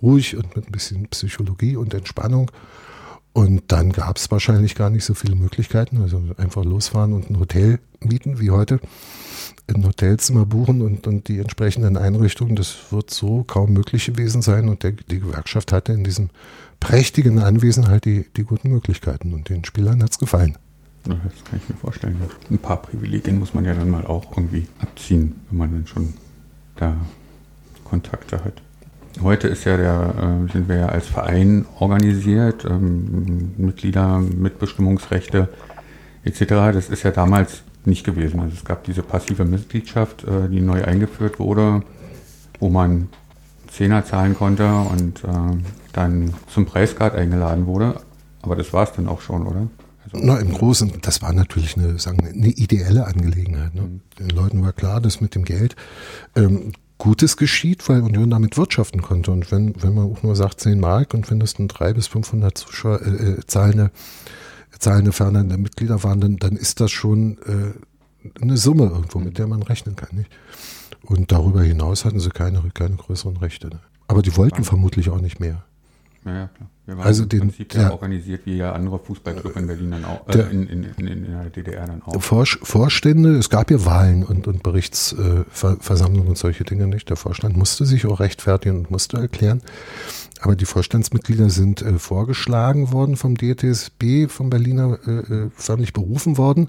ruhig 0.02 0.36
und 0.36 0.54
mit 0.56 0.68
ein 0.68 0.72
bisschen 0.72 1.08
Psychologie 1.08 1.76
und 1.76 1.94
Entspannung. 1.94 2.50
Und 3.32 3.64
dann 3.72 3.90
gab 3.90 4.16
es 4.16 4.30
wahrscheinlich 4.30 4.76
gar 4.76 4.90
nicht 4.90 5.04
so 5.04 5.14
viele 5.14 5.34
Möglichkeiten. 5.34 6.00
Also 6.00 6.22
einfach 6.36 6.64
losfahren 6.64 7.12
und 7.12 7.30
ein 7.30 7.40
Hotel 7.40 7.80
mieten 8.00 8.38
wie 8.38 8.52
heute. 8.52 8.78
Ein 9.66 9.84
Hotelzimmer 9.84 10.46
buchen 10.46 10.82
und, 10.82 11.06
und 11.08 11.26
die 11.26 11.40
entsprechenden 11.40 11.96
Einrichtungen. 11.96 12.54
Das 12.54 12.76
wird 12.92 13.10
so 13.10 13.42
kaum 13.42 13.72
möglich 13.72 14.06
gewesen 14.06 14.40
sein. 14.40 14.68
Und 14.68 14.84
der, 14.84 14.92
die 14.92 15.18
Gewerkschaft 15.18 15.72
hatte 15.72 15.92
in 15.92 16.04
diesem 16.04 16.30
prächtigen 16.84 17.38
Anwesen 17.38 17.88
halt 17.88 18.04
die, 18.04 18.26
die 18.36 18.44
guten 18.44 18.70
Möglichkeiten 18.70 19.32
und 19.32 19.48
den 19.48 19.64
Spielern 19.64 20.02
hat 20.02 20.12
es 20.12 20.18
gefallen. 20.18 20.56
Das 21.04 21.16
kann 21.16 21.60
ich 21.62 21.68
mir 21.68 21.76
vorstellen. 21.76 22.16
Ein 22.50 22.58
paar 22.58 22.80
Privilegien 22.82 23.38
muss 23.38 23.54
man 23.54 23.64
ja 23.64 23.72
dann 23.72 23.90
mal 23.90 24.06
auch 24.06 24.30
irgendwie 24.36 24.66
abziehen, 24.78 25.34
wenn 25.50 25.58
man 25.58 25.72
dann 25.72 25.86
schon 25.86 26.14
da 26.76 26.94
Kontakte 27.84 28.44
hat. 28.44 28.60
Heute 29.22 29.48
ist 29.48 29.64
ja 29.64 29.76
der, 29.76 30.46
äh, 30.46 30.52
sind 30.52 30.68
wir 30.68 30.76
ja 30.76 30.86
als 30.86 31.06
Verein 31.06 31.64
organisiert, 31.78 32.64
ähm, 32.64 33.54
Mitglieder, 33.56 34.18
Mitbestimmungsrechte 34.18 35.48
etc. 36.24 36.40
Das 36.72 36.90
ist 36.90 37.02
ja 37.02 37.12
damals 37.12 37.62
nicht 37.86 38.04
gewesen. 38.04 38.40
Also 38.40 38.54
es 38.56 38.64
gab 38.64 38.84
diese 38.84 39.02
passive 39.02 39.44
Mitgliedschaft, 39.44 40.24
äh, 40.24 40.48
die 40.50 40.60
neu 40.60 40.84
eingeführt 40.84 41.38
wurde, 41.38 41.82
wo 42.58 42.68
man 42.68 43.08
Zehner 43.74 44.04
zahlen 44.04 44.34
konnte 44.34 44.72
und 44.72 45.24
äh, 45.24 45.56
dann 45.92 46.34
zum 46.48 46.66
Preiscard 46.66 47.14
eingeladen 47.14 47.66
wurde. 47.66 48.00
Aber 48.42 48.56
das 48.56 48.72
war 48.72 48.84
es 48.84 48.92
dann 48.92 49.08
auch 49.08 49.20
schon, 49.20 49.46
oder? 49.46 49.68
Also, 50.04 50.24
Na, 50.24 50.38
im 50.38 50.52
Großen, 50.52 50.92
das 51.02 51.22
war 51.22 51.32
natürlich 51.32 51.76
eine, 51.76 51.98
sagen, 51.98 52.26
eine 52.26 52.48
ideelle 52.48 53.06
Angelegenheit. 53.06 53.74
Ne? 53.74 53.82
Mhm. 53.82 54.00
Den 54.18 54.28
Leuten 54.28 54.62
war 54.62 54.72
klar, 54.72 55.00
dass 55.00 55.20
mit 55.20 55.34
dem 55.34 55.44
Geld 55.44 55.76
ähm, 56.36 56.72
Gutes 56.98 57.36
geschieht, 57.36 57.88
weil 57.88 58.02
Union 58.02 58.30
damit 58.30 58.56
wirtschaften 58.56 59.02
konnte. 59.02 59.32
Und 59.32 59.50
wenn, 59.50 59.74
wenn 59.82 59.94
man 59.94 60.10
auch 60.12 60.22
nur 60.22 60.36
sagt 60.36 60.60
10 60.60 60.78
Mark 60.78 61.12
und 61.14 61.30
wenn 61.30 61.40
das 61.40 61.54
dann 61.54 61.68
300 61.68 61.96
bis 61.96 62.06
500 62.06 62.56
Zuschauer, 62.56 63.02
äh, 63.02 63.10
äh, 63.10 63.46
zahlende, 63.46 63.90
zahlende 64.78 65.12
fördernde 65.12 65.58
Mitglieder 65.58 66.04
waren, 66.04 66.20
dann, 66.20 66.36
dann 66.36 66.56
ist 66.56 66.80
das 66.80 66.92
schon 66.92 67.38
äh, 67.46 68.40
eine 68.40 68.56
Summe 68.56 68.84
irgendwo, 68.84 69.18
mit 69.18 69.38
der 69.38 69.46
man 69.46 69.62
rechnen 69.62 69.96
kann. 69.96 70.10
Nicht? 70.12 70.30
Und 71.06 71.32
darüber 71.32 71.62
hinaus 71.62 72.04
hatten 72.04 72.20
sie 72.20 72.30
keine, 72.30 72.62
keine 72.72 72.96
größeren 72.96 73.36
Rechte. 73.36 73.68
Ne? 73.68 73.80
Aber 74.08 74.22
die 74.22 74.36
wollten 74.36 74.64
vermutlich 74.64 75.10
auch 75.10 75.20
nicht 75.20 75.40
mehr. 75.40 75.64
Ja, 76.24 76.34
ja, 76.34 76.46
klar. 76.48 76.70
Wir 76.86 76.98
waren 76.98 77.06
also 77.06 77.22
im 77.22 77.28
den, 77.30 77.40
Prinzip 77.40 77.74
ja, 77.74 77.90
organisiert 77.90 78.44
wie 78.44 78.56
ja 78.56 78.72
andere 78.72 78.98
Fußballclubs 78.98 79.56
in 79.56 79.66
Berlin 79.66 79.90
dann 79.90 80.04
auch, 80.04 80.28
äh, 80.28 80.32
der, 80.32 80.50
in, 80.50 80.66
in, 80.66 80.84
in, 80.84 81.06
in, 81.06 81.24
der 81.24 81.50
DDR 81.50 81.86
dann 81.86 82.02
auch. 82.02 82.20
Vorstände, 82.20 83.36
es 83.36 83.48
gab 83.48 83.70
ja 83.70 83.84
Wahlen 83.84 84.22
und, 84.22 84.46
und 84.46 84.62
Berichtsversammlungen 84.62 86.28
und 86.28 86.38
solche 86.38 86.64
Dinge 86.64 86.86
nicht. 86.86 87.08
Der 87.08 87.16
Vorstand 87.16 87.56
musste 87.56 87.86
sich 87.86 88.06
auch 88.06 88.20
rechtfertigen 88.20 88.78
und 88.78 88.90
musste 88.90 89.16
erklären. 89.18 89.62
Aber 90.40 90.56
die 90.56 90.66
Vorstandsmitglieder 90.66 91.48
sind 91.48 91.80
äh, 91.80 91.98
vorgeschlagen 91.98 92.92
worden 92.92 93.16
vom 93.16 93.36
DTSB, 93.36 94.28
vom 94.28 94.50
Berliner, 94.50 94.98
äh, 95.06 95.10
äh, 95.10 95.50
förmlich 95.54 95.94
berufen 95.94 96.36
worden 96.36 96.68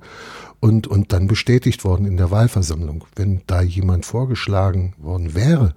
und, 0.62 0.88
und 0.88 1.12
dann 1.12 1.28
bestätigt 1.28 1.84
worden 1.84 2.06
in 2.06 2.16
der 2.16 2.32
Wahlversammlung. 2.32 3.04
Wenn 3.18 3.42
da 3.48 3.62
jemand 3.62 4.06
vorgeschlagen 4.06 4.94
worden 4.98 5.36
wäre, 5.36 5.76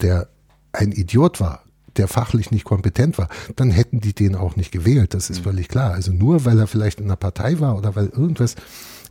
der 0.00 0.28
ein 0.72 0.92
Idiot 0.92 1.38
war, 1.38 1.64
der 1.96 2.08
fachlich 2.08 2.50
nicht 2.50 2.64
kompetent 2.64 3.18
war, 3.18 3.28
dann 3.56 3.70
hätten 3.70 4.00
die 4.00 4.12
den 4.12 4.34
auch 4.34 4.56
nicht 4.56 4.72
gewählt. 4.72 5.14
Das 5.14 5.30
ist 5.30 5.40
mhm. 5.40 5.44
völlig 5.44 5.68
klar. 5.68 5.92
Also 5.92 6.12
nur 6.12 6.44
weil 6.44 6.58
er 6.58 6.66
vielleicht 6.66 7.00
in 7.00 7.06
einer 7.06 7.16
Partei 7.16 7.60
war 7.60 7.76
oder 7.76 7.96
weil 7.96 8.06
irgendwas, 8.06 8.54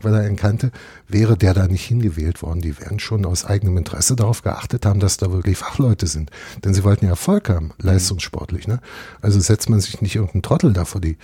weil 0.02 0.14
er 0.14 0.28
ihn 0.28 0.36
kannte, 0.36 0.72
wäre 1.08 1.38
der 1.38 1.54
da 1.54 1.68
nicht 1.68 1.86
hingewählt 1.86 2.42
worden. 2.42 2.62
Die 2.62 2.80
wären 2.80 3.00
schon 3.00 3.26
aus 3.26 3.46
eigenem 3.46 3.78
Interesse 3.78 4.16
darauf 4.16 4.42
geachtet 4.42 4.86
haben, 4.86 5.00
dass 5.00 5.18
da 5.18 5.32
wirklich 5.32 5.58
Fachleute 5.58 6.08
sind. 6.08 6.30
Denn 6.64 6.74
sie 6.74 6.84
wollten 6.84 7.06
ja 7.06 7.12
Erfolg 7.12 7.50
haben, 7.50 7.68
mhm. 7.68 7.72
leistungssportlich. 7.88 8.68
Ne? 8.68 8.80
Also 9.22 9.40
setzt 9.40 9.70
man 9.70 9.80
sich 9.80 10.02
nicht 10.02 10.16
irgendeinen 10.16 10.44
Trottel 10.44 10.74
da 10.74 10.86
vor 10.86 11.02
die, 11.02 11.18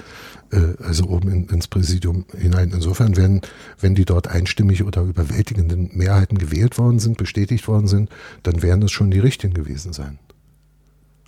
äh, 0.52 0.76
also 0.84 1.06
oben 1.06 1.32
in, 1.32 1.48
ins 1.50 1.68
Präsidium 1.68 2.26
hinein. 2.38 2.72
Insofern 2.74 3.16
werden, 3.16 3.42
wenn 3.80 3.96
die 3.96 4.06
dort 4.06 4.28
einstimmig 4.28 4.84
oder 4.84 5.02
überwältigenden 5.02 5.92
Mehrheiten 5.94 6.38
gewählt 6.38 6.78
worden 6.78 7.00
sind, 7.00 7.18
bestätigt 7.18 7.68
worden 7.68 7.88
sind, 7.88 8.10
dann 8.44 8.62
werden 8.62 8.82
das 8.82 8.92
schon 8.92 9.12
die 9.12 9.20
richtigen 9.20 9.54
gewesen 9.54 9.94
sein. 9.94 10.20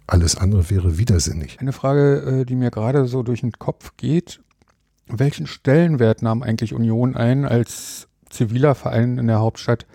Alles 0.08 0.36
andere 0.36 0.70
wäre 0.70 0.98
widersinnig. 0.98 1.58
Eine 1.60 1.74
Frage, 1.74 2.42
äh, 2.42 2.46
die 2.46 2.56
mir 2.56 2.72
gerade 2.72 3.08
so 3.08 3.24
durch 3.24 3.42
den 3.42 3.54
Kopf 3.54 3.94
geht. 3.98 4.42
Welchen 5.08 5.48
Stellenwert 5.48 6.22
nahm 6.22 6.44
eigentlich 6.44 6.74
Union 6.74 7.16
ein 7.16 7.46
als 7.46 8.08
ziviler 8.30 8.76
Verein 8.76 9.18
in 9.18 9.28
der 9.28 9.40
Hauptstadt? 9.40 9.86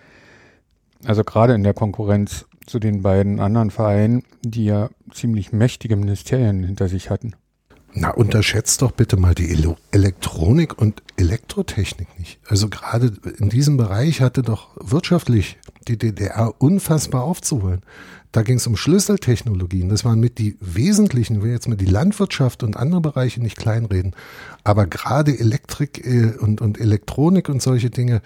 Also 1.05 1.23
gerade 1.23 1.53
in 1.53 1.63
der 1.63 1.73
Konkurrenz 1.73 2.45
zu 2.65 2.79
den 2.79 3.01
beiden 3.01 3.39
anderen 3.39 3.71
Vereinen, 3.71 4.23
die 4.43 4.65
ja 4.65 4.89
ziemlich 5.11 5.51
mächtige 5.51 5.95
Ministerien 5.95 6.63
hinter 6.63 6.87
sich 6.87 7.09
hatten. 7.09 7.35
Na, 7.93 8.11
unterschätzt 8.11 8.81
doch 8.81 8.91
bitte 8.91 9.17
mal 9.17 9.35
die 9.35 9.49
Ele 9.49 9.75
Elektronik 9.91 10.77
und 10.77 11.03
Elektrotechnik 11.17 12.07
nicht. 12.17 12.39
Also 12.47 12.69
gerade 12.69 13.13
in 13.37 13.49
diesem 13.49 13.75
Bereich 13.75 14.21
hatte 14.21 14.43
doch 14.43 14.69
wirtschaftlich 14.79 15.57
die 15.87 15.97
DDR 15.97 16.53
unfassbar 16.59 17.23
aufzuholen. 17.23 17.81
Da 18.31 18.43
ging 18.43 18.57
es 18.57 18.67
um 18.67 18.77
Schlüsseltechnologien. 18.77 19.89
Das 19.89 20.05
waren 20.05 20.19
mit 20.19 20.37
die 20.37 20.57
wesentlichen, 20.61 21.37
ich 21.37 21.43
will 21.43 21.51
jetzt 21.51 21.67
mal 21.67 21.75
die 21.75 21.85
Landwirtschaft 21.85 22.63
und 22.63 22.77
andere 22.77 23.01
Bereiche 23.01 23.41
nicht 23.41 23.57
kleinreden. 23.57 24.15
Aber 24.63 24.87
gerade 24.87 25.37
Elektrik 25.37 26.05
äh, 26.05 26.37
und, 26.39 26.61
und 26.61 26.79
Elektronik 26.79 27.49
und 27.49 27.61
solche 27.61 27.89
Dinge, 27.89 28.21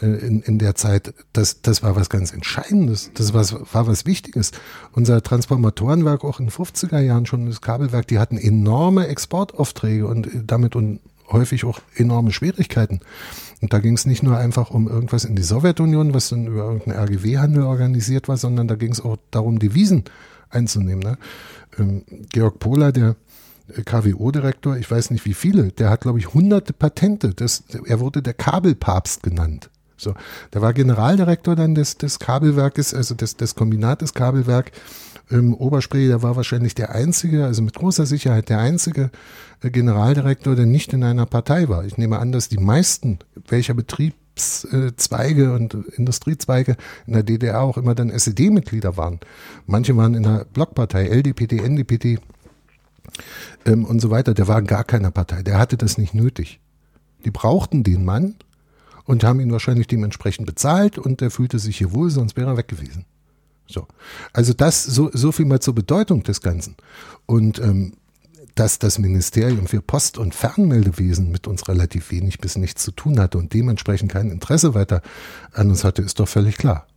äh, 0.00 0.06
in, 0.06 0.42
in 0.42 0.58
der 0.58 0.74
Zeit, 0.74 1.14
das, 1.32 1.62
das 1.62 1.82
war 1.82 1.96
was 1.96 2.08
ganz 2.08 2.32
Entscheidendes, 2.32 3.10
das 3.14 3.32
war, 3.32 3.44
war 3.72 3.86
was 3.86 4.06
Wichtiges. 4.06 4.52
Unser 4.92 5.22
Transformatorenwerk 5.22 6.24
auch 6.24 6.40
in 6.40 6.46
den 6.46 6.52
50er 6.52 7.00
Jahren 7.00 7.26
schon, 7.26 7.46
das 7.46 7.60
Kabelwerk, 7.60 8.06
die 8.06 8.18
hatten 8.18 8.38
enorme 8.38 9.08
Exportaufträge 9.08 10.06
und 10.06 10.26
äh, 10.26 10.42
damit 10.44 10.76
und 10.76 11.00
häufig 11.30 11.64
auch 11.64 11.80
enorme 11.94 12.32
Schwierigkeiten. 12.32 13.00
Und 13.60 13.72
da 13.72 13.78
ging 13.78 13.94
es 13.94 14.06
nicht 14.06 14.22
nur 14.22 14.36
einfach 14.36 14.70
um 14.70 14.88
irgendwas 14.88 15.24
in 15.24 15.34
die 15.34 15.42
Sowjetunion, 15.42 16.14
was 16.14 16.28
dann 16.28 16.46
über 16.46 16.64
irgendeinen 16.64 16.98
RGW-Handel 16.98 17.64
organisiert 17.64 18.28
war, 18.28 18.36
sondern 18.36 18.68
da 18.68 18.76
ging 18.76 18.92
es 18.92 19.00
auch 19.00 19.16
darum, 19.30 19.58
Devisen 19.58 20.04
einzunehmen. 20.50 21.02
Ne? 21.02 21.18
Ähm, 21.78 22.02
Georg 22.30 22.58
Pohler, 22.60 22.92
der 22.92 23.16
KWO-Direktor, 23.84 24.76
ich 24.76 24.90
weiß 24.90 25.10
nicht 25.10 25.24
wie 25.24 25.34
viele, 25.34 25.72
der 25.72 25.90
hat, 25.90 26.02
glaube 26.02 26.18
ich, 26.18 26.32
hunderte 26.32 26.72
Patente. 26.72 27.34
Das, 27.34 27.64
er 27.84 28.00
wurde 28.00 28.22
der 28.22 28.34
Kabelpapst 28.34 29.22
genannt. 29.22 29.70
So, 29.96 30.14
der 30.54 30.62
war 30.62 30.72
Generaldirektor 30.72 31.56
dann 31.56 31.74
des, 31.74 31.98
des 31.98 32.20
Kabelwerkes, 32.20 32.94
also 32.94 33.14
des, 33.14 33.36
des 33.36 33.56
Kombinates 33.56 34.14
Kabelwerk 34.14 34.70
ähm, 35.30 35.54
Oberspree, 35.54 36.06
der 36.06 36.22
war 36.22 36.36
wahrscheinlich 36.36 36.74
der 36.74 36.94
einzige, 36.94 37.44
also 37.44 37.62
mit 37.62 37.74
großer 37.74 38.06
Sicherheit 38.06 38.48
der 38.48 38.58
einzige 38.58 39.10
Generaldirektor, 39.60 40.54
der 40.54 40.66
nicht 40.66 40.92
in 40.92 41.02
einer 41.02 41.26
Partei 41.26 41.68
war. 41.68 41.84
Ich 41.84 41.98
nehme 41.98 42.18
an, 42.18 42.32
dass 42.32 42.48
die 42.48 42.58
meisten, 42.58 43.18
welcher 43.48 43.74
Betriebszweige 43.74 45.52
und 45.52 45.74
Industriezweige 45.96 46.76
in 47.06 47.14
der 47.14 47.22
DDR 47.22 47.60
auch 47.60 47.76
immer 47.76 47.94
dann 47.94 48.10
SED-Mitglieder 48.10 48.96
waren. 48.96 49.20
Manche 49.66 49.96
waren 49.96 50.14
in 50.14 50.22
der 50.22 50.46
Blockpartei, 50.52 51.06
LDPD, 51.08 51.58
NDPD 51.58 52.18
ähm, 53.66 53.84
und 53.84 54.00
so 54.00 54.10
weiter. 54.10 54.34
Der 54.34 54.46
war 54.46 54.58
in 54.58 54.66
gar 54.66 54.84
keiner 54.84 55.10
Partei. 55.10 55.42
Der 55.42 55.58
hatte 55.58 55.76
das 55.76 55.98
nicht 55.98 56.14
nötig. 56.14 56.60
Die 57.24 57.32
brauchten 57.32 57.82
den 57.82 58.04
Mann, 58.04 58.36
und 59.08 59.24
haben 59.24 59.40
ihn 59.40 59.50
wahrscheinlich 59.50 59.86
dementsprechend 59.86 60.46
bezahlt 60.46 60.98
und 60.98 61.22
er 61.22 61.30
fühlte 61.30 61.58
sich 61.58 61.78
hier 61.78 61.94
wohl, 61.94 62.10
sonst 62.10 62.36
wäre 62.36 62.50
er 62.50 62.56
weg 62.58 62.68
gewesen. 62.68 63.06
So. 63.66 63.86
Also 64.34 64.52
das, 64.52 64.84
so, 64.84 65.10
so 65.14 65.32
viel 65.32 65.46
mal 65.46 65.60
zur 65.60 65.74
Bedeutung 65.74 66.24
des 66.24 66.42
Ganzen. 66.42 66.76
Und 67.24 67.58
ähm, 67.58 67.94
dass 68.58 68.80
das 68.80 68.98
Ministerium 68.98 69.68
für 69.68 69.80
Post- 69.80 70.18
und 70.18 70.34
Fernmeldewesen 70.34 71.30
mit 71.30 71.46
uns 71.46 71.68
relativ 71.68 72.10
wenig 72.10 72.38
bis 72.38 72.56
nichts 72.56 72.82
zu 72.82 72.90
tun 72.90 73.20
hatte 73.20 73.38
und 73.38 73.54
dementsprechend 73.54 74.10
kein 74.10 74.30
Interesse 74.30 74.74
weiter 74.74 75.00
an 75.52 75.70
uns 75.70 75.84
hatte, 75.84 76.02
ist 76.02 76.18
doch 76.18 76.26
völlig 76.26 76.58
klar. 76.58 76.88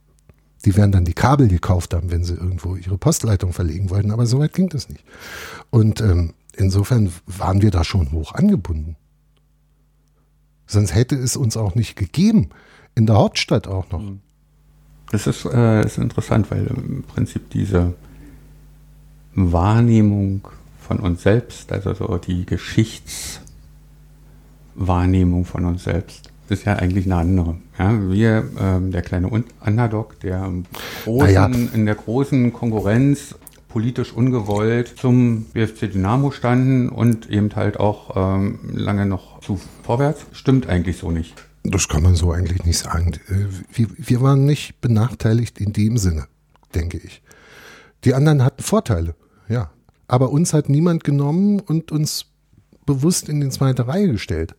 Die 0.66 0.76
werden 0.76 0.91
dann 0.91 1.05
die 1.05 1.14
Kabel 1.14 1.47
gekauft 1.47 1.93
haben, 1.93 2.09
wenn 2.09 2.24
sie 2.24 2.34
irgendwo 2.34 2.76
ihre 2.76 2.97
Postleitung 2.97 3.53
verlegen 3.53 3.91
wollten, 3.91 4.09
aber 4.09 4.26
so 4.26 4.39
weit 4.39 4.53
ging 4.53 4.70
das 4.70 4.89
nicht. 4.89 5.03
Und 5.70 6.01
ähm, 6.01 6.34
insofern 6.55 7.12
waren 7.28 7.62
wir 7.62 7.70
da 7.70 7.84
schon 7.84 8.12
hoch 8.12 8.34
angebunden. 8.34 8.95
Sonst 10.66 10.95
hätte 10.95 11.16
es 11.16 11.38
uns 11.38 11.57
auch 11.57 11.76
nicht 11.76 11.95
gegeben. 11.95 12.49
In 12.95 13.05
der 13.05 13.18
Hauptstadt 13.18 13.68
auch 13.68 13.91
noch. 13.91 14.01
Das 15.12 15.28
ist, 15.28 15.45
äh, 15.45 15.86
ist 15.86 15.99
interessant, 15.99 16.49
weil 16.49 16.66
im 16.68 17.03
Prinzip 17.03 17.51
diese 17.51 17.93
Wahrnehmung 19.36 20.47
von 20.91 20.99
uns 20.99 21.23
selbst, 21.23 21.71
also 21.71 21.93
so 21.93 22.17
die 22.17 22.45
Geschichtswahrnehmung 22.45 25.45
von 25.45 25.63
uns 25.63 25.85
selbst, 25.85 26.29
ist 26.49 26.65
ja 26.65 26.73
eigentlich 26.73 27.05
eine 27.05 27.15
andere. 27.15 27.55
Ja, 27.79 28.11
wir, 28.11 28.43
ähm, 28.59 28.91
der 28.91 29.01
kleine 29.01 29.29
Underdog, 29.65 30.19
der 30.19 30.51
großen, 31.05 31.33
ja. 31.33 31.45
in 31.45 31.85
der 31.85 31.95
großen 31.95 32.51
Konkurrenz 32.51 33.35
politisch 33.69 34.11
ungewollt 34.11 34.95
zum 34.97 35.45
BFC 35.53 35.93
Dynamo 35.93 36.31
standen 36.31 36.89
und 36.89 37.29
eben 37.29 37.55
halt 37.55 37.79
auch 37.79 38.17
ähm, 38.17 38.59
lange 38.73 39.05
noch 39.05 39.39
zu 39.39 39.61
vorwärts. 39.83 40.25
Stimmt 40.33 40.67
eigentlich 40.67 40.97
so 40.97 41.09
nicht. 41.09 41.35
Das 41.63 41.87
kann 41.87 42.03
man 42.03 42.15
so 42.15 42.33
eigentlich 42.33 42.65
nicht 42.65 42.79
sagen. 42.79 43.13
Äh, 43.29 43.45
wir, 43.71 43.87
wir 43.97 44.19
waren 44.19 44.45
nicht 44.45 44.81
benachteiligt 44.81 45.61
in 45.61 45.71
dem 45.71 45.97
Sinne, 45.97 46.27
denke 46.75 46.97
ich. 46.97 47.21
Die 48.03 48.13
anderen 48.13 48.43
hatten 48.43 48.61
Vorteile, 48.61 49.15
ja. 49.47 49.71
Aber 50.12 50.30
uns 50.34 50.53
hat 50.53 50.68
niemand 50.68 51.05
genommen 51.05 51.62
und 51.62 51.93
uns 51.93 52.26
bewusst 52.86 53.30
in 53.30 53.39
die 53.39 53.47
zweite 53.47 53.88
Reihe 53.88 54.12
gestellt. 54.12 54.55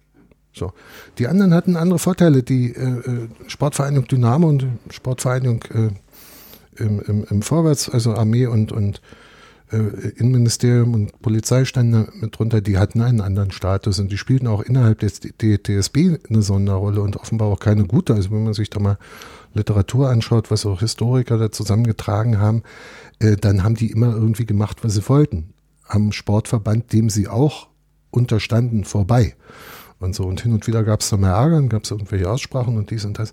So. 0.54 0.72
Die 1.18 1.26
anderen 1.26 1.52
hatten 1.52 1.76
andere 1.76 1.98
Vorteile. 1.98 2.42
Die 2.42 2.72
äh, 2.72 3.00
äh 3.00 3.28
Sportvereinigung 3.48 4.08
Dynamo 4.08 4.48
und 4.48 4.66
Sportvereinigung 4.88 5.62
äh, 5.74 6.82
im, 6.82 7.00
im, 7.00 7.26
im 7.28 7.42
Vorwärts, 7.42 7.90
also 7.90 8.14
Armee 8.14 8.46
und, 8.46 8.72
und 8.72 9.02
äh, 9.72 9.76
Innenministerium 10.16 10.94
und 10.94 11.20
Polizei 11.20 11.66
standen 11.66 12.08
mit 12.18 12.38
drunter, 12.38 12.62
die 12.62 12.78
hatten 12.78 13.02
einen 13.02 13.20
anderen 13.20 13.50
Status 13.50 13.98
und 13.98 14.10
die 14.10 14.16
spielten 14.16 14.46
auch 14.46 14.62
innerhalb 14.62 15.00
des 15.00 15.20
DSB 15.20 16.16
eine 16.30 16.40
Sonderrolle 16.40 17.02
und 17.02 17.16
offenbar 17.16 17.48
auch 17.48 17.60
keine 17.60 17.84
gute. 17.84 18.14
Also 18.14 18.30
wenn 18.30 18.44
man 18.44 18.54
sich 18.54 18.70
da 18.70 18.80
mal 18.80 18.96
Literatur 19.52 20.08
anschaut, 20.08 20.50
was 20.50 20.64
auch 20.64 20.80
Historiker 20.80 21.36
da 21.36 21.50
zusammengetragen 21.50 22.38
haben, 22.38 22.62
äh, 23.18 23.36
dann 23.36 23.62
haben 23.62 23.74
die 23.74 23.90
immer 23.90 24.12
irgendwie 24.12 24.46
gemacht, 24.46 24.78
was 24.82 24.94
sie 24.94 25.08
wollten. 25.08 25.54
Am 25.86 26.12
Sportverband, 26.12 26.92
dem 26.92 27.10
sie 27.10 27.28
auch 27.28 27.68
unterstanden, 28.10 28.84
vorbei 28.84 29.34
und 30.02 30.14
so. 30.14 30.24
Und 30.24 30.40
hin 30.42 30.52
und 30.52 30.66
wieder 30.66 30.82
gab 30.84 31.00
es 31.00 31.10
da 31.10 31.16
mehr 31.16 31.32
Ärger, 31.32 31.62
gab 31.62 31.84
es 31.84 31.90
irgendwelche 31.90 32.30
Aussprachen 32.30 32.76
und 32.76 32.90
dies 32.90 33.04
und 33.04 33.18
das. 33.18 33.32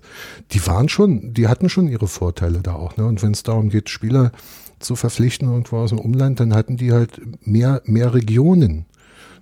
Die 0.52 0.66
waren 0.66 0.88
schon, 0.88 1.34
die 1.34 1.48
hatten 1.48 1.68
schon 1.68 1.88
ihre 1.88 2.08
Vorteile 2.08 2.60
da 2.60 2.74
auch. 2.74 2.96
Ne? 2.96 3.04
Und 3.06 3.22
wenn 3.22 3.32
es 3.32 3.42
darum 3.42 3.68
geht, 3.68 3.90
Spieler 3.90 4.32
zu 4.78 4.96
verpflichten 4.96 5.48
irgendwo 5.48 5.78
aus 5.78 5.90
dem 5.90 5.98
Umland, 5.98 6.40
dann 6.40 6.54
hatten 6.54 6.76
die 6.76 6.92
halt 6.92 7.20
mehr, 7.46 7.82
mehr 7.84 8.14
Regionen. 8.14 8.86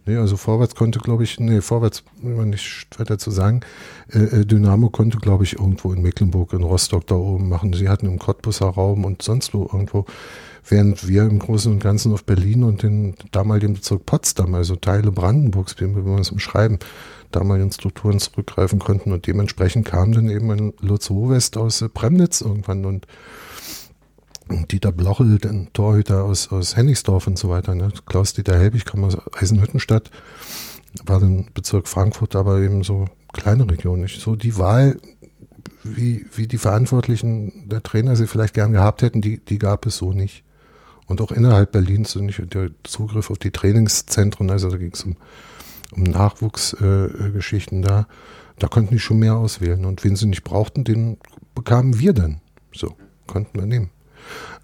Nee, 0.08 0.16
also 0.16 0.38
Vorwärts 0.38 0.74
konnte, 0.74 1.00
glaube 1.00 1.24
ich, 1.24 1.38
nee, 1.38 1.60
Vorwärts, 1.60 2.02
will 2.22 2.34
man 2.34 2.48
nicht 2.48 2.86
weiter 2.98 3.18
zu 3.18 3.30
sagen, 3.30 3.60
äh, 4.10 4.20
äh, 4.20 4.46
Dynamo 4.46 4.88
konnte, 4.88 5.18
glaube 5.18 5.44
ich, 5.44 5.58
irgendwo 5.58 5.92
in 5.92 6.00
Mecklenburg, 6.00 6.54
in 6.54 6.62
Rostock 6.62 7.06
da 7.06 7.14
oben 7.14 7.50
machen. 7.50 7.74
Sie 7.74 7.90
hatten 7.90 8.06
im 8.06 8.18
Cottbusser 8.18 8.68
Raum 8.68 9.04
und 9.04 9.20
sonst 9.20 9.52
wo 9.52 9.68
irgendwo, 9.70 10.06
während 10.66 11.06
wir 11.06 11.24
im 11.24 11.38
Großen 11.38 11.70
und 11.70 11.80
Ganzen 11.80 12.14
auf 12.14 12.24
Berlin 12.24 12.64
und 12.64 12.82
den 12.82 13.16
damaligen 13.32 13.74
Bezirk 13.74 14.06
Potsdam, 14.06 14.54
also 14.54 14.76
Teile 14.76 15.12
Brandenburgs, 15.12 15.78
wie 15.78 15.94
wir 15.94 16.18
es 16.18 16.30
umschreiben, 16.30 16.78
damaligen 17.30 17.70
Strukturen 17.70 18.18
zurückgreifen 18.18 18.78
konnten. 18.78 19.12
Und 19.12 19.26
dementsprechend 19.26 19.84
kam 19.84 20.12
dann 20.12 20.30
eben 20.30 20.50
ein 20.50 20.72
Lutz 20.80 21.10
West 21.10 21.58
aus 21.58 21.82
äh, 21.82 21.90
Premnitz 21.90 22.40
irgendwann. 22.40 22.86
Und 22.86 23.06
Dieter 24.48 24.92
Blochel, 24.92 25.38
den 25.38 25.72
Torhüter 25.72 26.24
aus, 26.24 26.50
aus 26.52 26.76
Hennigsdorf 26.76 27.26
und 27.26 27.38
so 27.38 27.48
weiter. 27.48 27.74
Ne? 27.74 27.92
Klaus-Dieter 28.06 28.58
Helbig 28.58 28.84
kam 28.84 29.04
aus 29.04 29.16
Eisenhüttenstadt, 29.34 30.10
war 31.04 31.20
dann 31.20 31.46
Bezirk 31.54 31.88
Frankfurt, 31.88 32.36
aber 32.36 32.60
eben 32.60 32.82
so 32.82 33.06
kleine 33.32 33.70
Region. 33.70 34.00
Nicht 34.00 34.20
so 34.20 34.36
die 34.36 34.58
Wahl, 34.58 34.98
wie, 35.84 36.26
wie 36.34 36.46
die 36.46 36.58
Verantwortlichen 36.58 37.68
der 37.68 37.82
Trainer 37.82 38.16
sie 38.16 38.26
vielleicht 38.26 38.54
gern 38.54 38.72
gehabt 38.72 39.02
hätten, 39.02 39.20
die, 39.20 39.38
die 39.38 39.58
gab 39.58 39.86
es 39.86 39.96
so 39.96 40.12
nicht. 40.12 40.44
Und 41.06 41.20
auch 41.20 41.32
innerhalb 41.32 41.72
Berlins 41.72 42.14
nicht 42.16 42.52
der 42.52 42.70
Zugriff 42.84 43.30
auf 43.30 43.38
die 43.38 43.50
Trainingszentren, 43.50 44.50
also 44.50 44.70
da 44.70 44.76
ging 44.76 44.92
es 44.92 45.04
um 45.04 45.16
um 45.92 46.02
Nachwuchsgeschichten 46.02 47.82
äh, 47.82 47.86
da, 47.86 48.06
da 48.58 48.68
konnten 48.68 48.94
die 48.94 49.00
schon 49.00 49.18
mehr 49.18 49.36
auswählen. 49.36 49.84
Und 49.84 50.04
wen 50.04 50.16
sie 50.16 50.26
nicht 50.26 50.44
brauchten, 50.44 50.84
den 50.84 51.18
bekamen 51.54 51.98
wir 51.98 52.12
dann. 52.12 52.40
So, 52.72 52.94
konnten 53.26 53.58
wir 53.58 53.66
nehmen. 53.66 53.90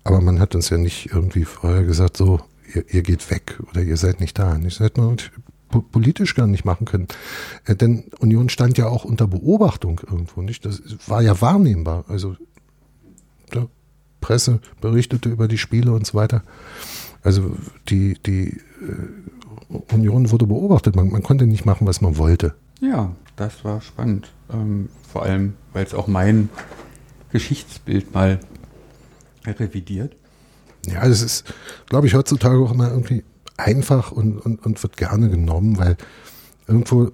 Aber 0.05 0.21
man 0.21 0.39
hat 0.41 0.55
uns 0.55 0.71
ja 0.71 0.79
nicht 0.79 1.11
irgendwie 1.13 1.45
vorher 1.45 1.85
gesagt, 1.85 2.17
so, 2.17 2.41
ihr, 2.75 2.85
ihr 2.93 3.03
geht 3.03 3.31
weg 3.31 3.59
oder 3.71 3.83
ihr 3.83 3.97
seid 3.97 4.21
nicht 4.21 4.39
da. 4.39 4.57
Das 4.59 4.81
hätte 4.81 5.01
man 5.01 5.17
politisch 5.83 6.35
gar 6.35 6.47
nicht 6.47 6.65
machen 6.65 6.85
können. 6.85 7.09
Äh, 7.65 7.77
denn 7.77 8.05
Union 8.19 8.49
stand 8.49 8.79
ja 8.79 8.87
auch 8.87 9.05
unter 9.05 9.27
Beobachtung 9.27 10.01
irgendwo, 10.09 10.43
nicht? 10.43 10.65
Das 10.65 10.81
war 11.07 11.23
ja 11.23 11.41
wahrnehmbar. 11.41 12.05
Also, 12.09 12.37
der 13.53 13.69
Presse 14.21 14.61
berichtete 14.81 15.29
über 15.29 15.49
die 15.49 15.59
Spiele 15.59 15.93
und 15.93 16.07
so 16.07 16.15
weiter. 16.15 16.43
Also, 17.23 17.57
die, 17.89 18.19
die 18.25 18.61
äh, 18.83 19.85
Union 19.93 20.31
wurde 20.31 20.47
beobachtet. 20.47 20.97
Man, 20.97 21.11
man, 21.11 21.23
konnte 21.23 21.47
nicht 21.47 21.65
machen, 21.65 21.87
was 21.87 22.01
man 22.01 22.17
wollte. 22.19 22.55
Ja, 22.81 23.15
das 23.37 23.65
war 23.65 23.81
spannend. 23.81 24.31
Ähm, 24.53 24.89
vor 25.11 25.23
allem, 25.23 25.55
weil 25.73 25.85
es 25.85 25.95
auch 25.95 26.07
mein 26.07 26.51
Geschichtsbild 27.31 28.15
mal 28.15 28.41
revidiert. 29.53 30.17
Ja, 30.87 31.07
das 31.09 31.23
ist, 31.23 31.45
glaube 31.89 32.07
ich, 32.07 32.15
heutzutage 32.15 32.59
auch 32.59 32.73
immer 32.73 32.91
irgendwie 32.91 33.25
einfach 33.57 34.13
und, 34.13 34.39
und, 34.39 34.65
und 34.65 34.83
wird 34.83 34.97
gerne 34.97 35.31
genommen, 35.31 35.79
weil 35.79 35.97
irgendwo 36.67 37.11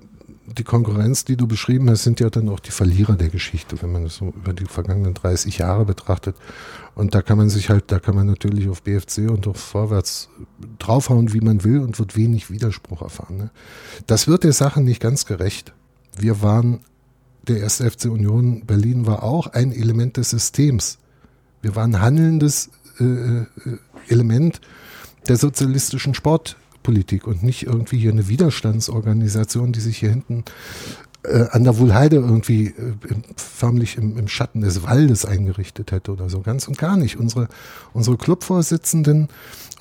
die 0.59 0.64
Konkurrenz, 0.64 1.24
die 1.24 1.37
du 1.37 1.47
beschrieben 1.47 1.89
hast, 1.91 2.03
sind 2.03 2.20
ja 2.20 2.31
dann 2.31 2.49
auch 2.49 2.61
die 2.61 2.70
Verlierer 2.70 3.14
der 3.14 3.28
Geschichte, 3.28 3.81
wenn 3.83 3.93
man 3.93 4.05
das 4.05 4.16
so 4.16 4.33
über 4.37 4.53
die 4.53 4.64
vergangenen 4.64 5.14
30 5.14 5.59
Jahre 5.59 5.85
betrachtet. 5.85 6.37
Und 6.95 7.14
da 7.14 7.22
kann 7.22 7.39
man 7.39 7.49
sich 7.49 7.70
halt, 7.70 7.93
da 7.93 7.99
kann 7.99 8.14
man 8.14 8.26
natürlich 8.26 8.68
auf 8.68 8.83
BFC 8.83 9.31
und 9.31 9.47
auf 9.47 9.59
Vorwärts 9.59 10.28
draufhauen, 10.78 11.33
wie 11.33 11.41
man 11.41 11.62
will 11.62 11.78
und 11.78 11.99
wird 11.99 12.16
wenig 12.16 12.51
Widerspruch 12.51 13.03
erfahren. 13.03 13.37
Ne? 13.37 13.51
Das 14.07 14.26
wird 14.26 14.45
der 14.45 14.53
Sache 14.53 14.81
nicht 14.81 15.01
ganz 15.01 15.24
gerecht. 15.24 15.72
Wir 16.16 16.43
waren, 16.43 16.81
der 17.47 17.59
erste 17.59 17.89
FC 17.89 18.07
Union 18.07 18.66
Berlin 18.66 19.07
war 19.07 19.22
auch 19.22 19.47
ein 19.47 19.72
Element 19.72 20.16
des 20.16 20.31
Systems. 20.31 20.99
Wir 21.63 21.77
waren 21.77 22.01
handelndes 22.01 22.71
äh, 22.99 23.05
äh 23.05 23.47
Element 24.09 24.61
der 25.29 25.37
sozialistischen 25.37 26.15
Sportpolitik 26.15 27.27
und 27.27 27.43
nicht 27.43 27.67
irgendwie 27.67 27.99
hier 27.99 28.11
eine 28.11 28.29
Widerstandsorganisation, 28.29 29.73
die 29.73 29.81
sich 29.81 29.99
hier 29.99 30.11
hinten 30.11 30.45
äh, 31.23 31.47
an 31.51 31.65
der 31.65 31.79
Wuhlheide 31.79 32.17
irgendwie 32.17 32.69
äh, 32.69 32.95
förmlich 33.37 33.99
im, 33.99 34.19
im, 34.19 34.29
Schatten 34.29 34.63
des 34.63 34.83
Waldes 34.83 35.27
eingerichtet 35.27 35.93
hätte 35.93 36.13
oder 36.13 36.31
so. 36.31 36.41
Ganz 36.41 36.67
und 36.67 36.79
gar 36.79 36.97
nicht. 36.97 37.17
Unsere, 37.17 37.49
unsere 37.93 38.17
Clubvorsitzenden 38.17 39.29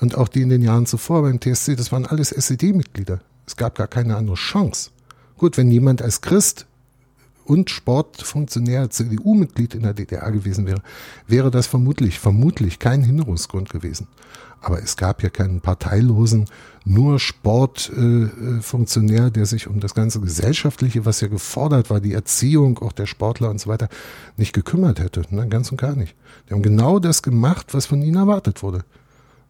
und 0.00 0.16
auch 0.16 0.28
die 0.28 0.42
in 0.42 0.50
den 0.50 0.62
Jahren 0.62 0.86
zuvor 0.86 1.22
beim 1.22 1.40
TSC, 1.40 1.76
das 1.76 1.92
waren 1.92 2.06
alles 2.06 2.30
SED-Mitglieder. 2.32 3.20
Es 3.46 3.56
gab 3.56 3.74
gar 3.74 3.88
keine 3.88 4.16
andere 4.16 4.36
Chance. 4.36 4.90
Gut, 5.38 5.56
wenn 5.56 5.70
jemand 5.70 6.02
als 6.02 6.20
Christ 6.20 6.66
und 7.50 7.68
Sportfunktionär, 7.68 8.88
CDU-Mitglied 8.90 9.74
in 9.74 9.82
der 9.82 9.92
DDR 9.92 10.30
gewesen 10.30 10.68
wäre, 10.68 10.82
wäre 11.26 11.50
das 11.50 11.66
vermutlich, 11.66 12.20
vermutlich 12.20 12.78
kein 12.78 13.02
Hinderungsgrund 13.02 13.70
gewesen. 13.70 14.06
Aber 14.60 14.80
es 14.80 14.96
gab 14.96 15.20
ja 15.24 15.30
keinen 15.30 15.60
parteilosen, 15.60 16.44
nur 16.84 17.18
Sportfunktionär, 17.18 19.26
äh, 19.26 19.30
der 19.32 19.46
sich 19.46 19.66
um 19.66 19.80
das 19.80 19.94
ganze 19.94 20.20
Gesellschaftliche, 20.20 21.06
was 21.06 21.22
ja 21.22 21.26
gefordert 21.26 21.90
war, 21.90 22.00
die 22.00 22.12
Erziehung 22.12 22.78
auch 22.78 22.92
der 22.92 23.06
Sportler 23.06 23.50
und 23.50 23.60
so 23.60 23.68
weiter, 23.68 23.88
nicht 24.36 24.52
gekümmert 24.52 25.00
hätte. 25.00 25.22
Ne? 25.30 25.48
Ganz 25.48 25.72
und 25.72 25.80
gar 25.80 25.96
nicht. 25.96 26.14
Die 26.48 26.54
haben 26.54 26.62
genau 26.62 27.00
das 27.00 27.20
gemacht, 27.20 27.74
was 27.74 27.86
von 27.86 28.00
ihnen 28.00 28.16
erwartet 28.16 28.62
wurde. 28.62 28.84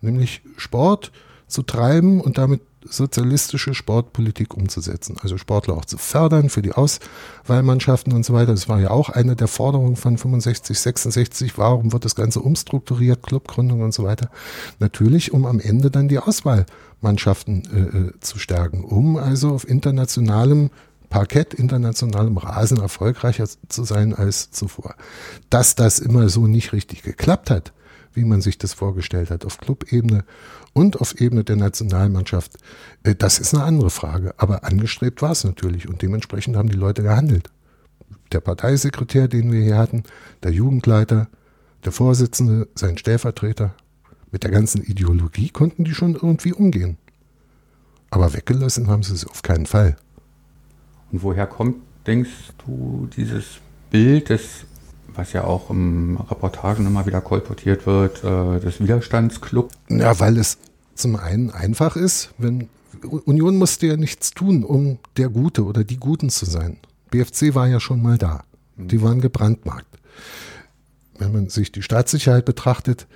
Nämlich 0.01 0.41
Sport 0.57 1.13
zu 1.51 1.63
treiben 1.63 2.21
und 2.21 2.39
damit 2.39 2.63
sozialistische 2.89 3.75
Sportpolitik 3.75 4.57
umzusetzen. 4.57 5.17
Also 5.21 5.37
Sportler 5.37 5.75
auch 5.75 5.85
zu 5.85 5.99
fördern 5.99 6.49
für 6.49 6.63
die 6.63 6.73
Auswahlmannschaften 6.73 8.13
und 8.13 8.25
so 8.25 8.33
weiter. 8.33 8.53
Das 8.53 8.69
war 8.69 8.81
ja 8.81 8.91
auch 8.91 9.11
eine 9.11 9.37
der 9.37 9.49
Forderungen 9.49 9.97
von 9.97 10.17
65, 10.17 10.79
66. 10.79 11.59
Warum 11.59 11.93
wird 11.93 12.05
das 12.05 12.15
Ganze 12.15 12.41
umstrukturiert, 12.41 13.23
Clubgründung 13.23 13.83
und 13.83 13.93
so 13.93 14.05
weiter? 14.05 14.31
Natürlich, 14.79 15.33
um 15.33 15.45
am 15.45 15.61
Ende 15.61 15.91
dann 15.91 16.09
die 16.09 16.19
Auswahlmannschaften 16.19 17.63
äh, 17.73 17.99
äh 17.99 18.13
zu 18.21 18.39
stärken, 18.39 18.83
um 18.83 19.17
also 19.17 19.51
auf 19.51 19.69
internationalem 19.69 20.71
Parkett, 21.11 21.55
internationalem 21.55 22.39
Rasen 22.39 22.79
erfolgreicher 22.79 23.47
zu 23.69 23.85
sein 23.85 24.15
als 24.15 24.53
zuvor. 24.53 24.95
Dass 25.51 25.75
das 25.75 25.99
immer 25.99 26.29
so 26.29 26.47
nicht 26.47 26.73
richtig 26.73 27.03
geklappt 27.03 27.51
hat, 27.51 27.73
wie 28.15 28.25
man 28.25 28.41
sich 28.41 28.59
das 28.59 28.73
vorgestellt 28.73 29.31
hat, 29.31 29.45
auf 29.45 29.59
Clubebene 29.59 30.25
und 30.73 31.01
auf 31.01 31.21
Ebene 31.21 31.45
der 31.45 31.57
Nationalmannschaft, 31.57 32.53
äh, 33.03 33.15
das 33.15 33.39
ist 33.39 33.55
eine 33.55 33.65
andere 33.65 33.91
Frage. 33.91 34.35
Aber 34.37 34.65
angestrebt 34.65 35.23
war 35.23 35.33
es 35.33 35.45
natürlich 35.45 35.89
und 35.89 36.03
dementsprechend 36.03 36.57
haben 36.57 36.69
die 36.69 36.77
Leute 36.77 37.03
gehandelt. 37.03 37.51
Der 38.33 38.41
Parteisekretär, 38.41 39.29
den 39.29 39.51
wir 39.53 39.63
hier 39.63 39.79
hatten, 39.79 40.05
der 40.43 40.53
Jugendleiter, 40.53 41.29
der 41.85 41.93
Vorsitzende, 41.93 42.69
sein 42.75 42.99
Stellvertreter, 42.99 43.75
mit 44.31 44.45
der 44.45 44.51
ganzen 44.51 44.83
Ideologie 44.83 45.49
konnten 45.49 45.85
die 45.85 45.95
schon 45.95 46.15
irgendwie 46.15 46.53
umgehen. 46.53 46.99
Aber 48.11 48.33
weggelassen 48.33 48.89
haben 48.89 49.03
sie 49.03 49.15
es 49.15 49.27
auf 49.27 49.43
keinen 49.43 49.67
Fall. 49.67 49.97
Und 51.11 51.23
woher 51.23 51.47
kommt, 51.47 51.77
denkst 52.07 52.53
du, 52.65 53.09
dieses 53.17 53.59
Bild 53.91 54.29
des 54.29 54.65
was 55.21 55.35
ja 55.35 55.45
auch 55.45 55.69
im 55.69 56.17
Reportagen 56.17 56.87
immer 56.87 57.05
wieder 57.05 57.21
kolportiert 57.21 57.87
wird, 57.87 58.25
äh, 58.25 58.59
des 58.59 58.81
Widerstandsclub. 58.81 59.71
Ja, 59.91 60.19
weil 60.19 60.39
es 60.39 60.57
zum 60.95 61.17
einen 61.17 61.51
einfach 61.51 61.95
ist, 61.95 62.31
wenn 62.39 62.69
Union 63.03 63.57
musste 63.57 63.87
ja 63.87 63.97
nichts 63.97 64.31
tun, 64.31 64.65
um 64.65 64.99
der 65.19 65.29
Gute 65.29 65.65
oder 65.65 65.85
die 65.85 65.99
Guten 65.99 66.31
zu 66.31 66.47
sein. 66.47 66.79
BFC 67.11 67.55
war 67.55 67.69
ja 67.69 67.81
schon 67.81 68.03
mal 68.03 68.19
da. 68.19 68.45
Die 68.77 69.03
waren 69.03 69.21
gebrandmarkt. 69.21 69.99
Wenn 71.19 71.33
man 71.33 71.49
sich 71.51 71.71
die 71.71 71.83
Staatssicherheit 71.83 72.47
betrachtet, 72.47 73.07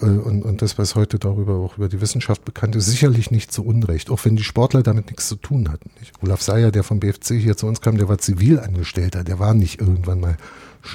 und, 0.00 0.42
und 0.42 0.62
das, 0.62 0.78
was 0.78 0.94
heute 0.94 1.18
darüber 1.18 1.54
auch 1.54 1.78
über 1.78 1.88
die 1.88 2.00
Wissenschaft 2.00 2.44
bekannt 2.44 2.76
ist, 2.76 2.86
sicherlich 2.86 3.30
nicht 3.30 3.50
zu 3.50 3.64
Unrecht, 3.64 4.10
auch 4.10 4.24
wenn 4.24 4.36
die 4.36 4.44
Sportler 4.44 4.82
damit 4.82 5.06
nichts 5.06 5.28
zu 5.28 5.36
tun 5.36 5.70
hatten. 5.70 5.90
Nicht? 5.98 6.12
Olaf 6.22 6.42
Seyer, 6.42 6.70
der 6.70 6.82
vom 6.82 7.00
BFC 7.00 7.34
hier 7.34 7.56
zu 7.56 7.66
uns 7.66 7.80
kam, 7.80 7.96
der 7.96 8.08
war 8.08 8.18
Zivilangestellter, 8.18 9.24
der 9.24 9.38
war 9.38 9.54
nicht 9.54 9.80
irgendwann 9.80 10.20
mal 10.20 10.36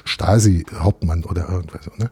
Stasi-Hauptmann 0.06 1.24
oder 1.24 1.50
irgendwas. 1.50 1.90
Ne? 1.98 2.12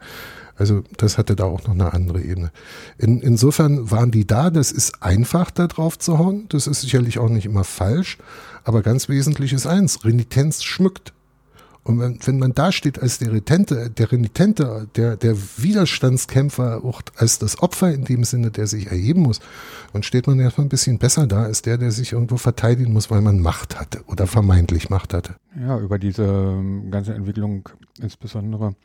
Also 0.56 0.84
das 0.98 1.18
hatte 1.18 1.36
da 1.36 1.46
auch 1.46 1.64
noch 1.64 1.74
eine 1.74 1.94
andere 1.94 2.22
Ebene. 2.22 2.52
In, 2.98 3.22
insofern 3.22 3.92
waren 3.92 4.12
die 4.12 4.28
da, 4.28 4.50
das 4.50 4.72
ist 4.72 5.02
einfach 5.02 5.52
da 5.52 5.68
drauf 5.68 5.98
zu 5.98 6.18
hauen, 6.18 6.48
das 6.50 6.68
ist 6.68 6.82
sicherlich 6.82 7.20
auch 7.20 7.30
nicht 7.30 7.46
immer 7.46 7.64
falsch, 7.64 8.18
aber 8.64 8.82
ganz 8.82 9.08
wesentlich 9.08 9.54
ist 9.54 9.68
eins, 9.68 10.04
Renitenz 10.04 10.64
schmückt. 10.64 11.14
Und 11.90 12.00
wenn, 12.00 12.20
wenn 12.24 12.38
man 12.38 12.54
da 12.54 12.72
steht 12.72 13.02
als 13.02 13.18
der 13.18 13.30
Renitente, 13.30 13.90
der 13.90 14.12
Renitente, 14.12 14.88
der, 14.96 15.18
der 15.18 15.36
Widerstandskämpfer, 15.36 16.86
auch 16.86 17.02
als 17.16 17.40
das 17.40 17.64
Opfer 17.64 17.92
in 17.92 18.04
dem 18.04 18.24
Sinne, 18.26 18.52
der 18.52 18.68
sich 18.68 18.92
erheben 18.92 19.22
muss, 19.22 19.40
dann 19.92 20.04
steht 20.04 20.28
man 20.28 20.40
erstmal 20.40 20.68
ein 20.68 20.70
bisschen 20.70 21.00
besser 21.00 21.26
da 21.26 21.42
als 21.42 21.64
der, 21.64 21.80
der 21.80 21.90
sich 21.90 22.12
irgendwo 22.12 22.38
verteidigen 22.38 22.94
muss, 22.94 23.10
weil 23.10 23.22
man 23.22 23.40
Macht 23.40 23.80
hatte 23.80 24.04
oder 24.06 24.28
vermeintlich 24.28 24.92
Macht 24.92 25.16
hatte. 25.16 25.34
Ja, 25.60 25.80
über 25.80 25.98
diese 25.98 26.26
ähm, 26.26 26.92
ganze 26.92 27.16
Entwicklung, 27.16 27.68
insbesondere 28.00 28.76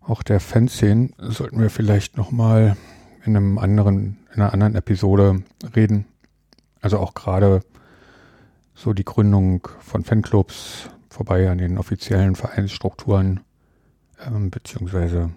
auch 0.00 0.22
der 0.22 0.40
Fanszenen, 0.40 1.12
sollten 1.18 1.60
wir 1.60 1.68
vielleicht 1.68 2.16
nochmal 2.16 2.78
in 3.26 3.36
in 3.36 4.16
einer 4.30 4.52
anderen 4.54 4.74
Episode 4.74 5.42
reden. 5.76 6.06
Also 6.80 6.98
auch 6.98 7.12
gerade 7.12 7.60
so 8.74 8.94
die 8.94 9.04
Gründung 9.04 9.68
von 9.80 10.02
Fanclubs, 10.02 10.88
vorbei 11.12 11.48
an 11.50 11.58
den 11.58 11.78
offiziellen 11.78 12.34
Vereinsstrukturen, 12.34 13.40
ähm, 14.26 14.50
beziehungsweise. 14.50 15.30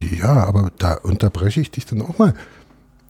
Ja, 0.00 0.44
aber 0.44 0.70
da 0.78 0.94
unterbreche 0.94 1.60
ich 1.60 1.70
dich 1.70 1.86
dann 1.86 2.02
auch 2.02 2.18
mal, 2.18 2.34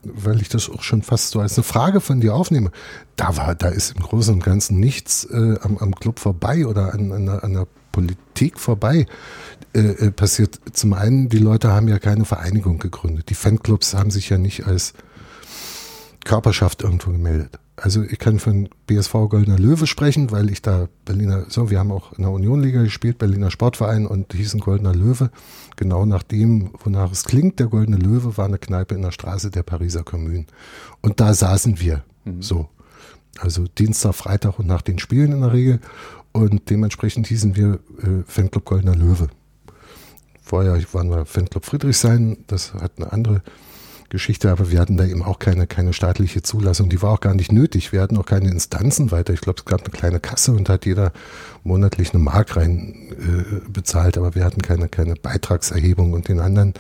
weil 0.03 0.41
ich 0.41 0.49
das 0.49 0.71
auch 0.71 0.83
schon 0.83 1.03
fast 1.03 1.31
so 1.31 1.41
als 1.41 1.57
eine 1.57 1.65
Frage 1.65 2.01
von 2.01 2.21
dir 2.21 2.35
aufnehme. 2.35 2.71
Da 3.17 3.37
war, 3.37 3.55
da 3.55 3.69
ist 3.69 3.97
im 3.97 4.03
Großen 4.03 4.35
und 4.35 4.45
Ganzen 4.45 4.79
nichts 4.79 5.25
äh, 5.25 5.59
am, 5.62 5.79
am 5.79 5.95
Club 5.95 6.19
vorbei 6.19 6.67
oder 6.67 6.95
an, 6.95 7.11
an, 7.12 7.29
an 7.29 7.53
der 7.53 7.67
Politik 7.91 8.61
vorbei 8.61 9.07
äh, 9.75 9.81
äh, 9.81 10.11
passiert. 10.11 10.61
Zum 10.73 10.93
einen, 10.93 11.29
die 11.29 11.39
Leute 11.39 11.73
haben 11.73 11.89
ja 11.89 11.99
keine 11.99 12.25
Vereinigung 12.25 12.79
gegründet. 12.79 13.31
Die 13.31 13.35
Fanclubs 13.35 13.95
haben 13.95 14.11
sich 14.11 14.29
ja 14.29 14.39
nicht 14.39 14.67
als 14.67 14.95
Körperschaft 16.25 16.83
irgendwo 16.83 17.11
gemeldet 17.11 17.59
also 17.77 18.03
ich 18.03 18.18
kann 18.18 18.39
von 18.39 18.68
BSV 18.87 19.12
Goldener 19.29 19.59
Löwe 19.59 19.87
sprechen, 19.87 20.31
weil 20.31 20.51
ich 20.51 20.62
da 20.62 20.89
Berliner, 21.05 21.47
so, 21.49 21.70
wir 21.70 21.81
haben 21.81 21.91
auch 21.91 22.12
in 22.12 22.22
der 22.22 22.31
Unionliga 22.31 22.83
gespielt, 22.83 23.18
Berliner 23.18 23.51
Sportverein 23.51 24.07
und 24.07 24.33
hießen 24.33 24.61
Goldener 24.61 24.95
Löwe. 24.95 25.31
Genau 25.77 26.07
nach 26.07 26.22
dem, 26.22 26.70
wonach 26.85 27.11
es 27.11 27.25
klingt, 27.25 27.59
der 27.59 27.66
Goldene 27.66 27.97
Löwe 27.97 28.37
war 28.37 28.45
eine 28.45 28.59
Kneipe 28.59 28.95
in 28.95 29.03
der 29.03 29.11
Straße 29.11 29.51
der 29.51 29.64
Pariser 29.64 30.05
Kommune. 30.05 30.47
Und 31.01 31.20
da 31.20 31.35
saßen 31.35 31.81
wir 31.81 32.05
mhm. 32.25 32.43
so. 32.43 32.68
Also 33.41 33.64
Dienstag, 33.66 34.14
Freitag 34.14 34.61
und 34.61 34.68
nach 34.68 34.83
den 34.83 35.01
Spielen 35.01 35.33
in 35.33 35.41
der 35.41 35.53
Regel. 35.53 35.81
Und 36.31 36.70
dementsprechend 36.70 37.27
hießen 37.27 37.57
wir 37.57 37.81
äh, 38.03 38.22
Fanclub 38.27 38.64
Goldener 38.64 38.95
Löwe. 38.95 39.29
Vorher 40.43 40.81
waren 40.93 41.11
wir 41.11 41.27
Fanclub 41.27 41.64
Friedrichshain, 41.64 42.37
das 42.47 42.75
hat 42.75 42.93
eine 42.99 43.12
andere 43.12 43.43
Geschichte, 44.11 44.51
aber 44.51 44.71
wir 44.71 44.81
hatten 44.81 44.97
da 44.97 45.05
eben 45.05 45.23
auch 45.23 45.39
keine, 45.39 45.67
keine 45.67 45.93
staatliche 45.93 46.43
Zulassung. 46.43 46.89
Die 46.89 47.03
war 47.03 47.13
auch 47.13 47.21
gar 47.21 47.35
nicht 47.35 47.53
nötig. 47.53 47.93
Wir 47.93 48.01
hatten 48.01 48.17
auch 48.17 48.27
keine 48.27 48.51
Instanzen 48.51 49.11
weiter. 49.11 49.33
Ich 49.33 49.41
glaube, 49.41 49.59
es 49.59 49.65
gab 49.65 49.81
eine 49.81 49.91
kleine 49.91 50.21
Kasse 50.21 50.53
und 50.53 50.69
da 50.69 50.75
hat 50.75 50.87
jeder 50.87 51.13
monatlich 51.63 52.15
eine 52.15 52.23
Mark 52.23 52.57
rein 52.57 52.95
äh, 53.11 53.71
bezahlt, 53.71 54.19
aber 54.19 54.35
wir 54.35 54.45
hatten 54.45 54.63
keine, 54.63 54.89
keine 54.89 55.15
Beitragserhebung 55.15 56.13
und 56.13 56.29
den 56.29 56.41
anderen 56.41 56.75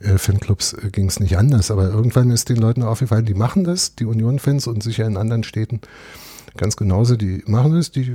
äh, 0.00 0.18
Fanclubs 0.18 0.72
äh, 0.74 0.90
ging 0.90 1.06
es 1.06 1.20
nicht 1.20 1.36
anders. 1.36 1.70
Aber 1.70 1.88
irgendwann 1.88 2.30
ist 2.30 2.48
den 2.48 2.56
Leuten 2.56 2.82
aufgefallen, 2.82 3.26
die 3.26 3.34
machen 3.34 3.64
das, 3.64 3.94
die 3.96 4.06
Union-Fans 4.06 4.66
und 4.66 4.82
sicher 4.82 5.06
in 5.06 5.16
anderen 5.16 5.44
Städten 5.44 5.80
ganz 6.56 6.76
genauso, 6.76 7.16
die 7.16 7.42
machen 7.46 7.74
das, 7.74 7.90
die 7.90 8.14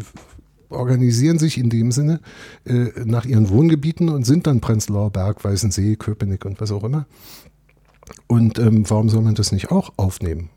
organisieren 0.70 1.40
sich 1.40 1.58
in 1.58 1.70
dem 1.70 1.92
Sinne 1.92 2.20
äh, 2.66 2.90
nach 3.06 3.26
ihren 3.26 3.50
Wohngebieten 3.50 4.10
und 4.10 4.26
sind 4.26 4.48
dann 4.48 4.62
Prenzlauer 4.62 5.12
Berg, 5.12 5.44
Weißensee, 5.44 5.96
Köpenick 5.96 6.46
und 6.46 6.60
was 6.60 6.72
auch 6.72 6.84
immer 6.84 7.06
und 8.28 8.60
ähm, 8.60 8.90
warum 8.90 9.10
soll 9.10 9.22
man 9.22 9.36
das 9.36 9.52
nicht 9.52 9.72
auch 9.72 9.94
aufnehmen? 9.98 10.50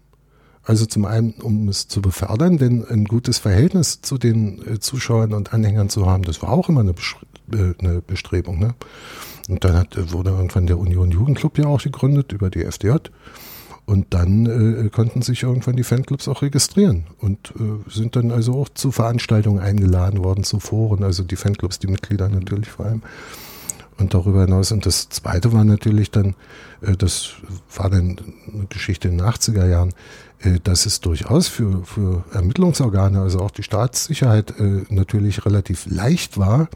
Also 0.68 0.84
zum 0.84 1.07
einen, 1.07 1.32
um 1.40 1.68
es 1.68 1.88
zu 1.88 2.03
befördern, 2.03 2.59
denn 2.59 2.84
ein 2.84 3.07
gutes 3.07 3.38
Verhältnis 3.38 4.03
zu 4.03 4.18
den 4.18 4.61
äh, 4.66 4.78
Zuschauern 4.78 5.32
und 5.32 5.55
Anhängern 5.55 5.88
zu 5.88 6.05
haben, 6.05 6.24
das 6.24 6.42
war 6.42 6.51
auch 6.51 6.68
immer 6.68 6.80
eine, 6.80 6.94
äh, 7.53 7.74
eine 7.78 8.03
Bestrebung. 8.03 8.59
Ne? 8.59 8.74
Und 9.49 9.64
dann 9.64 9.74
hat, 9.74 9.96
äh, 9.96 10.12
wurde 10.12 10.30
irgendwann 10.30 10.66
der 10.66 10.78
Union 10.78 11.11
Jugendclub 11.11 11.57
ja 11.57 11.66
auch 11.66 11.82
gegründet 11.82 12.32
über 12.32 12.51
die 12.51 12.64
FDJ. 12.64 12.96
Und 13.86 14.09
dann 14.11 14.44
äh, 14.44 14.90
konnten 14.90 15.22
sich 15.22 15.44
irgendwann 15.44 15.76
die 15.76 15.84
Fanclubs 15.84 16.28
auch 16.28 16.42
registrieren 16.42 17.07
und 17.18 17.55
äh, 17.59 17.90
sind 17.90 18.16
dann 18.16 18.30
also 18.30 18.61
auch 18.61 18.68
zu 18.68 18.90
Veranstaltungen 18.90 19.61
eingeladen 19.61 20.22
worden, 20.22 20.44
zu 20.44 20.61
Foren, 20.61 21.03
also 21.03 21.22
die 21.22 21.36
Fanclubs, 21.36 21.78
die 21.78 21.86
Mitglieder 21.86 22.28
natürlich 22.28 22.68
vor 22.68 22.84
allem. 22.84 23.03
Und 23.99 24.14
darüber 24.14 24.42
hinaus, 24.42 24.70
und 24.70 24.86
das 24.86 25.09
zweite 25.09 25.53
war 25.53 25.64
natürlich 25.64 26.11
dann, 26.11 26.34
äh, 26.80 26.96
das 26.96 27.32
war 27.74 27.90
dann 27.90 28.16
eine 28.53 28.66
Geschichte 28.66 29.09
in 29.09 29.18
den 29.18 29.26
80er 29.26 29.68
Jahren, 29.68 29.92
äh, 30.40 30.61
dass 30.62 30.86
es 30.86 31.01
durchaus 31.01 31.49
für, 31.49 31.84
für 31.84 32.24
Ermittlungsorgane, 32.32 33.20
also 33.20 33.40
auch 33.40 33.51
die 33.51 33.64
Staatssicherheit, 33.64 34.55
äh, 34.61 34.84
natürlich 34.88 35.44
relativ 35.44 35.86
leicht 35.86 36.38
war, 36.38 36.68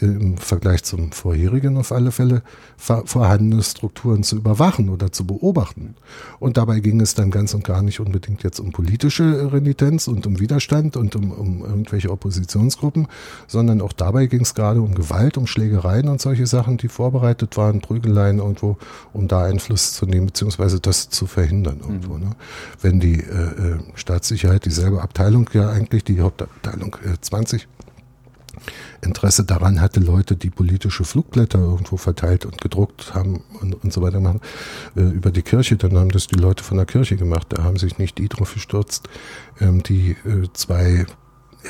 im 0.00 0.36
Vergleich 0.36 0.84
zum 0.84 1.12
vorherigen 1.12 1.76
auf 1.76 1.92
alle 1.92 2.12
Fälle 2.12 2.42
vorhandene 2.76 3.62
Strukturen 3.62 4.22
zu 4.22 4.36
überwachen 4.36 4.88
oder 4.88 5.12
zu 5.12 5.26
beobachten. 5.26 5.94
Und 6.40 6.56
dabei 6.56 6.80
ging 6.80 7.00
es 7.00 7.14
dann 7.14 7.30
ganz 7.30 7.54
und 7.54 7.64
gar 7.64 7.82
nicht 7.82 8.00
unbedingt 8.00 8.42
jetzt 8.42 8.60
um 8.60 8.72
politische 8.72 9.52
Renitenz 9.52 10.08
und 10.08 10.26
um 10.26 10.40
Widerstand 10.40 10.96
und 10.96 11.14
um, 11.16 11.30
um 11.30 11.64
irgendwelche 11.64 12.10
Oppositionsgruppen, 12.10 13.08
sondern 13.46 13.80
auch 13.80 13.92
dabei 13.92 14.26
ging 14.26 14.40
es 14.40 14.54
gerade 14.54 14.80
um 14.80 14.94
Gewalt, 14.94 15.36
um 15.36 15.46
Schlägereien 15.46 16.08
und 16.08 16.20
solche 16.20 16.46
Sachen, 16.46 16.76
die 16.78 16.88
vorbereitet 16.88 17.56
waren, 17.56 17.80
Prügeleien 17.80 18.38
irgendwo, 18.38 18.76
um 19.12 19.28
da 19.28 19.44
Einfluss 19.44 19.92
zu 19.92 20.06
nehmen, 20.06 20.26
beziehungsweise 20.26 20.80
das 20.80 21.10
zu 21.10 21.26
verhindern 21.26 21.80
irgendwo. 21.80 22.14
Mhm. 22.14 22.20
Ne? 22.20 22.30
Wenn 22.80 23.00
die 23.00 23.20
äh, 23.20 23.74
äh, 23.74 23.78
Staatssicherheit, 23.94 24.64
dieselbe 24.64 25.02
Abteilung 25.02 25.48
ja 25.52 25.70
eigentlich, 25.70 26.04
die 26.04 26.20
Hauptabteilung 26.20 26.96
äh, 27.04 27.20
20, 27.20 27.68
Interesse 29.02 29.44
daran 29.44 29.80
hatte, 29.80 30.00
Leute, 30.00 30.36
die 30.36 30.50
politische 30.50 31.04
Flugblätter 31.04 31.58
irgendwo 31.58 31.96
verteilt 31.96 32.46
und 32.46 32.60
gedruckt 32.60 33.14
haben 33.14 33.42
und, 33.60 33.82
und 33.82 33.92
so 33.92 34.00
weiter 34.00 34.20
machen, 34.20 34.40
äh, 34.96 35.00
über 35.00 35.30
die 35.30 35.42
Kirche, 35.42 35.76
dann 35.76 35.98
haben 35.98 36.10
das 36.10 36.28
die 36.28 36.36
Leute 36.36 36.62
von 36.62 36.76
der 36.76 36.86
Kirche 36.86 37.16
gemacht. 37.16 37.48
Da 37.50 37.64
haben 37.64 37.76
sich 37.76 37.98
nicht 37.98 38.18
die 38.18 38.28
drauf 38.28 38.54
gestürzt, 38.54 39.08
ähm, 39.60 39.82
die 39.82 40.12
äh, 40.24 40.48
zwei, 40.52 41.06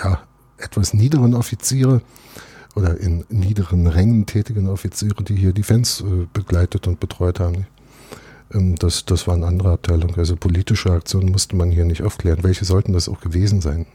ja, 0.03 0.21
etwas 0.59 0.95
niederen 0.95 1.35
Offiziere 1.35 2.03
oder 2.75 2.99
in 2.99 3.25
niederen 3.31 3.87
Rängen 3.87 4.27
tätigen 4.27 4.69
Offiziere, 4.69 5.25
die 5.25 5.37
hier 5.37 5.53
die 5.53 5.63
Fans 5.63 6.03
äh, 6.03 6.27
begleitet 6.33 6.87
und 6.87 7.01
betreut 7.01 7.41
haben. 7.41 7.67
Ähm, 8.53 8.77
das, 8.77 9.07
das 9.07 9.27
war 9.27 9.35
eine 9.35 9.47
andere 9.47 9.73
Abteilung. 9.73 10.15
Also 10.17 10.37
politische 10.37 10.93
Aktionen 10.93 11.31
musste 11.31 11.57
man 11.57 11.71
hier 11.71 11.87
nicht 11.87 12.03
aufklären. 12.03 12.43
Welche 12.43 12.67
sollten 12.67 12.93
das 12.93 13.09
auch 13.09 13.21
gewesen 13.21 13.63
sein? 13.63 13.87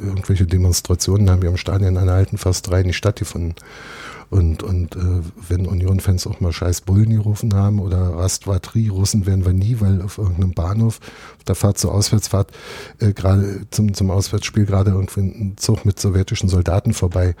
Irgendwelche 0.00 0.46
Demonstrationen 0.46 1.30
haben 1.30 1.42
ja 1.42 1.50
im 1.50 1.56
Stadion 1.56 1.96
an 1.96 2.06
der 2.06 2.14
alten 2.14 2.38
fast 2.38 2.68
drei 2.68 2.82
nicht 2.82 2.96
stattgefunden. 2.96 3.54
Und, 4.30 4.62
und 4.62 4.96
äh, 4.96 5.22
wenn 5.48 5.66
Union-Fans 5.66 6.26
auch 6.26 6.40
mal 6.40 6.52
scheiß 6.52 6.80
Bullen 6.80 7.10
gerufen 7.10 7.54
haben 7.54 7.78
oder 7.78 8.14
Rastvatri, 8.14 8.88
Russen 8.88 9.26
werden 9.26 9.44
wir 9.44 9.52
nie, 9.52 9.80
weil 9.80 10.02
auf 10.02 10.18
irgendeinem 10.18 10.54
Bahnhof 10.54 11.00
auf 11.36 11.44
der 11.44 11.54
Fahrt 11.54 11.78
zur 11.78 11.92
Auswärtsfahrt 11.92 12.50
äh, 12.98 13.12
gerade 13.12 13.66
zum, 13.70 13.94
zum 13.94 14.10
Auswärtsspiel 14.10 14.66
gerade 14.66 14.90
irgendwie 14.92 15.20
ein 15.20 15.56
Zug 15.56 15.84
mit 15.84 16.00
sowjetischen 16.00 16.48
Soldaten 16.48 16.94
vorbei 16.94 17.36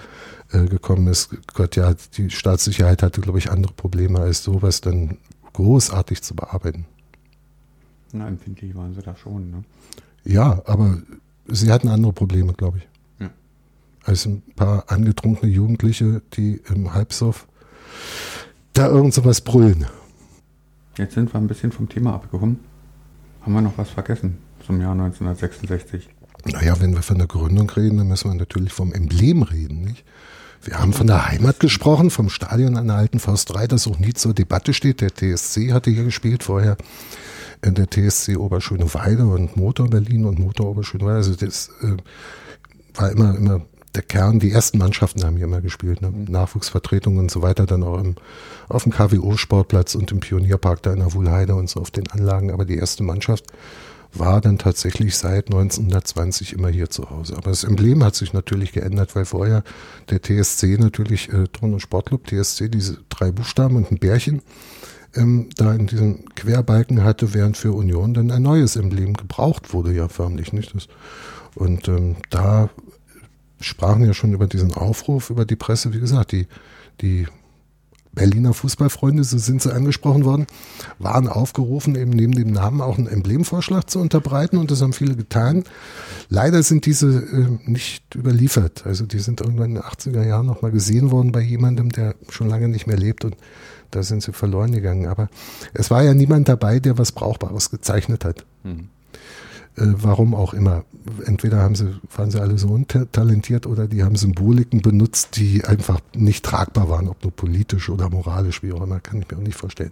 äh, 0.52 0.66
gekommen 0.66 1.08
ist. 1.08 1.30
Gott, 1.52 1.74
ja, 1.74 1.94
die 2.16 2.30
Staatssicherheit 2.30 3.02
hatte, 3.02 3.20
glaube 3.20 3.38
ich, 3.38 3.50
andere 3.50 3.72
Probleme 3.72 4.20
als 4.20 4.44
sowas 4.44 4.80
dann 4.80 5.18
großartig 5.52 6.22
zu 6.22 6.36
bearbeiten. 6.36 6.86
Na, 8.12 8.28
empfindlich 8.28 8.74
waren 8.76 8.94
sie 8.94 9.02
da 9.02 9.16
schon, 9.16 9.50
ne? 9.50 9.64
Ja, 10.24 10.62
aber 10.66 10.98
sie 11.46 11.70
hatten 11.70 11.88
andere 11.88 12.12
Probleme, 12.12 12.52
glaube 12.52 12.78
ich. 12.78 12.88
Ja. 13.20 13.30
Als 14.04 14.26
ein 14.26 14.42
paar 14.56 14.90
angetrunkene 14.90 15.50
Jugendliche, 15.50 16.22
die 16.34 16.60
im 16.68 16.92
Halbsoff 16.94 17.46
da 18.72 18.88
irgend 18.88 19.14
sowas 19.14 19.40
brüllen. 19.40 19.86
Jetzt 20.98 21.14
sind 21.14 21.32
wir 21.32 21.40
ein 21.40 21.46
bisschen 21.46 21.72
vom 21.72 21.88
Thema 21.88 22.14
abgekommen. 22.14 22.60
Haben 23.42 23.52
wir 23.52 23.60
noch 23.60 23.76
was 23.78 23.90
vergessen 23.90 24.38
zum 24.64 24.80
Jahr 24.80 24.92
1966? 24.92 26.08
Naja, 26.46 26.78
wenn 26.80 26.94
wir 26.94 27.02
von 27.02 27.18
der 27.18 27.26
Gründung 27.26 27.68
reden, 27.70 27.98
dann 27.98 28.08
müssen 28.08 28.30
wir 28.30 28.34
natürlich 28.34 28.72
vom 28.72 28.92
Emblem 28.92 29.42
reden, 29.42 29.82
nicht? 29.82 30.04
Wir 30.62 30.78
haben 30.78 30.94
von 30.94 31.06
der 31.06 31.28
Heimat 31.28 31.60
gesprochen, 31.60 32.10
vom 32.10 32.30
Stadion 32.30 32.76
an 32.76 32.86
der 32.86 32.96
alten 32.96 33.20
Forsterei, 33.20 33.66
das 33.66 33.86
auch 33.86 33.98
nie 33.98 34.14
zur 34.14 34.32
Debatte 34.32 34.72
steht. 34.72 35.02
Der 35.02 35.14
TSC 35.14 35.72
hatte 35.72 35.90
hier 35.90 36.04
gespielt 36.04 36.42
vorher 36.42 36.78
der 37.72 37.88
TSC 37.88 38.36
Oberschöneweide 38.36 39.26
und 39.26 39.56
Motor 39.56 39.88
Berlin 39.88 40.26
und 40.26 40.38
Motor 40.38 40.70
Oberschöneweide. 40.70 41.16
Also 41.16 41.34
das 41.34 41.70
äh, 41.82 41.96
war 42.94 43.10
immer, 43.10 43.36
immer 43.36 43.62
der 43.94 44.02
Kern. 44.02 44.38
Die 44.38 44.50
ersten 44.50 44.78
Mannschaften 44.78 45.24
haben 45.24 45.36
hier 45.36 45.46
immer 45.46 45.60
gespielt. 45.60 46.02
Ne? 46.02 46.12
Nachwuchsvertretungen 46.28 47.20
und 47.20 47.30
so 47.30 47.42
weiter, 47.42 47.66
dann 47.66 47.82
auch 47.82 47.98
im, 47.98 48.16
auf 48.68 48.82
dem 48.82 48.92
KWO-Sportplatz 48.92 49.94
und 49.94 50.10
im 50.12 50.20
Pionierpark 50.20 50.82
da 50.82 50.92
in 50.92 50.98
der 50.98 51.14
Wuhlheide 51.14 51.54
und 51.54 51.70
so 51.70 51.80
auf 51.80 51.90
den 51.90 52.10
Anlagen. 52.10 52.50
Aber 52.50 52.64
die 52.64 52.76
erste 52.76 53.02
Mannschaft 53.02 53.46
war 54.12 54.40
dann 54.40 54.58
tatsächlich 54.58 55.16
seit 55.16 55.46
1920 55.46 56.52
immer 56.52 56.68
hier 56.68 56.88
zu 56.88 57.10
Hause. 57.10 57.36
Aber 57.36 57.50
das 57.50 57.64
Emblem 57.64 58.04
hat 58.04 58.14
sich 58.14 58.32
natürlich 58.32 58.72
geändert, 58.72 59.16
weil 59.16 59.24
vorher 59.24 59.64
der 60.10 60.22
TSC 60.22 60.76
natürlich 60.78 61.32
äh, 61.32 61.48
Turn- 61.48 61.74
und 61.74 61.80
Sportclub, 61.80 62.26
TSC, 62.26 62.68
diese 62.68 62.98
drei 63.08 63.32
Buchstaben 63.32 63.76
und 63.76 63.90
ein 63.90 63.98
Bärchen 63.98 64.42
ähm, 65.16 65.48
da 65.56 65.74
in 65.74 65.86
diesem 65.86 66.24
Querbalken 66.34 67.04
hatte, 67.04 67.34
während 67.34 67.56
für 67.56 67.72
Union 67.72 68.14
dann 68.14 68.30
ein 68.30 68.42
neues 68.42 68.76
Emblem 68.76 69.14
gebraucht 69.14 69.72
wurde, 69.72 69.92
ja 69.92 70.08
förmlich 70.08 70.52
nicht. 70.52 70.74
Das, 70.74 70.88
und 71.54 71.88
ähm, 71.88 72.16
da 72.30 72.70
sprachen 73.60 74.04
ja 74.04 74.14
schon 74.14 74.32
über 74.32 74.46
diesen 74.46 74.74
Aufruf 74.74 75.30
über 75.30 75.44
die 75.44 75.56
Presse, 75.56 75.92
wie 75.92 76.00
gesagt, 76.00 76.32
die, 76.32 76.46
die 77.00 77.26
Berliner 78.14 78.54
Fußballfreunde, 78.54 79.24
so 79.24 79.38
sind 79.38 79.62
sie 79.62 79.72
angesprochen 79.72 80.24
worden, 80.24 80.46
waren 80.98 81.28
aufgerufen, 81.28 81.94
eben 81.96 82.10
neben 82.10 82.32
dem 82.32 82.52
Namen 82.52 82.80
auch 82.80 82.96
einen 82.98 83.06
Emblemvorschlag 83.06 83.88
zu 83.90 83.98
unterbreiten 83.98 84.56
und 84.56 84.70
das 84.70 84.82
haben 84.82 84.92
viele 84.92 85.16
getan. 85.16 85.64
Leider 86.28 86.62
sind 86.62 86.86
diese 86.86 87.08
äh, 87.08 87.70
nicht 87.70 88.14
überliefert. 88.14 88.86
Also 88.86 89.06
die 89.06 89.18
sind 89.18 89.40
irgendwann 89.40 89.70
in 89.70 89.74
den 89.74 89.84
80er 89.84 90.24
Jahren 90.24 90.46
nochmal 90.46 90.70
gesehen 90.70 91.10
worden 91.10 91.32
bei 91.32 91.40
jemandem, 91.40 91.90
der 91.90 92.14
schon 92.28 92.48
lange 92.48 92.68
nicht 92.68 92.86
mehr 92.86 92.96
lebt 92.96 93.24
und 93.24 93.36
da 93.90 94.02
sind 94.02 94.22
sie 94.22 94.32
verloren 94.32 94.72
gegangen. 94.72 95.06
Aber 95.06 95.28
es 95.72 95.90
war 95.90 96.02
ja 96.02 96.14
niemand 96.14 96.48
dabei, 96.48 96.80
der 96.80 96.98
was 96.98 97.12
Brauchbares 97.12 97.70
gezeichnet 97.70 98.24
hat. 98.24 98.44
Mhm. 98.62 98.88
Äh, 99.76 99.86
warum 99.86 100.34
auch 100.34 100.54
immer. 100.54 100.84
Entweder 101.26 101.58
haben 101.58 101.74
sie, 101.74 102.00
waren 102.16 102.30
sie 102.30 102.40
alle 102.40 102.58
so 102.58 102.68
untalentiert 102.68 103.66
oder 103.66 103.88
die 103.88 104.04
haben 104.04 104.14
Symboliken 104.14 104.82
benutzt, 104.82 105.36
die 105.36 105.64
einfach 105.64 106.00
nicht 106.14 106.44
tragbar 106.44 106.88
waren, 106.88 107.08
ob 107.08 107.22
nur 107.22 107.32
politisch 107.32 107.90
oder 107.90 108.08
moralisch, 108.08 108.62
wie 108.62 108.72
auch 108.72 108.82
immer, 108.82 109.00
kann 109.00 109.20
ich 109.20 109.28
mir 109.28 109.36
auch 109.36 109.42
nicht 109.42 109.58
vorstellen. 109.58 109.90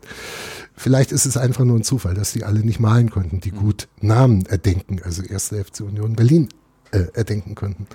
Vielleicht 0.77 1.11
ist 1.11 1.27
es 1.27 1.37
einfach 1.37 1.65
nur 1.65 1.77
ein 1.77 1.83
Zufall, 1.83 2.15
dass 2.15 2.33
die 2.33 2.45
alle 2.45 2.61
nicht 2.61 2.79
malen 2.81 3.11
konnten, 3.11 3.41
die 3.41 3.51
gut 3.51 3.89
Namen 4.01 4.47
erdenken, 4.47 5.01
also 5.05 5.23
erste 5.23 5.63
FC 5.63 5.81
Union 5.81 6.15
Berlin 6.15 6.49
äh, 6.93 7.07
erdenken 7.15 7.55
konnten. 7.57 7.87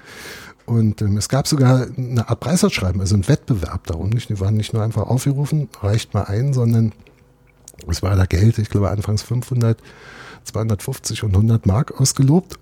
Und 0.65 1.01
ähm, 1.01 1.15
es 1.15 1.29
gab 1.29 1.47
sogar 1.47 1.88
eine 1.97 2.27
Art 2.27 2.41
Preisausschreiben, 2.41 2.99
also 2.99 3.15
ein 3.15 3.27
Wettbewerb 3.29 3.88
darum. 3.88 4.09
Nicht? 4.09 4.29
Die 4.29 4.39
waren 4.41 4.55
nicht 4.55 4.73
nur 4.73 4.83
einfach 4.83 5.03
aufgerufen, 5.03 5.69
reicht 5.81 6.13
mal 6.13 6.23
ein, 6.23 6.53
sondern 6.53 6.91
es 7.88 8.03
war 8.03 8.15
da 8.17 8.25
Geld, 8.25 8.57
ich 8.57 8.69
glaube 8.69 8.89
anfangs 8.89 9.21
500, 9.21 9.79
250 10.47 11.23
und 11.23 11.31
100 11.31 11.65
Mark 11.65 11.99
ausgelobt. 11.99 12.59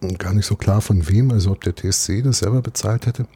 Und 0.00 0.18
gar 0.18 0.34
nicht 0.34 0.46
so 0.46 0.56
klar 0.56 0.80
von 0.80 1.08
wem, 1.08 1.30
also 1.30 1.52
ob 1.52 1.62
der 1.62 1.76
TSC 1.76 2.22
das 2.22 2.38
selber 2.38 2.60
bezahlt 2.62 3.06
hätte. 3.06 3.26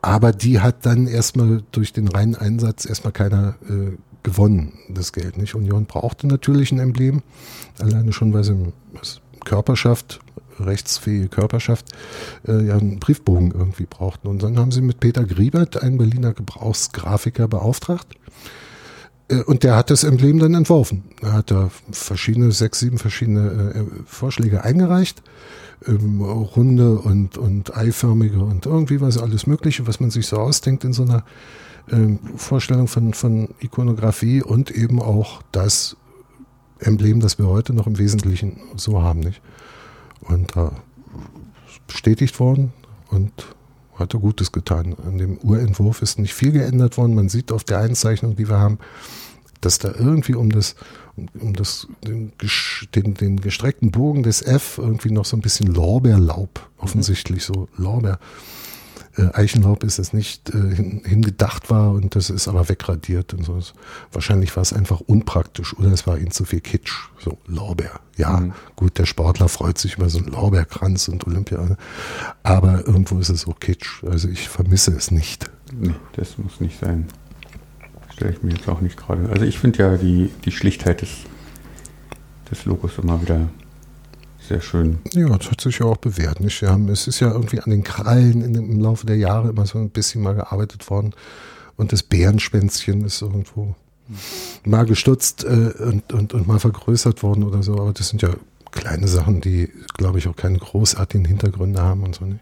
Aber 0.00 0.32
die 0.32 0.60
hat 0.60 0.86
dann 0.86 1.08
erstmal 1.08 1.62
durch 1.72 1.92
den 1.92 2.08
reinen 2.08 2.36
Einsatz 2.36 2.86
erstmal 2.86 3.12
keiner 3.12 3.56
äh, 3.68 3.96
gewonnen, 4.22 4.74
das 4.88 5.12
Geld. 5.12 5.36
Nicht? 5.36 5.54
Union 5.54 5.86
brauchte 5.86 6.28
natürlich 6.28 6.70
ein 6.70 6.78
Emblem, 6.78 7.22
alleine 7.80 8.12
schon, 8.12 8.32
weil 8.32 8.44
sie 8.44 8.72
Körperschaft 9.44 10.20
rechtsfähige 10.60 11.28
Körperschaft 11.28 11.86
äh, 12.46 12.66
ja 12.66 12.76
einen 12.76 12.98
Briefbogen 12.98 13.52
irgendwie 13.52 13.86
brauchten. 13.86 14.28
Und 14.28 14.42
dann 14.42 14.58
haben 14.58 14.72
sie 14.72 14.80
mit 14.80 15.00
Peter 15.00 15.24
Griebert, 15.24 15.82
einen 15.82 15.98
Berliner 15.98 16.32
Gebrauchsgrafiker, 16.32 17.48
beauftragt. 17.48 18.16
Äh, 19.28 19.42
und 19.42 19.62
der 19.62 19.76
hat 19.76 19.90
das 19.90 20.04
Emblem 20.04 20.38
dann 20.38 20.54
entworfen. 20.54 21.04
Er 21.22 21.32
hat 21.32 21.50
da 21.50 21.70
verschiedene, 21.90 22.52
sechs, 22.52 22.80
sieben 22.80 22.98
verschiedene 22.98 23.74
äh, 23.74 23.84
Vorschläge 24.06 24.64
eingereicht. 24.64 25.22
Ähm, 25.86 26.20
runde 26.20 26.98
und, 26.98 27.38
und 27.38 27.76
eiförmige 27.76 28.40
und 28.40 28.66
irgendwie 28.66 29.00
was 29.00 29.16
alles 29.16 29.46
Mögliche, 29.46 29.86
was 29.86 30.00
man 30.00 30.10
sich 30.10 30.26
so 30.26 30.36
ausdenkt 30.36 30.82
in 30.82 30.92
so 30.92 31.04
einer 31.04 31.24
ähm, 31.88 32.18
Vorstellung 32.36 32.88
von, 32.88 33.14
von 33.14 33.50
Ikonografie 33.60 34.42
und 34.42 34.72
eben 34.72 35.00
auch 35.00 35.40
das 35.52 35.96
Emblem, 36.80 37.20
das 37.20 37.38
wir 37.38 37.46
heute 37.46 37.74
noch 37.74 37.86
im 37.86 37.96
Wesentlichen 37.96 38.58
so 38.74 39.02
haben, 39.02 39.20
nicht? 39.20 39.40
Und 40.22 40.56
da 40.56 40.72
bestätigt 41.86 42.40
worden 42.40 42.72
und 43.10 43.32
hat 43.98 44.14
er 44.14 44.20
Gutes 44.20 44.52
getan. 44.52 44.96
An 45.04 45.18
dem 45.18 45.38
Urentwurf 45.38 46.02
ist 46.02 46.18
nicht 46.18 46.34
viel 46.34 46.52
geändert 46.52 46.96
worden. 46.96 47.14
Man 47.14 47.28
sieht 47.28 47.52
auf 47.52 47.64
der 47.64 47.80
Einzeichnung, 47.80 48.36
die 48.36 48.48
wir 48.48 48.58
haben, 48.58 48.78
dass 49.60 49.78
da 49.78 49.92
irgendwie 49.96 50.34
um 50.34 50.50
das, 50.50 50.76
um 51.38 51.54
das, 51.54 51.88
den, 52.06 52.32
den, 53.14 53.40
gestreckten 53.40 53.90
Bogen 53.90 54.22
des 54.22 54.42
F 54.42 54.78
irgendwie 54.78 55.10
noch 55.10 55.24
so 55.24 55.36
ein 55.36 55.40
bisschen 55.40 55.66
Lorbeerlaub, 55.66 56.68
offensichtlich 56.78 57.44
so 57.44 57.68
Lorbeer, 57.76 58.20
Eichenlaub 59.32 59.84
ist, 59.84 59.98
das 59.98 60.12
nicht 60.12 60.50
äh, 60.50 60.74
hin, 60.74 61.02
hingedacht 61.04 61.70
war 61.70 61.92
und 61.92 62.14
das 62.14 62.30
ist 62.30 62.48
aber 62.48 62.68
wegradiert 62.68 63.34
und 63.34 63.44
so. 63.44 63.58
Wahrscheinlich 64.12 64.54
war 64.56 64.62
es 64.62 64.72
einfach 64.72 65.00
unpraktisch 65.00 65.76
oder 65.78 65.92
es 65.92 66.06
war 66.06 66.18
ihnen 66.18 66.30
zu 66.30 66.44
viel 66.44 66.60
Kitsch. 66.60 66.92
So 67.18 67.38
Lorbeer. 67.46 68.00
Ja, 68.16 68.38
mhm. 68.38 68.52
gut, 68.76 68.98
der 68.98 69.06
Sportler 69.06 69.48
freut 69.48 69.78
sich 69.78 69.96
über 69.96 70.08
so 70.08 70.18
einen 70.18 70.28
Lorbeerkranz 70.28 71.08
und 71.08 71.26
Olympia. 71.26 71.76
Aber 72.42 72.86
irgendwo 72.86 73.18
ist 73.18 73.28
es 73.28 73.42
so 73.42 73.52
Kitsch. 73.52 74.04
Also 74.04 74.28
ich 74.28 74.48
vermisse 74.48 74.92
es 74.92 75.10
nicht. 75.10 75.50
Nee, 75.72 75.94
das 76.14 76.38
muss 76.38 76.60
nicht 76.60 76.78
sein. 76.80 77.06
Stelle 78.12 78.32
ich 78.32 78.42
mir 78.42 78.52
jetzt 78.52 78.68
auch 78.68 78.80
nicht 78.80 78.96
gerade. 78.96 79.28
Also 79.30 79.44
ich 79.44 79.58
finde 79.58 79.78
ja 79.78 79.96
die, 79.96 80.30
die 80.44 80.52
Schlichtheit 80.52 81.02
des, 81.02 81.10
des 82.50 82.64
Logos 82.64 82.98
immer 82.98 83.20
wieder 83.22 83.48
sehr 84.48 84.60
schön. 84.60 84.98
Ja, 85.12 85.28
das 85.36 85.50
hat 85.50 85.60
sich 85.60 85.78
ja 85.78 85.86
auch 85.86 85.98
bewährt. 85.98 86.40
Nicht? 86.40 86.60
Wir 86.62 86.70
haben, 86.70 86.88
es 86.88 87.06
ist 87.06 87.20
ja 87.20 87.30
irgendwie 87.30 87.60
an 87.60 87.70
den 87.70 87.84
Krallen 87.84 88.54
im 88.54 88.80
Laufe 88.80 89.06
der 89.06 89.16
Jahre 89.16 89.50
immer 89.50 89.66
so 89.66 89.78
ein 89.78 89.90
bisschen 89.90 90.22
mal 90.22 90.34
gearbeitet 90.34 90.88
worden. 90.90 91.14
Und 91.76 91.92
das 91.92 92.02
Bärenschwänzchen 92.02 93.04
ist 93.04 93.22
irgendwo 93.22 93.76
mal 94.64 94.86
gestutzt 94.86 95.44
äh, 95.44 95.72
und, 95.78 96.12
und, 96.12 96.34
und 96.34 96.46
mal 96.46 96.58
vergrößert 96.58 97.22
worden 97.22 97.44
oder 97.44 97.62
so. 97.62 97.74
Aber 97.74 97.92
das 97.92 98.08
sind 98.08 98.22
ja 98.22 98.30
kleine 98.72 99.06
Sachen, 99.06 99.40
die, 99.40 99.70
glaube 99.94 100.18
ich, 100.18 100.28
auch 100.28 100.36
keine 100.36 100.58
großartigen 100.58 101.26
Hintergründe 101.26 101.82
haben 101.82 102.02
und 102.02 102.14
so. 102.14 102.24
Nicht? 102.24 102.40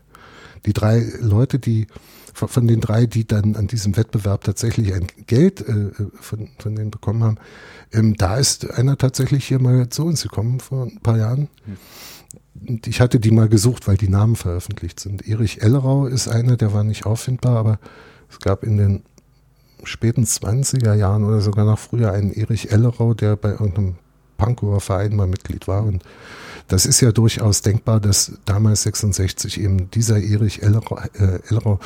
Die 0.65 0.73
drei 0.73 1.05
Leute, 1.21 1.59
die 1.59 1.87
von 2.37 2.67
den 2.67 2.81
drei, 2.81 3.07
die 3.07 3.27
dann 3.27 3.57
an 3.57 3.67
diesem 3.67 3.97
Wettbewerb 3.97 4.45
tatsächlich 4.45 4.93
ein 4.93 5.07
Geld 5.27 5.67
äh, 5.67 5.91
von, 6.21 6.51
von 6.59 6.77
denen 6.77 6.91
bekommen 6.91 7.25
haben, 7.25 7.39
ähm, 7.93 8.15
da 8.17 8.37
ist 8.37 8.71
einer 8.71 8.99
tatsächlich 8.99 9.47
hier 9.47 9.59
mal 9.59 9.89
zu 9.89 10.05
uns 10.05 10.23
gekommen 10.23 10.61
vor 10.61 10.85
ein 10.85 11.01
paar 11.01 11.17
Jahren. 11.17 11.49
Und 12.67 12.87
ich 12.87 13.01
hatte 13.01 13.21
die 13.21 13.31
mal 13.31 13.49
gesucht, 13.49 13.89
weil 13.89 13.97
die 13.97 14.09
Namen 14.09 14.37
veröffentlicht 14.37 15.01
sind. 15.01 15.27
Erich 15.27 15.63
Ellerau 15.63 16.07
ist 16.07 16.29
einer, 16.29 16.57
der 16.57 16.73
war 16.73 16.85
nicht 16.85 17.07
auffindbar, 17.07 17.57
aber 17.57 17.79
es 18.31 18.39
gab 18.41 18.65
in 18.65 18.77
den 18.77 19.03
späten 19.85 20.25
20er 20.25 20.95
Jahren 20.95 21.25
oder 21.25 21.41
sogar 21.41 21.65
noch 21.65 21.79
früher 21.79 22.13
einen 22.13 22.33
Erich 22.33 22.73
Ellerau, 22.73 23.15
der 23.15 23.37
bei 23.37 23.51
irgendeinem 23.51 23.97
Pankower 24.37 24.81
Verein 24.81 25.17
mal 25.17 25.27
Mitglied 25.27 25.69
war. 25.69 25.85
Und 25.85 26.03
das 26.69 26.87
ist 26.87 27.01
ja 27.01 27.13
durchaus 27.13 27.63
denkbar, 27.63 28.01
dass 28.01 28.33
damals 28.45 28.83
66 28.83 29.61
eben 29.61 29.91
dieser 29.91 30.21
Erich 30.21 30.63
Ellerau, 30.63 30.99
äh, 31.15 31.41
Ellerau 31.49 31.79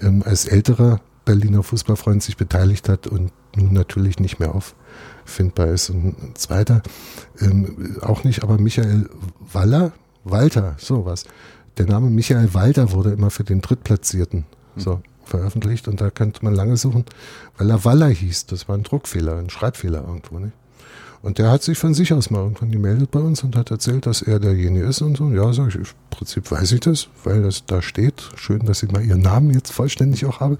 ähm, 0.00 0.22
als 0.24 0.46
älterer 0.46 1.00
Berliner 1.24 1.62
Fußballfreund 1.62 2.22
sich 2.22 2.36
beteiligt 2.36 2.88
hat 2.88 3.06
und 3.06 3.32
nun 3.56 3.72
natürlich 3.72 4.18
nicht 4.18 4.38
mehr 4.38 4.54
auffindbar 4.54 5.68
ist. 5.68 5.90
Und 5.90 6.16
ein 6.22 6.34
zweiter, 6.34 6.82
ähm, 7.40 7.96
auch 8.00 8.24
nicht, 8.24 8.42
aber 8.42 8.58
Michael 8.58 9.08
Waller, 9.52 9.92
Walter, 10.24 10.76
sowas. 10.78 11.24
Der 11.78 11.86
Name 11.86 12.10
Michael 12.10 12.54
Walter 12.54 12.92
wurde 12.92 13.10
immer 13.10 13.30
für 13.30 13.44
den 13.44 13.60
Drittplatzierten 13.60 14.46
hm. 14.74 14.82
so 14.82 15.00
veröffentlicht 15.24 15.88
und 15.88 16.00
da 16.00 16.10
könnte 16.10 16.44
man 16.44 16.54
lange 16.54 16.76
suchen, 16.76 17.04
weil 17.58 17.70
er 17.70 17.84
Waller 17.84 18.08
hieß. 18.08 18.46
Das 18.46 18.68
war 18.68 18.76
ein 18.76 18.84
Druckfehler, 18.84 19.36
ein 19.36 19.50
Schreibfehler 19.50 20.04
irgendwo. 20.06 20.38
Nicht? 20.38 20.52
Und 21.26 21.38
der 21.38 21.50
hat 21.50 21.64
sich 21.64 21.76
von 21.76 21.92
sich 21.92 22.12
aus 22.12 22.30
mal 22.30 22.38
irgendwann 22.38 22.70
gemeldet 22.70 23.10
bei 23.10 23.18
uns 23.18 23.42
und 23.42 23.56
hat 23.56 23.72
erzählt, 23.72 24.06
dass 24.06 24.22
er 24.22 24.38
derjenige 24.38 24.86
ist 24.86 25.02
und 25.02 25.16
so. 25.16 25.28
Ja, 25.32 25.52
sag 25.52 25.70
ich, 25.70 25.74
im 25.74 25.84
Prinzip 26.08 26.48
weiß 26.52 26.70
ich 26.70 26.78
das, 26.78 27.08
weil 27.24 27.42
das 27.42 27.66
da 27.66 27.82
steht. 27.82 28.22
Schön, 28.36 28.60
dass 28.60 28.84
ich 28.84 28.92
mal 28.92 29.04
ihren 29.04 29.22
Namen 29.22 29.50
jetzt 29.50 29.72
vollständig 29.72 30.24
auch 30.24 30.38
habe 30.38 30.56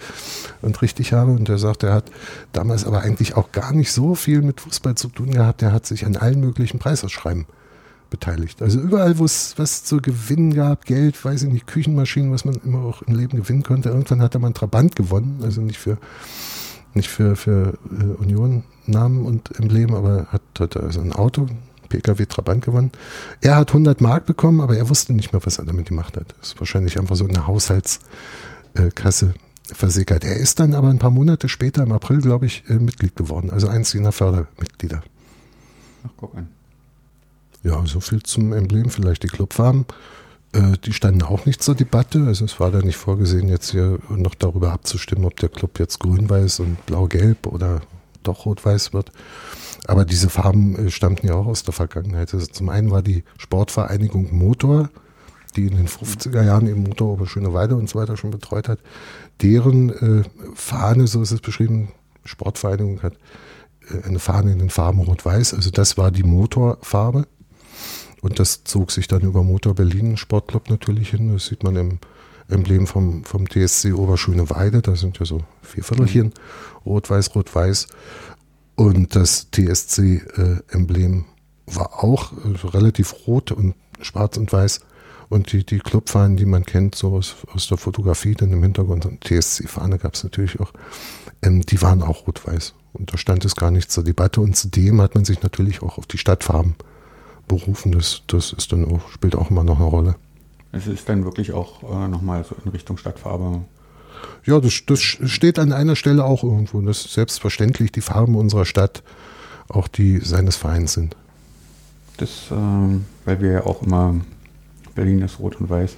und 0.63 0.83
richtig 0.83 1.13
habe. 1.13 1.31
Und 1.31 1.49
er 1.49 1.59
sagt, 1.59 1.85
er 1.85 1.95
hat 1.95 2.11
damals 2.53 2.85
aber 2.85 3.03
eigentlich 3.03 3.37
auch 3.37 3.53
gar 3.53 3.73
nicht 3.73 3.93
so 3.93 4.17
viel 4.17 4.43
mit 4.43 4.61
Fußball 4.61 4.97
zu 4.97 5.07
tun 5.07 5.31
gehabt. 5.31 5.63
Er 5.63 5.71
hat 5.71 5.87
sich 5.87 6.05
an 6.05 6.17
allen 6.17 6.41
möglichen 6.41 6.81
Preisausschreiben 6.81 7.47
beteiligt. 8.11 8.61
Also 8.61 8.81
überall, 8.81 9.19
wo 9.19 9.25
es 9.25 9.55
was 9.59 9.85
zu 9.85 9.99
gewinnen 9.99 10.53
gab, 10.53 10.85
Geld, 10.85 11.25
weiß 11.25 11.45
ich 11.45 11.53
nicht, 11.53 11.69
Küchenmaschinen, 11.69 12.33
was 12.33 12.45
man 12.45 12.57
immer 12.65 12.81
auch 12.81 13.03
im 13.03 13.15
Leben 13.15 13.37
gewinnen 13.37 13.63
konnte. 13.63 13.91
Irgendwann 13.91 14.21
hat 14.21 14.35
er 14.35 14.41
mal 14.41 14.49
einen 14.49 14.55
Trabant 14.55 14.97
gewonnen, 14.97 15.39
also 15.45 15.61
nicht 15.61 15.79
für 15.79 15.97
nicht 16.97 17.09
für, 17.09 17.37
für 17.37 17.79
äh, 17.91 18.05
Union 18.21 18.65
Namen 18.87 19.25
und 19.27 19.59
Emblem, 19.59 19.95
aber 19.95 20.27
hat, 20.31 20.43
hat 20.59 20.77
also 20.77 21.01
ein 21.01 21.13
Auto, 21.13 21.47
PKW 21.89 22.27
Trabant 22.27 22.65
gewonnen. 22.65 22.93
Er 23.41 23.57
hat 23.57 23.69
100 23.71 24.01
Mark 24.01 24.27
bekommen, 24.27 24.61
aber 24.61 24.77
er 24.77 24.89
wusste 24.89 25.13
nicht 25.13 25.33
mehr, 25.33 25.45
was 25.45 25.59
er 25.59 25.65
damit 25.65 25.87
gemacht 25.87 26.17
hat. 26.17 26.35
Das 26.39 26.49
ist 26.49 26.61
wahrscheinlich 26.61 26.99
einfach 26.99 27.17
so 27.17 27.27
eine 27.27 27.47
Haushaltskasse 27.47 29.35
versickert. 29.73 30.25
Er 30.25 30.37
ist 30.37 30.61
dann 30.61 30.75
aber 30.75 30.89
ein 30.89 30.99
paar 30.99 31.11
Monate 31.11 31.49
später, 31.49 31.83
im 31.83 31.93
April, 31.93 32.21
glaube 32.21 32.47
ich, 32.47 32.65
äh, 32.69 32.75
Mitglied 32.75 33.17
geworden, 33.17 33.51
also 33.51 33.69
eins 33.69 33.93
jener 33.93 34.13
Fördermitglieder. 34.13 35.03
Ach, 36.05 36.11
guck 36.17 36.37
an. 36.37 36.49
Ja, 37.63 37.85
so 37.85 37.99
viel 38.01 38.23
zum 38.23 38.53
Emblem, 38.53 38.91
vielleicht 38.91 39.25
die 39.25 39.29
Clubfarben. 39.29 39.87
Äh, 40.57 40.79
die 40.79 40.93
standen 40.93 41.23
auch 41.23 41.47
nicht 41.47 41.63
zur 41.63 41.75
Debatte. 41.75 42.25
Also 42.27 42.45
es 42.45 42.59
war 42.59 42.71
da 42.71 42.81
nicht 42.81 42.97
vorgesehen, 42.97 43.49
jetzt 43.49 43.71
hier 43.71 43.99
noch 44.09 44.35
darüber 44.35 44.73
abzustimmen, 44.73 45.25
ob 45.25 45.37
der 45.37 45.49
Club 45.49 45.79
jetzt 45.79 46.01
grün-weiß 46.01 46.61
und 46.61 46.85
blau-gelb 46.87 47.47
oder 47.47 47.83
doch 48.23 48.47
rot-weiß 48.47 48.93
wird. 48.93 49.13
Aber 49.87 50.05
diese 50.05 50.31
Farben 50.31 50.87
äh, 50.87 50.91
stammten 50.91 51.27
ja 51.27 51.35
auch 51.35 51.47
aus 51.47 51.63
der 51.63 51.75
Vergangenheit. 51.75 52.33
Also 52.33 52.47
zum 52.47 52.69
einen 52.69 52.91
war 52.91 53.03
die 53.03 53.25
Sportvereinigung 53.39 54.35
Motor, 54.37 54.91
die 55.57 55.67
in 55.67 55.77
den 55.77 55.89
50er 55.89 56.43
Jahren 56.43 56.67
eben 56.67 56.83
Motor 56.83 57.13
Oberschöneweide 57.13 57.77
und 57.77 57.89
so 57.89 57.99
weiter 57.99 58.17
schon 58.17 58.31
betreut 58.31 58.69
hat. 58.69 58.79
Deren 59.43 59.91
äh, 59.91 60.23
Fahne, 60.55 61.07
so 61.07 61.23
ist 61.23 61.33
es 61.33 61.41
beschrieben, 61.41 61.89
Sportvereinigung 62.25 63.03
hat 63.03 63.15
eine 64.03 64.19
Fahne 64.19 64.53
in 64.53 64.59
den 64.59 64.71
Farben 64.71 64.99
rot-weiß. 64.99 65.55
Also 65.55 65.71
das 65.71 65.97
war 65.97 66.11
die 66.11 66.25
Motorfarbe. 66.25 67.27
Und 68.27 68.41
das 68.41 68.65
zog 68.65 68.91
sich 68.91 69.07
dann 69.07 69.23
über 69.23 69.45
Motor 69.45 69.77
Berlin 69.77 70.17
Sportclub 70.17 70.69
natürlich 70.69 71.11
hin. 71.11 71.33
Das 71.33 71.47
sieht 71.47 71.63
man 71.63 71.77
im 71.77 71.99
Emblem 72.49 72.89
vom, 72.89 73.23
vom 73.23 73.49
TSC 73.49 73.93
Oberschöneweide. 73.93 74.83
Da 74.83 74.97
sind 74.97 75.21
ja 75.21 75.25
so 75.25 75.43
vier 75.63 75.85
Viertelchen. 75.85 76.33
Rot-Weiß, 76.85 77.37
Rot-Weiß. 77.37 77.87
Und 78.75 79.15
das 79.15 79.53
TSC-Emblem 79.53 81.21
äh, 81.21 81.77
war 81.77 82.03
auch 82.03 82.33
äh, 82.33 82.67
relativ 82.67 83.15
rot 83.29 83.53
und 83.53 83.77
schwarz 84.01 84.37
und 84.39 84.53
weiß. 84.53 84.81
Und 85.29 85.53
die, 85.53 85.65
die 85.65 85.79
Clubfahnen, 85.79 86.37
die 86.37 86.47
man 86.47 86.67
kennt, 86.67 86.97
so 86.97 87.15
aus, 87.15 87.37
aus 87.55 87.69
der 87.69 87.79
Fotografie, 87.79 88.35
dann 88.35 88.51
im 88.51 88.63
Hintergrund, 88.65 89.07
und 89.07 89.23
TSC-Fahne 89.23 89.99
gab 89.99 90.15
es 90.15 90.25
natürlich 90.25 90.59
auch, 90.59 90.73
ähm, 91.43 91.61
die 91.63 91.81
waren 91.81 92.03
auch 92.03 92.27
rot-weiß. 92.27 92.75
Und 92.93 93.13
da 93.13 93.19
stand 93.19 93.45
es 93.45 93.55
gar 93.55 93.71
nicht 93.71 93.93
zur 93.93 94.03
Debatte. 94.03 94.41
Und 94.41 94.57
zudem 94.57 95.01
hat 95.01 95.15
man 95.15 95.25
sich 95.25 95.45
natürlich 95.45 95.81
auch 95.81 95.97
auf 95.97 96.07
die 96.07 96.19
Stadtfarben 96.19 96.75
berufen. 97.47 97.93
Das, 97.93 98.23
das 98.27 98.53
ist 98.53 98.73
dann 98.73 98.85
auch, 98.85 99.09
spielt 99.11 99.37
auch 99.37 99.51
immer 99.51 99.65
noch 99.65 99.79
eine 99.79 99.89
Rolle. 99.89 100.17
Es 100.73 100.87
ist 100.87 101.09
dann 101.09 101.25
wirklich 101.25 101.53
auch 101.53 101.83
äh, 101.83 102.09
nochmal 102.09 102.45
so 102.45 102.55
in 102.63 102.71
Richtung 102.71 102.99
Stadtfarbe. 102.99 103.63
Ja, 104.45 104.61
das, 104.61 104.83
das 104.87 105.01
steht 105.01 105.59
an 105.59 105.73
einer 105.73 105.97
Stelle 105.97 106.25
auch 106.25 106.43
irgendwo. 106.43 106.81
Das 106.81 107.05
ist 107.05 107.15
selbstverständlich 107.15 107.93
die 107.93 108.01
Farben 108.01 108.37
unserer 108.37 108.65
Stadt, 108.65 109.03
auch 109.69 109.89
die 109.89 110.19
seines 110.19 110.57
Vereins 110.57 110.93
sind. 110.93 111.17
Das, 112.17 112.47
ähm, 112.51 113.05
weil 113.25 113.41
wir 113.41 113.53
ja 113.53 113.67
auch 113.67 113.83
immer, 113.83 114.15
Berlin 114.95 115.23
ist 115.23 115.39
rot 115.39 115.61
und 115.61 115.69
weiß. 115.69 115.97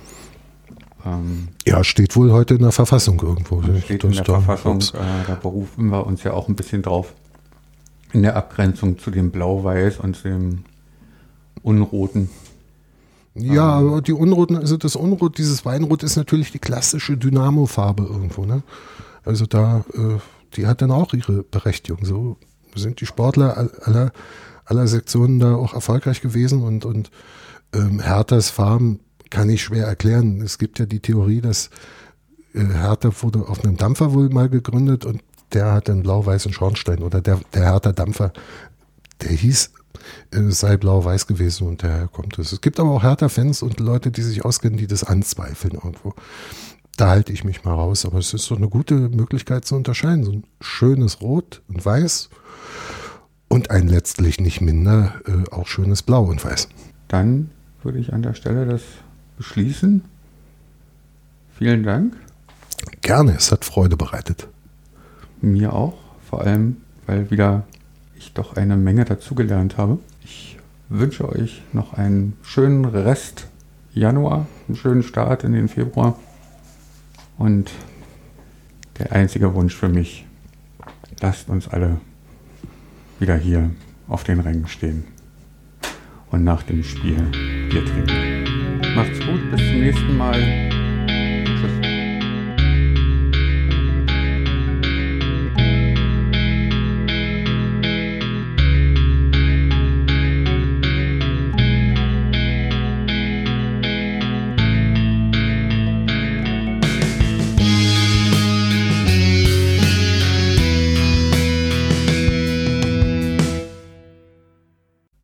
Ähm, 1.07 1.49
ja, 1.67 1.85
steht 1.85 2.17
wohl 2.17 2.33
heute 2.33 2.55
in 2.55 2.63
der 2.63 2.73
Verfassung 2.73 3.21
irgendwo. 3.21 3.63
Steht 3.63 4.05
in 4.05 4.13
der 4.13 4.25
da 4.25 4.41
Verfassung, 4.41 4.81
äh, 4.81 5.27
da 5.27 5.35
berufen 5.35 5.87
wir 5.91 6.07
uns 6.07 6.25
ja 6.25 6.33
auch 6.33 6.49
ein 6.49 6.57
bisschen 6.57 6.83
drauf. 6.83 7.13
In 8.13 8.23
der 8.23 8.37
Abgrenzung 8.37 8.99
zu 8.99 9.11
dem 9.11 9.31
Blau-Weiß 9.31 9.99
und 9.99 10.25
dem 10.25 10.65
Unroten. 11.69 12.31
Ja, 13.35 13.81
ähm. 13.81 14.03
die 14.03 14.13
Unroten, 14.13 14.57
also 14.57 14.77
das 14.77 14.97
Unrot, 14.97 15.37
dieses 15.39 15.65
Weinrot 15.65 16.03
ist 16.03 16.17
natürlich 16.17 16.51
die 16.51 16.59
klassische 16.59 17.17
Dynamo-Farbe 17.17 18.05
irgendwo, 18.05 18.47
ne? 18.47 18.63
Also 19.25 19.45
da, 19.45 19.85
äh, 19.93 20.19
die 20.55 20.67
hat 20.67 20.81
dann 20.81 20.91
auch 20.91 21.13
ihre 21.13 21.43
Berechtigung. 21.43 22.05
So 22.07 22.39
sind 22.75 23.01
die 23.01 23.07
Sportler 23.07 23.71
aller, 23.83 24.13
aller 24.65 24.87
Sektionen 24.87 25.39
da 25.39 25.55
auch 25.55 25.75
erfolgreich 25.75 26.23
gewesen 26.23 26.63
und, 26.63 26.87
und 26.87 27.11
ähm, 27.75 28.01
Herthas 28.01 28.49
Farben 28.49 29.01
kann 29.29 29.51
ich 29.51 29.63
schwer 29.63 29.87
erklären. 29.87 30.41
Es 30.41 30.59
gibt 30.59 30.79
ja 30.79 30.87
die 30.87 31.01
Theorie, 31.01 31.43
dass 31.43 31.69
äh, 32.55 32.65
Hertha 32.65 33.11
wurde 33.21 33.47
auf 33.47 33.63
einem 33.63 33.77
Dampfer 33.77 34.15
wohl 34.15 34.31
mal 34.31 34.49
gegründet 34.49 35.05
und 35.05 35.23
der 35.53 35.73
hat 35.73 35.91
einen 35.91 36.03
blau-weißen 36.03 36.53
Schornstein 36.53 37.03
oder 37.03 37.21
der, 37.21 37.41
der 37.53 37.65
Hertha 37.65 37.93
Dampfer, 37.93 38.33
der 39.21 39.33
hieß 39.33 39.73
sei 40.31 40.77
blau-weiß 40.77 41.27
gewesen 41.27 41.67
und 41.67 41.83
daher 41.83 42.09
kommt 42.09 42.39
es. 42.39 42.53
Es 42.53 42.61
gibt 42.61 42.79
aber 42.81 42.91
auch 42.91 43.03
Hertha-Fans 43.03 43.63
und 43.63 43.81
Leute, 43.81 44.11
die 44.11 44.23
sich 44.23 44.45
auskennen, 44.45 44.79
die 44.79 44.87
das 44.87 45.05
anzweifeln 45.05 45.75
irgendwo. 45.75 46.15
Da 46.97 47.09
halte 47.09 47.33
ich 47.33 47.45
mich 47.45 47.65
mal 47.65 47.75
raus, 47.75 48.05
aber 48.05 48.19
es 48.19 48.35
ist 48.35 48.45
so 48.45 48.57
eine 48.57 48.69
gute 48.69 48.95
Möglichkeit 48.95 49.65
zu 49.65 49.77
unterscheiden. 49.77 50.25
So 50.25 50.33
ein 50.33 50.45
schönes 50.61 51.21
Rot 51.21 51.63
und 51.69 51.85
Weiß 51.85 52.29
und 53.49 53.71
ein 53.71 53.89
letztlich 53.89 54.41
nicht 54.41 54.61
minder 54.61 55.15
äh, 55.27 55.51
auch 55.51 55.67
schönes 55.67 56.03
Blau 56.03 56.25
und 56.25 56.45
Weiß. 56.45 56.69
Dann 57.07 57.51
würde 57.83 57.99
ich 57.99 58.13
an 58.13 58.23
der 58.23 58.35
Stelle 58.35 58.67
das 58.67 58.83
beschließen. 59.37 60.03
Vielen 61.57 61.83
Dank. 61.83 62.17
Gerne, 63.01 63.37
es 63.37 63.51
hat 63.53 63.65
Freude 63.65 63.97
bereitet. 63.97 64.49
Mir 65.41 65.73
auch, 65.73 65.99
vor 66.29 66.43
allem, 66.43 66.79
weil 67.07 67.31
wieder 67.31 67.65
ich 68.19 68.33
doch 68.35 68.57
eine 68.57 68.77
Menge 68.77 69.05
dazugelernt 69.05 69.77
habe. 69.77 69.99
Ich 70.25 70.59
wünsche 70.89 71.29
euch 71.29 71.63
noch 71.73 71.95
einen 71.95 72.37
schönen 72.43 72.85
Rest 72.85 73.47
Januar, 73.95 74.47
einen 74.69 74.77
schönen 74.77 75.03
Start 75.03 75.45
in 75.45 75.53
den 75.53 75.69
Februar 75.69 76.19
Und 77.37 77.71
der 78.99 79.13
einzige 79.13 79.55
Wunsch 79.55 79.75
für 79.75 79.89
mich, 79.89 80.27
lasst 81.21 81.49
uns 81.49 81.69
alle 81.69 82.01
wieder 83.19 83.37
hier 83.37 83.71
auf 84.09 84.25
den 84.25 84.41
Rängen 84.41 84.67
stehen 84.67 85.05
und 86.31 86.45
nach 86.45 86.63
dem 86.63 86.83
Spiel 86.83 87.17
Bier 87.71 87.85
trinken. 87.85 88.95
Macht's 88.95 89.19
gut, 89.21 89.51
bis 89.51 89.61
zum 89.61 89.81
nächsten 89.81 90.17
Mal. 90.17 90.68